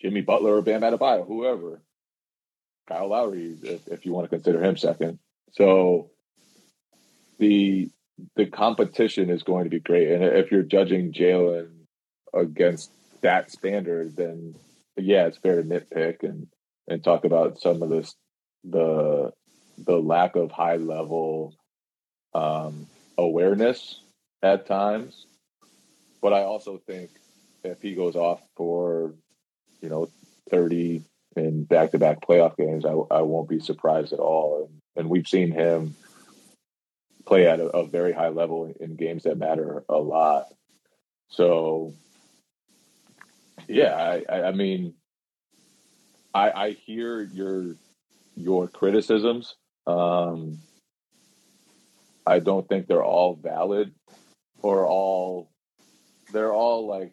Jimmy 0.00 0.22
Butler 0.22 0.56
or 0.56 0.62
Bam 0.62 0.80
Adebayo, 0.80 1.26
whoever. 1.26 1.80
Kyle 2.88 3.08
Lowry, 3.08 3.56
if, 3.62 3.86
if 3.86 4.04
you 4.04 4.12
want 4.12 4.24
to 4.24 4.36
consider 4.36 4.62
him 4.62 4.76
second. 4.76 5.18
So 5.52 6.10
the 7.38 7.90
the 8.36 8.46
competition 8.46 9.30
is 9.30 9.42
going 9.42 9.64
to 9.64 9.70
be 9.70 9.80
great, 9.80 10.10
and 10.10 10.22
if 10.22 10.50
you're 10.50 10.62
judging 10.62 11.12
Jaylen 11.12 11.70
against 12.34 12.90
that 13.22 13.50
standard, 13.50 14.16
then 14.16 14.54
yeah, 14.96 15.26
it's 15.26 15.38
fair 15.38 15.62
to 15.62 15.68
nitpick 15.68 16.22
and 16.22 16.48
and 16.88 17.02
talk 17.02 17.24
about 17.24 17.60
some 17.60 17.82
of 17.82 17.88
this 17.88 18.14
the 18.64 19.32
the 19.78 19.96
lack 19.96 20.36
of 20.36 20.50
high 20.50 20.76
level 20.76 21.54
um, 22.34 22.86
awareness 23.16 24.01
at 24.42 24.66
times. 24.66 25.26
But 26.20 26.32
I 26.32 26.42
also 26.42 26.80
think 26.86 27.10
if 27.64 27.82
he 27.82 27.94
goes 27.94 28.16
off 28.16 28.40
for 28.56 29.14
you 29.80 29.88
know 29.88 30.08
thirty 30.50 31.02
in 31.36 31.64
back 31.64 31.92
to 31.92 31.98
back 31.98 32.20
playoff 32.20 32.56
games, 32.56 32.84
I, 32.84 32.92
I 33.10 33.22
won't 33.22 33.48
be 33.48 33.60
surprised 33.60 34.12
at 34.12 34.18
all. 34.18 34.68
And, 34.68 34.80
and 34.96 35.10
we've 35.10 35.26
seen 35.26 35.50
him 35.50 35.94
play 37.24 37.46
at 37.46 37.60
a, 37.60 37.66
a 37.68 37.86
very 37.86 38.12
high 38.12 38.28
level 38.28 38.66
in, 38.66 38.74
in 38.80 38.96
games 38.96 39.22
that 39.22 39.38
matter 39.38 39.84
a 39.88 39.98
lot. 39.98 40.46
So 41.28 41.94
yeah, 43.68 44.20
I, 44.28 44.42
I 44.42 44.52
mean, 44.52 44.94
I, 46.34 46.50
I 46.50 46.70
hear 46.72 47.22
your 47.22 47.74
your 48.36 48.68
criticisms. 48.68 49.56
Um, 49.86 50.58
I 52.26 52.38
don't 52.38 52.68
think 52.68 52.86
they're 52.86 53.04
all 53.04 53.34
valid 53.34 53.92
or 54.62 54.86
all 54.86 55.50
they're 56.32 56.52
all 56.52 56.86
like 56.86 57.12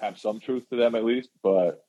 have 0.00 0.18
some 0.18 0.40
truth 0.40 0.68
to 0.70 0.76
them 0.76 0.94
at 0.94 1.04
least, 1.04 1.30
but 1.42 1.84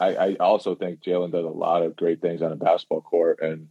I, 0.00 0.14
I 0.14 0.34
also 0.36 0.74
think 0.74 1.02
Jaylen 1.02 1.32
does 1.32 1.44
a 1.44 1.48
lot 1.48 1.82
of 1.82 1.96
great 1.96 2.20
things 2.20 2.42
on 2.42 2.52
a 2.52 2.56
basketball 2.56 3.02
court 3.02 3.40
and 3.42 3.68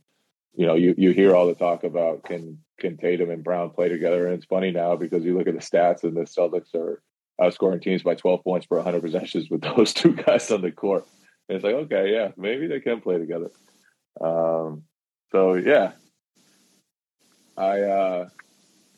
you 0.57 0.65
know, 0.65 0.73
you, 0.73 0.95
you 0.97 1.11
hear 1.11 1.35
all 1.35 1.45
the 1.45 1.53
talk 1.53 1.83
about 1.83 2.23
can 2.23 2.57
can 2.79 2.97
Tatum 2.97 3.29
and 3.29 3.43
Brown 3.43 3.69
play 3.69 3.89
together, 3.89 4.25
and 4.25 4.35
it's 4.35 4.45
funny 4.45 4.71
now 4.71 4.95
because 4.95 5.23
you 5.23 5.37
look 5.37 5.47
at 5.47 5.53
the 5.53 5.59
stats 5.59 6.03
and 6.03 6.17
the 6.17 6.21
Celtics 6.21 6.73
are 6.75 7.01
outscoring 7.39 7.81
teams 7.81 8.01
by 8.01 8.15
12 8.15 8.43
points 8.43 8.65
per 8.65 8.77
100 8.77 9.01
possessions 9.01 9.49
with 9.49 9.61
those 9.75 9.93
two 9.93 10.13
guys 10.13 10.49
on 10.51 10.61
the 10.61 10.71
court. 10.71 11.05
And 11.47 11.55
it's 11.55 11.63
like, 11.63 11.75
okay, 11.75 12.11
yeah, 12.11 12.29
maybe 12.37 12.67
they 12.67 12.79
can 12.79 13.01
play 13.01 13.19
together. 13.19 13.51
Um, 14.19 14.83
so 15.31 15.53
yeah, 15.53 15.91
I, 17.55 17.81
uh, 17.81 18.29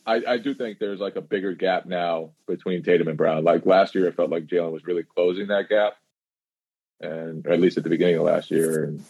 I, 0.05 0.21
I 0.27 0.37
do 0.37 0.53
think 0.53 0.79
there's 0.79 0.99
like 0.99 1.15
a 1.15 1.21
bigger 1.21 1.53
gap 1.53 1.85
now 1.85 2.31
between 2.47 2.83
Tatum 2.83 3.07
and 3.07 3.17
Brown. 3.17 3.43
Like 3.43 3.65
last 3.65 3.93
year, 3.95 4.07
it 4.07 4.15
felt 4.15 4.29
like 4.31 4.47
Jaylen 4.47 4.71
was 4.71 4.85
really 4.85 5.03
closing 5.03 5.47
that 5.47 5.69
gap, 5.69 5.93
and 6.99 7.45
at 7.45 7.59
least 7.59 7.77
at 7.77 7.83
the 7.83 7.89
beginning 7.89 8.15
of 8.15 8.23
last 8.23 8.49
year. 8.49 8.85
And 8.85 9.03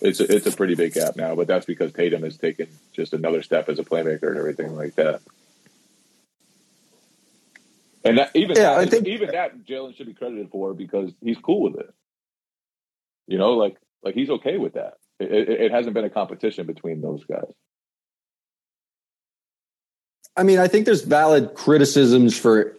it's 0.00 0.20
a, 0.20 0.32
it's 0.34 0.46
a 0.46 0.52
pretty 0.52 0.74
big 0.74 0.94
gap 0.94 1.16
now, 1.16 1.34
but 1.34 1.46
that's 1.48 1.66
because 1.66 1.92
Tatum 1.92 2.22
has 2.22 2.36
taken 2.36 2.68
just 2.92 3.12
another 3.12 3.42
step 3.42 3.68
as 3.68 3.78
a 3.78 3.84
playmaker 3.84 4.28
and 4.28 4.38
everything 4.38 4.76
like 4.76 4.94
that. 4.96 5.22
And 8.04 8.18
that, 8.18 8.30
even 8.34 8.56
Yeah, 8.56 8.74
that, 8.74 8.78
I 8.78 8.86
think- 8.86 9.06
even 9.06 9.30
that 9.30 9.64
Jaylen 9.64 9.96
should 9.96 10.06
be 10.06 10.14
credited 10.14 10.50
for 10.50 10.74
because 10.74 11.12
he's 11.20 11.38
cool 11.38 11.62
with 11.62 11.76
it. 11.80 11.92
You 13.28 13.38
know, 13.38 13.52
like 13.52 13.76
like 14.02 14.14
he's 14.14 14.30
okay 14.30 14.58
with 14.58 14.74
that. 14.74 14.94
It, 15.20 15.30
it, 15.32 15.48
it 15.48 15.72
hasn't 15.72 15.94
been 15.94 16.04
a 16.04 16.10
competition 16.10 16.66
between 16.66 17.00
those 17.00 17.24
guys. 17.24 17.52
I 20.36 20.42
mean, 20.44 20.58
I 20.58 20.68
think 20.68 20.86
there's 20.86 21.02
valid 21.02 21.54
criticisms 21.54 22.36
for 22.38 22.76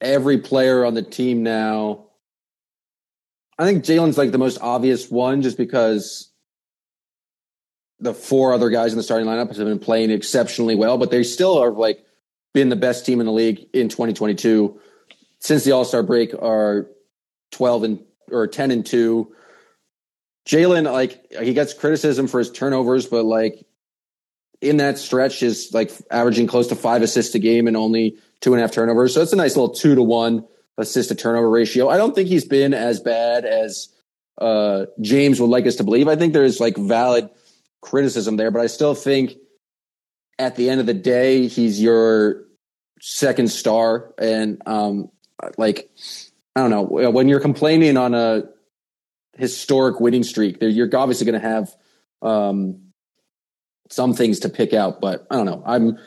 every 0.00 0.38
player 0.38 0.84
on 0.84 0.94
the 0.94 1.02
team 1.02 1.42
now. 1.42 2.06
I 3.58 3.64
think 3.64 3.84
Jaylen's 3.84 4.18
like 4.18 4.32
the 4.32 4.38
most 4.38 4.58
obvious 4.60 5.10
one 5.10 5.42
just 5.42 5.56
because 5.56 6.30
the 7.98 8.14
four 8.14 8.54
other 8.54 8.70
guys 8.70 8.92
in 8.92 8.96
the 8.96 9.02
starting 9.02 9.26
lineup 9.26 9.54
have 9.54 9.66
been 9.66 9.78
playing 9.78 10.10
exceptionally 10.10 10.74
well, 10.74 10.96
but 10.98 11.10
they 11.10 11.22
still 11.22 11.58
are 11.58 11.70
like 11.70 12.04
been 12.54 12.70
the 12.70 12.76
best 12.76 13.04
team 13.06 13.20
in 13.20 13.26
the 13.26 13.32
league 13.32 13.66
in 13.72 13.88
2022 13.88 14.80
since 15.38 15.64
the 15.64 15.72
All 15.72 15.84
Star 15.84 16.02
break 16.02 16.34
are 16.34 16.86
12 17.52 17.82
and 17.84 18.04
or 18.30 18.46
10 18.46 18.70
and 18.70 18.86
2. 18.86 19.30
Jalen, 20.48 20.90
like 20.90 21.32
he 21.40 21.52
gets 21.52 21.74
criticism 21.74 22.26
for 22.26 22.38
his 22.38 22.50
turnovers, 22.50 23.06
but 23.06 23.24
like 23.24 23.66
in 24.60 24.76
that 24.78 24.98
stretch 24.98 25.42
is 25.42 25.72
like 25.72 25.90
averaging 26.10 26.46
close 26.46 26.68
to 26.68 26.76
five 26.76 27.02
assists 27.02 27.34
a 27.34 27.38
game 27.38 27.66
and 27.66 27.76
only 27.76 28.16
two 28.40 28.52
and 28.52 28.60
a 28.60 28.62
half 28.62 28.72
turnovers. 28.72 29.14
So 29.14 29.22
it's 29.22 29.32
a 29.32 29.36
nice 29.36 29.56
little 29.56 29.74
two 29.74 29.94
to 29.94 30.02
one 30.02 30.46
assist 30.76 31.08
to 31.08 31.14
turnover 31.14 31.48
ratio. 31.48 31.88
I 31.88 31.96
don't 31.96 32.14
think 32.14 32.28
he's 32.28 32.44
been 32.44 32.74
as 32.74 33.00
bad 33.00 33.44
as 33.44 33.88
uh, 34.38 34.86
James 35.00 35.40
would 35.40 35.50
like 35.50 35.66
us 35.66 35.76
to 35.76 35.84
believe. 35.84 36.08
I 36.08 36.16
think 36.16 36.32
there's 36.32 36.60
like 36.60 36.76
valid 36.76 37.30
criticism 37.82 38.36
there, 38.36 38.50
but 38.50 38.60
I 38.60 38.66
still 38.66 38.94
think 38.94 39.34
at 40.38 40.56
the 40.56 40.70
end 40.70 40.80
of 40.80 40.86
the 40.86 40.94
day, 40.94 41.46
he's 41.46 41.80
your 41.80 42.44
second 43.00 43.50
star. 43.50 44.14
And 44.18 44.60
um, 44.66 45.10
like, 45.58 45.90
I 46.56 46.60
don't 46.60 46.70
know, 46.70 47.10
when 47.10 47.28
you're 47.28 47.40
complaining 47.40 47.96
on 47.96 48.14
a 48.14 48.44
historic 49.36 50.00
winning 50.00 50.22
streak, 50.22 50.58
you're 50.60 50.88
obviously 50.96 51.26
going 51.26 51.40
to 51.40 51.46
have 51.46 51.74
um, 52.22 52.89
some 53.90 54.14
things 54.14 54.38
to 54.40 54.48
pick 54.48 54.72
out, 54.72 55.00
but 55.00 55.26
I 55.30 55.36
don't 55.36 55.46
know. 55.46 55.62
I'm, 55.66 55.98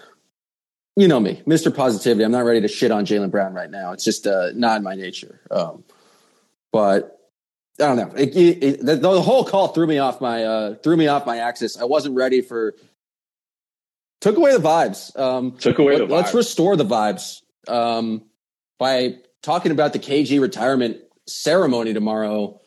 you 0.95 1.07
know 1.07 1.19
me, 1.19 1.41
Mr. 1.47 1.75
Positivity. 1.75 2.23
I'm 2.23 2.31
not 2.31 2.45
ready 2.45 2.61
to 2.61 2.67
shit 2.67 2.91
on 2.91 3.05
Jaylen 3.05 3.31
Brown 3.31 3.53
right 3.53 3.69
now. 3.69 3.91
It's 3.91 4.03
just 4.03 4.25
uh, 4.25 4.51
not 4.55 4.77
in 4.77 4.83
my 4.83 4.95
nature. 4.95 5.41
Um, 5.51 5.83
but 6.71 7.19
I 7.79 7.85
don't 7.85 7.97
know. 7.97 8.11
It, 8.15 8.35
it, 8.35 8.63
it- 8.63 8.85
the, 8.85 8.95
the 8.95 9.21
whole 9.21 9.43
call 9.43 9.69
threw 9.69 9.87
me 9.87 9.97
off 9.97 10.21
my 10.21 10.43
uh, 10.43 10.75
threw 10.75 10.95
me 10.95 11.07
off 11.07 11.25
my 11.25 11.37
axis. 11.37 11.77
I 11.79 11.85
wasn't 11.85 12.15
ready 12.15 12.41
for. 12.41 12.75
Took 14.21 14.37
away 14.37 14.53
the 14.53 14.63
vibes. 14.63 15.17
Um, 15.19 15.53
Took 15.57 15.79
away 15.79 15.97
let- 15.97 16.07
the 16.07 16.13
Let's 16.15 16.33
restore 16.33 16.75
the 16.77 16.85
vibes 16.85 17.41
um, 17.67 18.23
by 18.79 19.15
talking 19.41 19.71
about 19.71 19.91
the 19.93 19.99
KG 19.99 20.39
retirement 20.39 20.97
ceremony 21.27 21.93
tomorrow. 21.93 22.61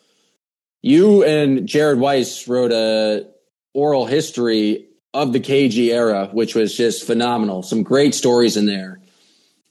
You 0.83 1.23
and 1.23 1.67
Jared 1.67 1.99
Weiss 1.99 2.47
wrote 2.47 2.71
a 2.71 3.27
oral 3.73 4.05
history 4.05 4.86
of 5.13 5.33
the 5.33 5.39
KG 5.39 5.89
era, 5.93 6.29
which 6.31 6.55
was 6.55 6.75
just 6.75 7.05
phenomenal. 7.05 7.63
Some 7.63 7.83
great 7.83 8.13
stories 8.13 8.57
in 8.57 8.65
there. 8.65 8.99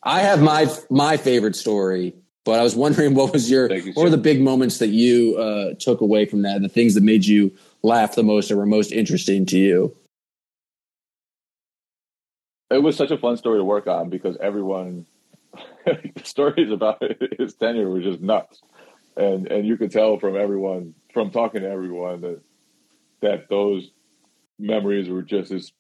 I 0.03 0.21
have 0.21 0.41
my 0.41 0.67
my 0.91 1.17
favorite 1.17 1.57
story, 1.57 2.15
but 2.45 2.59
I 2.59 2.63
was 2.63 2.77
wondering 2.77 3.15
what 3.15 3.33
was 3.33 3.51
your 3.51 3.73
you, 3.73 3.93
what 3.93 4.05
were 4.05 4.11
the 4.11 4.17
big 4.17 4.41
moments 4.41 4.79
that 4.79 4.89
you 4.89 5.37
uh, 5.37 5.75
took 5.79 6.01
away 6.01 6.27
from 6.27 6.43
that, 6.43 6.63
the 6.63 6.69
things 6.69 6.95
that 6.95 7.03
made 7.03 7.27
you 7.27 7.53
laugh 7.83 8.15
the 8.15 8.23
most 8.23 8.51
or 8.51 8.57
were 8.57 8.67
most 8.67 8.93
interesting 8.93 9.47
to 9.47 9.59
you. 9.59 9.97
It 12.71 12.83
was 12.83 12.97
such 12.97 13.13
a 13.13 13.19
fun 13.19 13.37
story 13.37 13.61
to 13.61 13.65
work 13.65 13.87
on 13.87 14.11
because 14.11 14.37
everyone 14.39 15.07
the 15.85 16.23
stories 16.25 16.71
about 16.71 17.03
his 17.39 17.55
tenure 17.55 17.89
were 17.89 18.01
just 18.01 18.21
nuts, 18.21 18.61
and 19.17 19.47
and 19.47 19.67
you 19.67 19.77
could 19.77 19.91
tell 19.91 20.19
from 20.19 20.37
everyone 20.37 20.95
from 21.13 21.31
talking 21.31 21.63
to 21.63 21.69
everyone 21.69 22.21
that 22.23 22.41
that 23.21 23.49
those 23.49 23.91
memories 24.59 25.09
were 25.09 25.23
just 25.23 25.53
as 25.53 25.73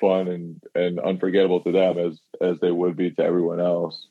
fun 0.00 0.28
and 0.28 0.62
and 0.74 0.98
unforgettable 0.98 1.60
to 1.62 1.72
them 1.72 1.98
as 1.98 2.20
as 2.40 2.58
they 2.60 2.70
would 2.70 2.96
be 2.96 3.10
to 3.10 3.22
everyone 3.22 3.60
else. 3.60 4.08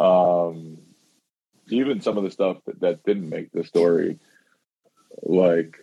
Um, 0.00 0.78
even 1.68 2.00
some 2.00 2.18
of 2.18 2.24
the 2.24 2.30
stuff 2.30 2.58
that, 2.66 2.80
that 2.80 3.04
didn't 3.04 3.28
make 3.28 3.52
the 3.52 3.64
story, 3.64 4.18
like, 5.22 5.76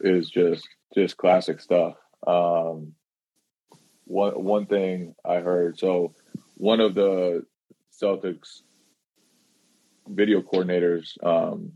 is 0.00 0.28
just 0.30 0.68
just 0.94 1.16
classic 1.16 1.60
stuff. 1.60 1.96
Um, 2.26 2.92
one 4.04 4.44
one 4.44 4.66
thing 4.66 5.14
I 5.24 5.36
heard. 5.36 5.78
So 5.78 6.14
one 6.56 6.80
of 6.80 6.94
the 6.94 7.44
Celtics 8.00 8.62
video 10.06 10.42
coordinators. 10.42 11.22
Um, 11.24 11.72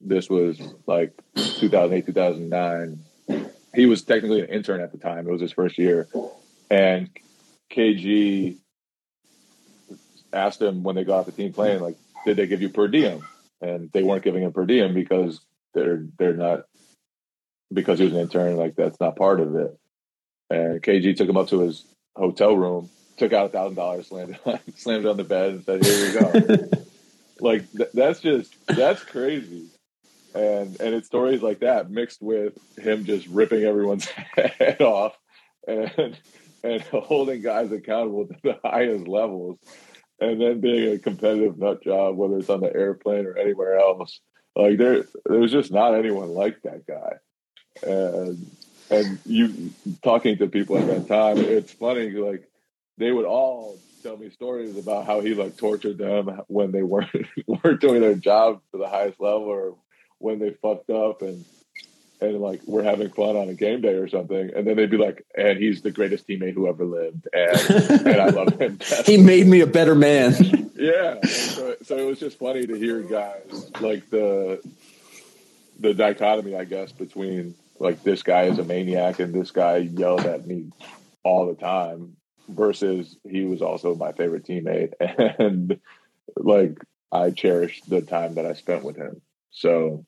this 0.00 0.28
was 0.28 0.60
like 0.86 1.12
2008, 1.36 2.06
2009. 2.06 3.50
He 3.76 3.86
was 3.86 4.02
technically 4.02 4.40
an 4.40 4.48
intern 4.48 4.80
at 4.80 4.90
the 4.90 4.98
time. 4.98 5.28
It 5.28 5.30
was 5.30 5.40
his 5.40 5.52
first 5.52 5.76
year, 5.78 6.08
and 6.70 7.10
KG 7.70 8.56
asked 10.32 10.60
him 10.60 10.82
when 10.82 10.96
they 10.96 11.04
got 11.04 11.20
off 11.20 11.26
the 11.26 11.32
team 11.32 11.52
playing, 11.52 11.80
like, 11.80 11.96
did 12.24 12.36
they 12.36 12.46
give 12.46 12.62
you 12.62 12.70
per 12.70 12.88
diem? 12.88 13.22
And 13.60 13.90
they 13.92 14.02
weren't 14.02 14.24
giving 14.24 14.42
him 14.42 14.52
per 14.52 14.66
diem 14.66 14.94
because 14.94 15.40
they're 15.74 16.04
they're 16.18 16.36
not 16.36 16.64
because 17.72 17.98
he 17.98 18.04
was 18.04 18.14
an 18.14 18.20
intern. 18.20 18.56
Like 18.56 18.76
that's 18.76 19.00
not 19.00 19.16
part 19.16 19.40
of 19.40 19.54
it. 19.54 19.78
And 20.50 20.82
KG 20.82 21.16
took 21.16 21.28
him 21.28 21.36
up 21.36 21.48
to 21.48 21.60
his 21.60 21.84
hotel 22.16 22.56
room, 22.56 22.88
took 23.16 23.32
out 23.32 23.46
a 23.46 23.48
thousand 23.50 23.76
dollars, 23.76 24.08
slammed 24.08 24.38
it, 24.44 24.60
slammed 24.76 25.04
it 25.04 25.08
on 25.08 25.16
the 25.16 25.24
bed, 25.24 25.50
and 25.50 25.64
said, 25.64 25.84
"Here 25.84 26.06
you 26.06 26.20
go." 26.20 26.68
like 27.40 27.70
th- 27.72 27.90
that's 27.92 28.20
just 28.20 28.54
that's 28.66 29.02
crazy. 29.04 29.66
And 30.36 30.78
and 30.80 30.94
it's 30.94 31.06
stories 31.06 31.42
like 31.42 31.60
that 31.60 31.90
mixed 31.90 32.20
with 32.20 32.58
him 32.78 33.04
just 33.04 33.26
ripping 33.28 33.64
everyone's 33.64 34.04
head 34.36 34.82
off 34.82 35.16
and 35.66 36.18
and 36.62 36.82
holding 36.82 37.42
guys 37.42 37.72
accountable 37.72 38.26
to 38.26 38.34
the 38.42 38.58
highest 38.64 39.08
levels, 39.08 39.58
and 40.20 40.40
then 40.40 40.60
being 40.60 40.92
a 40.92 40.98
competitive 40.98 41.58
nut 41.58 41.82
job, 41.82 42.16
whether 42.16 42.38
it's 42.38 42.50
on 42.50 42.60
the 42.60 42.74
airplane 42.74 43.26
or 43.26 43.36
anywhere 43.36 43.78
else. 43.78 44.20
Like 44.54 44.78
there, 44.78 45.04
there's 45.24 45.52
just 45.52 45.70
not 45.70 45.94
anyone 45.94 46.30
like 46.30 46.62
that 46.62 46.86
guy. 46.86 47.16
And 47.86 48.50
and 48.90 49.18
you 49.26 49.70
talking 50.02 50.38
to 50.38 50.48
people 50.48 50.78
at 50.78 50.86
that 50.86 51.08
time, 51.08 51.38
it's 51.38 51.72
funny. 51.72 52.10
Like 52.10 52.48
they 52.98 53.12
would 53.12 53.26
all 53.26 53.78
tell 54.02 54.16
me 54.16 54.30
stories 54.30 54.76
about 54.76 55.06
how 55.06 55.20
he 55.20 55.34
like 55.34 55.56
tortured 55.56 55.98
them 55.98 56.40
when 56.48 56.72
they 56.72 56.82
weren't 56.82 57.10
weren't 57.46 57.80
doing 57.80 58.00
their 58.00 58.14
job 58.14 58.60
to 58.72 58.78
the 58.78 58.88
highest 58.88 59.20
level, 59.20 59.44
or 59.44 59.76
when 60.18 60.38
they 60.38 60.50
fucked 60.50 60.90
up 60.90 61.22
and 61.22 61.44
and 62.20 62.40
like 62.40 62.60
we're 62.66 62.82
having 62.82 63.10
fun 63.10 63.36
on 63.36 63.48
a 63.48 63.54
game 63.54 63.80
day 63.80 63.94
or 63.94 64.08
something, 64.08 64.50
and 64.54 64.66
then 64.66 64.76
they'd 64.76 64.90
be 64.90 64.96
like, 64.96 65.24
"And 65.36 65.58
he's 65.58 65.82
the 65.82 65.90
greatest 65.90 66.26
teammate 66.26 66.54
who 66.54 66.68
ever 66.68 66.84
lived," 66.84 67.28
and 67.32 67.60
and 68.06 68.20
I 68.20 68.28
love 68.30 68.58
him. 68.58 68.78
He 69.04 69.18
made 69.18 69.46
me 69.46 69.60
a 69.60 69.66
better 69.66 69.94
man. 69.94 70.62
Yeah, 70.78 71.22
so, 71.22 71.74
so 71.82 71.96
it 71.96 72.04
was 72.04 72.20
just 72.20 72.38
funny 72.38 72.66
to 72.66 72.74
hear 72.74 73.00
guys 73.00 73.70
like 73.80 74.10
the 74.10 74.60
the 75.80 75.94
dichotomy, 75.94 76.54
I 76.54 76.64
guess, 76.64 76.92
between 76.92 77.54
like 77.78 78.02
this 78.02 78.22
guy 78.22 78.42
is 78.42 78.58
a 78.58 78.64
maniac 78.64 79.18
and 79.18 79.32
this 79.32 79.50
guy 79.50 79.78
yelled 79.78 80.26
at 80.26 80.46
me 80.46 80.70
all 81.22 81.46
the 81.46 81.54
time, 81.54 82.16
versus 82.50 83.16
he 83.26 83.44
was 83.44 83.62
also 83.62 83.94
my 83.94 84.12
favorite 84.12 84.44
teammate, 84.44 84.92
and 85.38 85.80
like 86.36 86.78
I 87.10 87.30
cherished 87.30 87.88
the 87.88 88.02
time 88.02 88.34
that 88.34 88.44
I 88.44 88.52
spent 88.52 88.84
with 88.84 88.96
him. 88.96 89.22
So 89.50 90.04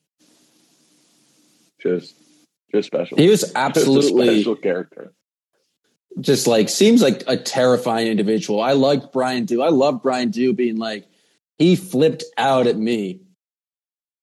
just 1.81 2.15
just 2.73 2.87
special. 2.87 3.17
He 3.17 3.29
was 3.29 3.51
absolutely- 3.55 4.37
special 4.37 4.55
character. 4.55 5.13
just 6.19 6.47
like 6.47 6.69
seems 6.69 7.01
like 7.01 7.23
a 7.27 7.37
terrifying 7.37 8.07
individual. 8.07 8.61
I 8.61 8.73
liked 8.73 9.11
Brian 9.11 9.45
Dew. 9.45 9.61
I 9.61 9.69
love 9.69 10.01
Brian 10.03 10.29
Dew 10.31 10.53
being 10.53 10.77
like 10.77 11.05
he 11.57 11.75
flipped 11.75 12.23
out 12.37 12.67
at 12.67 12.77
me 12.77 13.21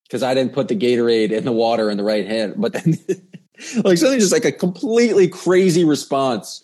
because 0.05 0.23
I 0.23 0.35
didn't 0.35 0.53
put 0.53 0.69
the 0.69 0.77
Gatorade 0.77 1.33
in 1.33 1.45
the 1.45 1.53
water 1.53 1.91
in 1.91 1.97
the 1.97 2.05
right 2.05 2.27
hand. 2.27 2.55
But 2.57 2.73
then 2.73 2.99
like 3.85 3.99
something 3.99 4.21
just 4.21 4.33
like 4.33 4.45
a 4.45 4.53
completely 4.53 5.29
crazy 5.29 5.85
response 5.85 6.63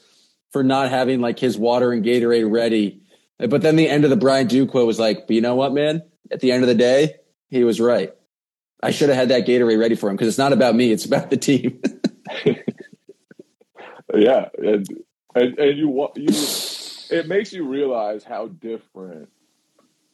for 0.51 0.63
not 0.63 0.91
having 0.91 1.21
like 1.21 1.39
his 1.39 1.59
water 1.59 1.93
and 1.93 2.05
Gatorade 2.05 2.51
ready. 2.51 3.03
But 3.39 3.63
then 3.63 3.77
the 3.77 3.89
end 3.89 4.05
of 4.05 4.11
the 4.11 4.17
Brian 4.17 4.47
Dew 4.47 4.67
quote 4.67 4.87
was 4.87 5.01
like, 5.01 5.27
but 5.27 5.35
you 5.35 5.41
know 5.41 5.57
what, 5.57 5.73
man? 5.73 6.03
At 6.31 6.41
the 6.41 6.53
end 6.53 6.63
of 6.63 6.69
the 6.69 6.75
day, 6.75 7.17
he 7.49 7.65
was 7.65 7.81
right. 7.81 8.15
I 8.83 8.91
should 8.91 9.09
have 9.09 9.17
had 9.17 9.29
that 9.29 9.47
Gatorade 9.47 9.79
ready 9.79 9.95
for 9.95 10.11
him 10.11 10.17
because 10.17 10.29
it's 10.29 10.39
not 10.39 10.53
about 10.53 10.75
me; 10.75 10.91
it's 10.93 11.05
about 11.05 11.31
the 11.31 11.37
team. 11.37 11.81
yeah 14.15 14.49
and 14.59 14.87
and, 15.35 15.59
and 15.59 15.79
you 15.79 15.89
want 15.89 16.17
you 16.17 16.29
it 17.17 17.27
makes 17.27 17.53
you 17.53 17.67
realize 17.67 18.25
how 18.25 18.47
different 18.47 19.31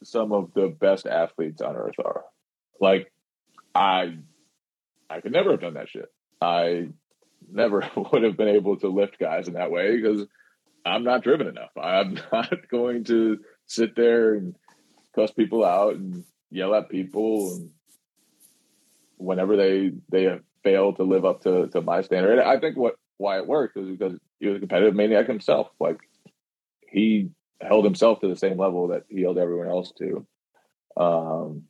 some 0.05 0.33
of 0.33 0.53
the 0.55 0.69
best 0.69 1.07
athletes 1.07 1.61
on 1.61 1.75
earth 1.75 1.97
are 2.05 2.25
like 2.81 3.12
i 3.75 4.14
i 5.11 5.21
could 5.21 5.33
never 5.33 5.51
have 5.51 5.61
done 5.61 5.75
that 5.75 5.89
shit 5.89 6.09
I 6.41 6.89
never 7.51 7.89
would 7.97 8.23
have 8.23 8.37
been 8.37 8.49
able 8.49 8.77
to 8.79 8.89
lift 8.89 9.19
guys 9.19 9.49
in 9.49 9.55
that 9.55 9.71
way 9.71 9.97
because 9.97 10.27
I'm 10.85 11.05
not 11.05 11.23
driven 11.23 11.47
enough. 11.47 11.71
I'm 11.81 12.14
not 12.33 12.69
going 12.71 13.05
to 13.05 13.39
sit 13.66 13.97
there 13.97 14.35
and 14.35 14.55
cuss 15.14 15.31
people 15.31 15.64
out 15.64 15.97
and 15.97 16.25
yell 16.51 16.75
at 16.75 16.89
people 16.89 17.55
and 17.55 17.71
whenever 19.19 19.57
they 19.57 19.93
they 20.11 20.39
fail 20.62 20.93
to 20.95 21.03
live 21.03 21.25
up 21.25 21.43
to, 21.43 21.69
to 21.69 21.81
my 21.81 22.03
standard. 22.03 22.39
And 22.39 22.49
I 22.49 22.59
think 22.59 22.77
what 22.77 22.97
why 23.16 23.39
it 23.39 23.47
worked 23.47 23.77
is 23.77 23.89
because 23.89 24.19
he 24.41 24.47
was 24.47 24.57
a 24.57 24.61
competitive 24.61 24.95
maniac 24.95 25.27
himself. 25.27 25.69
Like 25.79 25.99
he 26.89 27.31
held 27.61 27.85
himself 27.85 28.21
to 28.21 28.29
the 28.29 28.37
same 28.37 28.59
level 28.59 28.89
that 28.89 29.05
he 29.09 29.23
held 29.23 29.39
everyone 29.39 29.69
else 29.69 29.93
to. 29.99 30.27
Um, 30.97 31.64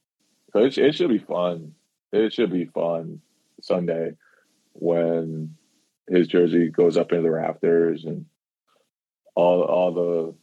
so 0.53 0.61
it, 0.61 0.77
it 0.79 0.95
should 0.95 1.09
be 1.09 1.19
fun. 1.19 1.73
It 2.13 2.33
should 2.33 2.53
be 2.53 2.67
fun 2.67 3.21
Sunday 3.63 4.13
when 4.73 5.57
his 6.09 6.29
jersey 6.29 6.69
goes 6.69 6.97
up 6.97 7.13
into 7.13 7.23
the 7.23 7.31
rafters 7.31 8.05
and 8.05 8.27
all 9.35 9.63
all 9.63 9.93
the 9.95 10.35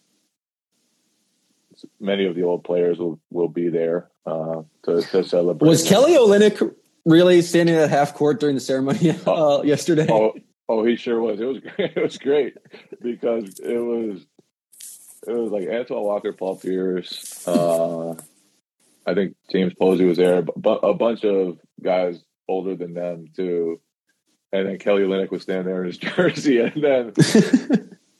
many 1.99 2.25
of 2.25 2.35
the 2.35 2.43
old 2.43 2.63
players 2.63 2.97
will 2.99 3.19
will 3.29 3.47
be 3.47 3.69
there 3.69 4.09
uh, 4.25 4.61
to, 4.83 5.01
to 5.01 5.23
celebrate. 5.23 5.67
Was 5.67 5.87
Kelly 5.87 6.13
Olynyk 6.13 6.73
really 7.05 7.41
standing 7.41 7.75
at 7.75 7.89
half 7.89 8.13
court 8.13 8.39
during 8.39 8.55
the 8.55 8.61
ceremony 8.61 9.11
uh, 9.25 9.61
yesterday? 9.63 10.07
Oh, 10.09 10.33
oh, 10.67 10.83
he 10.85 10.95
sure 10.95 11.19
was. 11.21 11.39
It 11.39 11.45
was 11.45 11.59
great. 11.75 11.91
It 11.95 12.03
was 12.03 12.17
great 12.17 12.57
because 13.01 13.59
it 13.59 13.77
was 13.77 14.25
it 15.27 15.33
was 15.33 15.51
like 15.51 15.67
Antoine 15.67 16.03
Walker, 16.03 16.33
Paul 16.33 16.57
Pierce. 16.57 17.47
Uh, 17.47 18.15
I 19.05 19.13
think 19.13 19.35
James 19.51 19.73
Posey 19.73 20.05
was 20.05 20.17
there, 20.17 20.41
but 20.41 20.79
a 20.83 20.93
bunch 20.93 21.23
of 21.23 21.59
guys 21.81 22.23
older 22.47 22.75
than 22.75 22.93
them 22.93 23.27
too. 23.35 23.79
And 24.51 24.67
then 24.67 24.77
Kelly 24.77 25.03
Olynyk 25.03 25.31
was 25.31 25.41
standing 25.41 25.65
there 25.65 25.81
in 25.81 25.87
his 25.87 25.97
jersey, 25.97 26.59
and 26.59 26.73
then 26.81 27.13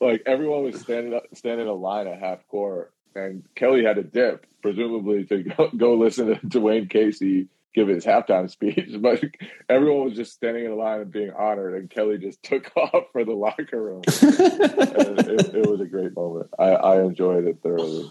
like 0.00 0.22
everyone 0.26 0.64
was 0.64 0.80
standing 0.80 1.14
up, 1.14 1.24
standing 1.34 1.66
in 1.66 1.70
a 1.70 1.74
line 1.74 2.06
at 2.06 2.18
half 2.18 2.46
court, 2.48 2.92
and 3.14 3.44
Kelly 3.54 3.84
had 3.84 3.96
to 3.96 4.02
dip, 4.02 4.46
presumably 4.60 5.24
to 5.24 5.42
go, 5.42 5.70
go 5.76 5.94
listen 5.94 6.26
to 6.26 6.34
Dwane 6.46 6.90
Casey 6.90 7.48
give 7.76 7.88
his 7.88 8.04
halftime 8.04 8.50
speech. 8.50 8.90
But 8.98 9.22
everyone 9.68 10.06
was 10.06 10.16
just 10.16 10.32
standing 10.32 10.64
in 10.64 10.72
a 10.72 10.74
line 10.74 11.02
and 11.02 11.12
being 11.12 11.30
honored, 11.30 11.74
and 11.74 11.88
Kelly 11.88 12.18
just 12.18 12.42
took 12.42 12.72
off 12.76 13.04
for 13.12 13.24
the 13.24 13.32
locker 13.32 13.80
room. 13.80 14.02
it, 14.06 15.54
it, 15.54 15.70
was 15.70 15.80
a 15.80 15.86
great 15.86 16.16
moment. 16.16 16.48
I, 16.58 16.70
I 16.70 17.02
enjoyed 17.02 17.46
it 17.46 17.58
thoroughly. 17.62 18.10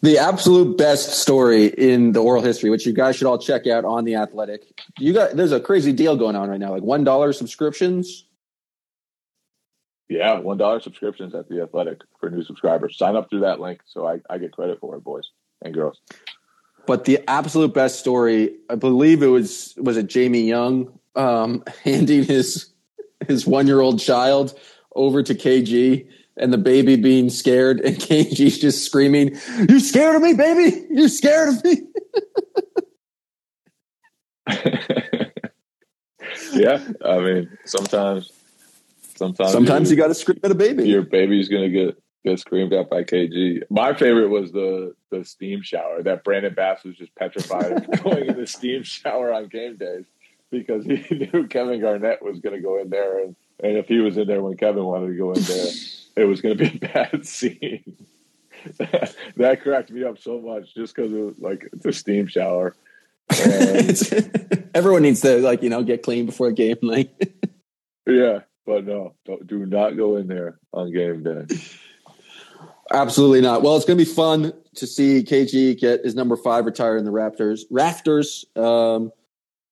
The 0.00 0.18
absolute 0.18 0.78
best 0.78 1.18
story 1.18 1.66
in 1.66 2.12
the 2.12 2.22
oral 2.22 2.40
history, 2.40 2.70
which 2.70 2.86
you 2.86 2.92
guys 2.92 3.16
should 3.16 3.26
all 3.26 3.38
check 3.38 3.66
out 3.66 3.84
on 3.84 4.04
the 4.04 4.14
Athletic. 4.14 4.80
You 5.00 5.12
got 5.12 5.34
there's 5.34 5.50
a 5.50 5.58
crazy 5.58 5.92
deal 5.92 6.16
going 6.16 6.36
on 6.36 6.48
right 6.48 6.60
now, 6.60 6.70
like 6.70 6.84
one 6.84 7.02
dollar 7.02 7.32
subscriptions. 7.32 8.24
Yeah, 10.08 10.38
one 10.38 10.56
dollar 10.56 10.78
subscriptions 10.78 11.34
at 11.34 11.48
the 11.48 11.62
Athletic 11.62 12.02
for 12.20 12.30
new 12.30 12.44
subscribers. 12.44 12.96
Sign 12.96 13.16
up 13.16 13.28
through 13.28 13.40
that 13.40 13.58
link, 13.58 13.80
so 13.86 14.06
I, 14.06 14.20
I 14.30 14.38
get 14.38 14.52
credit 14.52 14.78
for 14.78 14.94
it, 14.94 15.02
boys 15.02 15.32
and 15.62 15.74
girls. 15.74 16.00
But 16.88 17.04
the 17.04 17.20
absolute 17.28 17.74
best 17.74 17.98
story, 17.98 18.56
I 18.70 18.74
believe 18.74 19.22
it 19.22 19.26
was 19.26 19.74
was 19.76 19.98
it 19.98 20.06
Jamie 20.06 20.48
Young 20.48 20.98
um, 21.14 21.62
handing 21.84 22.24
his 22.24 22.72
his 23.26 23.46
one 23.46 23.66
year 23.66 23.80
old 23.80 24.00
child 24.00 24.58
over 24.96 25.22
to 25.22 25.34
KG 25.34 26.08
and 26.38 26.50
the 26.50 26.56
baby 26.56 26.96
being 26.96 27.28
scared 27.28 27.80
and 27.80 27.96
KG's 28.00 28.58
just 28.58 28.86
screaming, 28.86 29.36
"You 29.68 29.80
scared 29.80 30.16
of 30.16 30.22
me, 30.22 30.32
baby? 30.32 30.86
You 30.88 31.10
scared 31.10 31.50
of 31.50 31.62
me?" 31.62 31.82
yeah, 36.54 36.82
I 37.04 37.18
mean, 37.18 37.58
sometimes, 37.66 38.32
sometimes, 39.14 39.52
sometimes 39.52 39.90
you, 39.90 39.96
you 39.98 40.02
got 40.02 40.08
to 40.08 40.14
scream 40.14 40.40
at 40.42 40.50
a 40.52 40.54
baby. 40.54 40.88
Your 40.88 41.02
baby's 41.02 41.50
gonna 41.50 41.68
get 41.68 42.02
get 42.24 42.38
screamed 42.40 42.72
at 42.72 42.90
by 42.90 43.04
KG. 43.04 43.62
My 43.70 43.94
favorite 43.94 44.28
was 44.28 44.52
the 44.52 44.94
the 45.10 45.24
steam 45.24 45.62
shower 45.62 46.02
that 46.02 46.24
Brandon 46.24 46.54
Bass 46.54 46.84
was 46.84 46.96
just 46.96 47.14
petrified 47.14 47.72
of 47.72 47.86
going 48.04 48.26
in 48.26 48.36
the 48.36 48.46
steam 48.46 48.82
shower 48.82 49.32
on 49.32 49.48
game 49.48 49.76
days 49.76 50.04
because 50.50 50.84
he 50.84 51.04
knew 51.32 51.46
Kevin 51.46 51.80
Garnett 51.80 52.22
was 52.22 52.40
going 52.40 52.56
to 52.56 52.62
go 52.62 52.80
in 52.80 52.90
there, 52.90 53.20
and 53.22 53.36
and 53.62 53.76
if 53.76 53.88
he 53.88 53.98
was 53.98 54.16
in 54.16 54.26
there 54.26 54.42
when 54.42 54.56
Kevin 54.56 54.84
wanted 54.84 55.08
to 55.08 55.16
go 55.16 55.32
in 55.32 55.42
there, 55.42 55.72
it 56.16 56.24
was 56.24 56.40
going 56.40 56.56
to 56.56 56.70
be 56.70 56.76
a 56.76 56.88
bad 56.92 57.26
scene. 57.26 57.96
that 59.36 59.62
cracked 59.62 59.90
me 59.90 60.02
up 60.02 60.18
so 60.18 60.40
much 60.40 60.74
just 60.74 60.94
because 60.94 61.12
it 61.12 61.20
was 61.20 61.38
like 61.38 61.68
it's 61.72 61.86
a 61.86 61.92
steam 61.92 62.26
shower. 62.26 62.74
Everyone 64.74 65.02
needs 65.02 65.20
to 65.20 65.38
like 65.40 65.62
you 65.62 65.70
know 65.70 65.82
get 65.82 66.02
clean 66.02 66.26
before 66.26 66.48
a 66.48 66.52
game, 66.52 66.78
like 66.82 67.10
yeah. 68.06 68.40
But 68.66 68.84
no, 68.84 69.14
do 69.46 69.64
not 69.64 69.96
go 69.96 70.16
in 70.16 70.26
there 70.26 70.58
on 70.74 70.92
game 70.92 71.22
day. 71.22 71.46
Absolutely 72.90 73.40
not. 73.40 73.62
Well, 73.62 73.76
it's 73.76 73.84
going 73.84 73.98
to 73.98 74.04
be 74.04 74.10
fun 74.10 74.52
to 74.76 74.86
see 74.86 75.22
KG 75.22 75.78
get 75.78 76.04
his 76.04 76.14
number 76.14 76.36
five 76.36 76.64
retired 76.64 76.98
in 76.98 77.04
the 77.04 77.10
Raptors. 77.10 77.62
Rafters. 77.70 78.46
Um, 78.56 79.12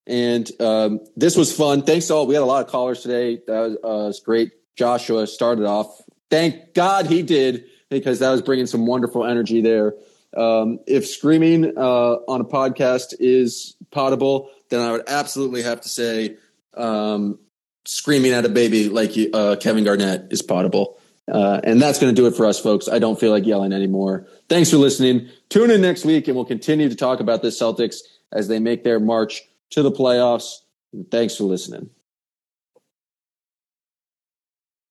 and 0.05 0.49
um, 0.61 0.99
this 1.15 1.35
was 1.35 1.55
fun. 1.55 1.83
Thanks 1.83 2.11
all. 2.11 2.27
We 2.27 2.35
had 2.35 2.43
a 2.43 2.45
lot 2.45 2.63
of 2.63 2.71
callers 2.71 3.01
today. 3.01 3.41
That 3.47 3.59
was, 3.59 3.73
uh, 3.75 4.07
was 4.07 4.19
great. 4.19 4.51
Joshua 4.75 5.25
started 5.27 5.65
off. 5.65 6.01
Thank 6.29 6.73
God 6.73 7.07
he 7.07 7.23
did 7.23 7.65
because 7.89 8.19
that 8.19 8.29
was 8.29 8.41
bringing 8.41 8.67
some 8.67 8.85
wonderful 8.85 9.25
energy 9.25 9.61
there. 9.61 9.93
Um, 10.35 10.79
if 10.85 11.07
screaming 11.07 11.77
uh, 11.77 12.15
on 12.27 12.41
a 12.41 12.45
podcast 12.45 13.15
is 13.19 13.75
potable, 13.91 14.49
then 14.69 14.81
I 14.81 14.91
would 14.91 15.03
absolutely 15.07 15.63
have 15.63 15.81
to 15.81 15.89
say 15.89 16.37
um, 16.75 17.39
screaming 17.85 18.33
at 18.33 18.45
a 18.45 18.49
baby 18.49 18.89
like 18.89 19.13
uh, 19.33 19.55
Kevin 19.59 19.83
Garnett 19.83 20.27
is 20.31 20.41
potable. 20.41 20.99
Uh, 21.31 21.59
and 21.63 21.81
that's 21.81 21.99
going 21.99 22.13
to 22.13 22.21
do 22.21 22.27
it 22.27 22.35
for 22.35 22.45
us, 22.45 22.59
folks. 22.59 22.87
I 22.87 22.99
don't 22.99 23.19
feel 23.19 23.31
like 23.31 23.45
yelling 23.45 23.73
anymore. 23.73 24.27
Thanks 24.47 24.69
for 24.71 24.77
listening. 24.77 25.29
Tune 25.49 25.71
in 25.71 25.81
next 25.81 26.05
week, 26.05 26.27
and 26.27 26.35
we'll 26.35 26.45
continue 26.45 26.87
to 26.87 26.95
talk 26.95 27.19
about 27.19 27.41
the 27.41 27.49
Celtics 27.49 27.97
as 28.31 28.47
they 28.47 28.59
make 28.59 28.83
their 28.83 28.99
march 28.99 29.43
to 29.71 29.81
the 29.81 29.91
playoffs. 29.91 30.59
Thanks 31.11 31.35
for 31.35 31.43
listening. 31.43 31.89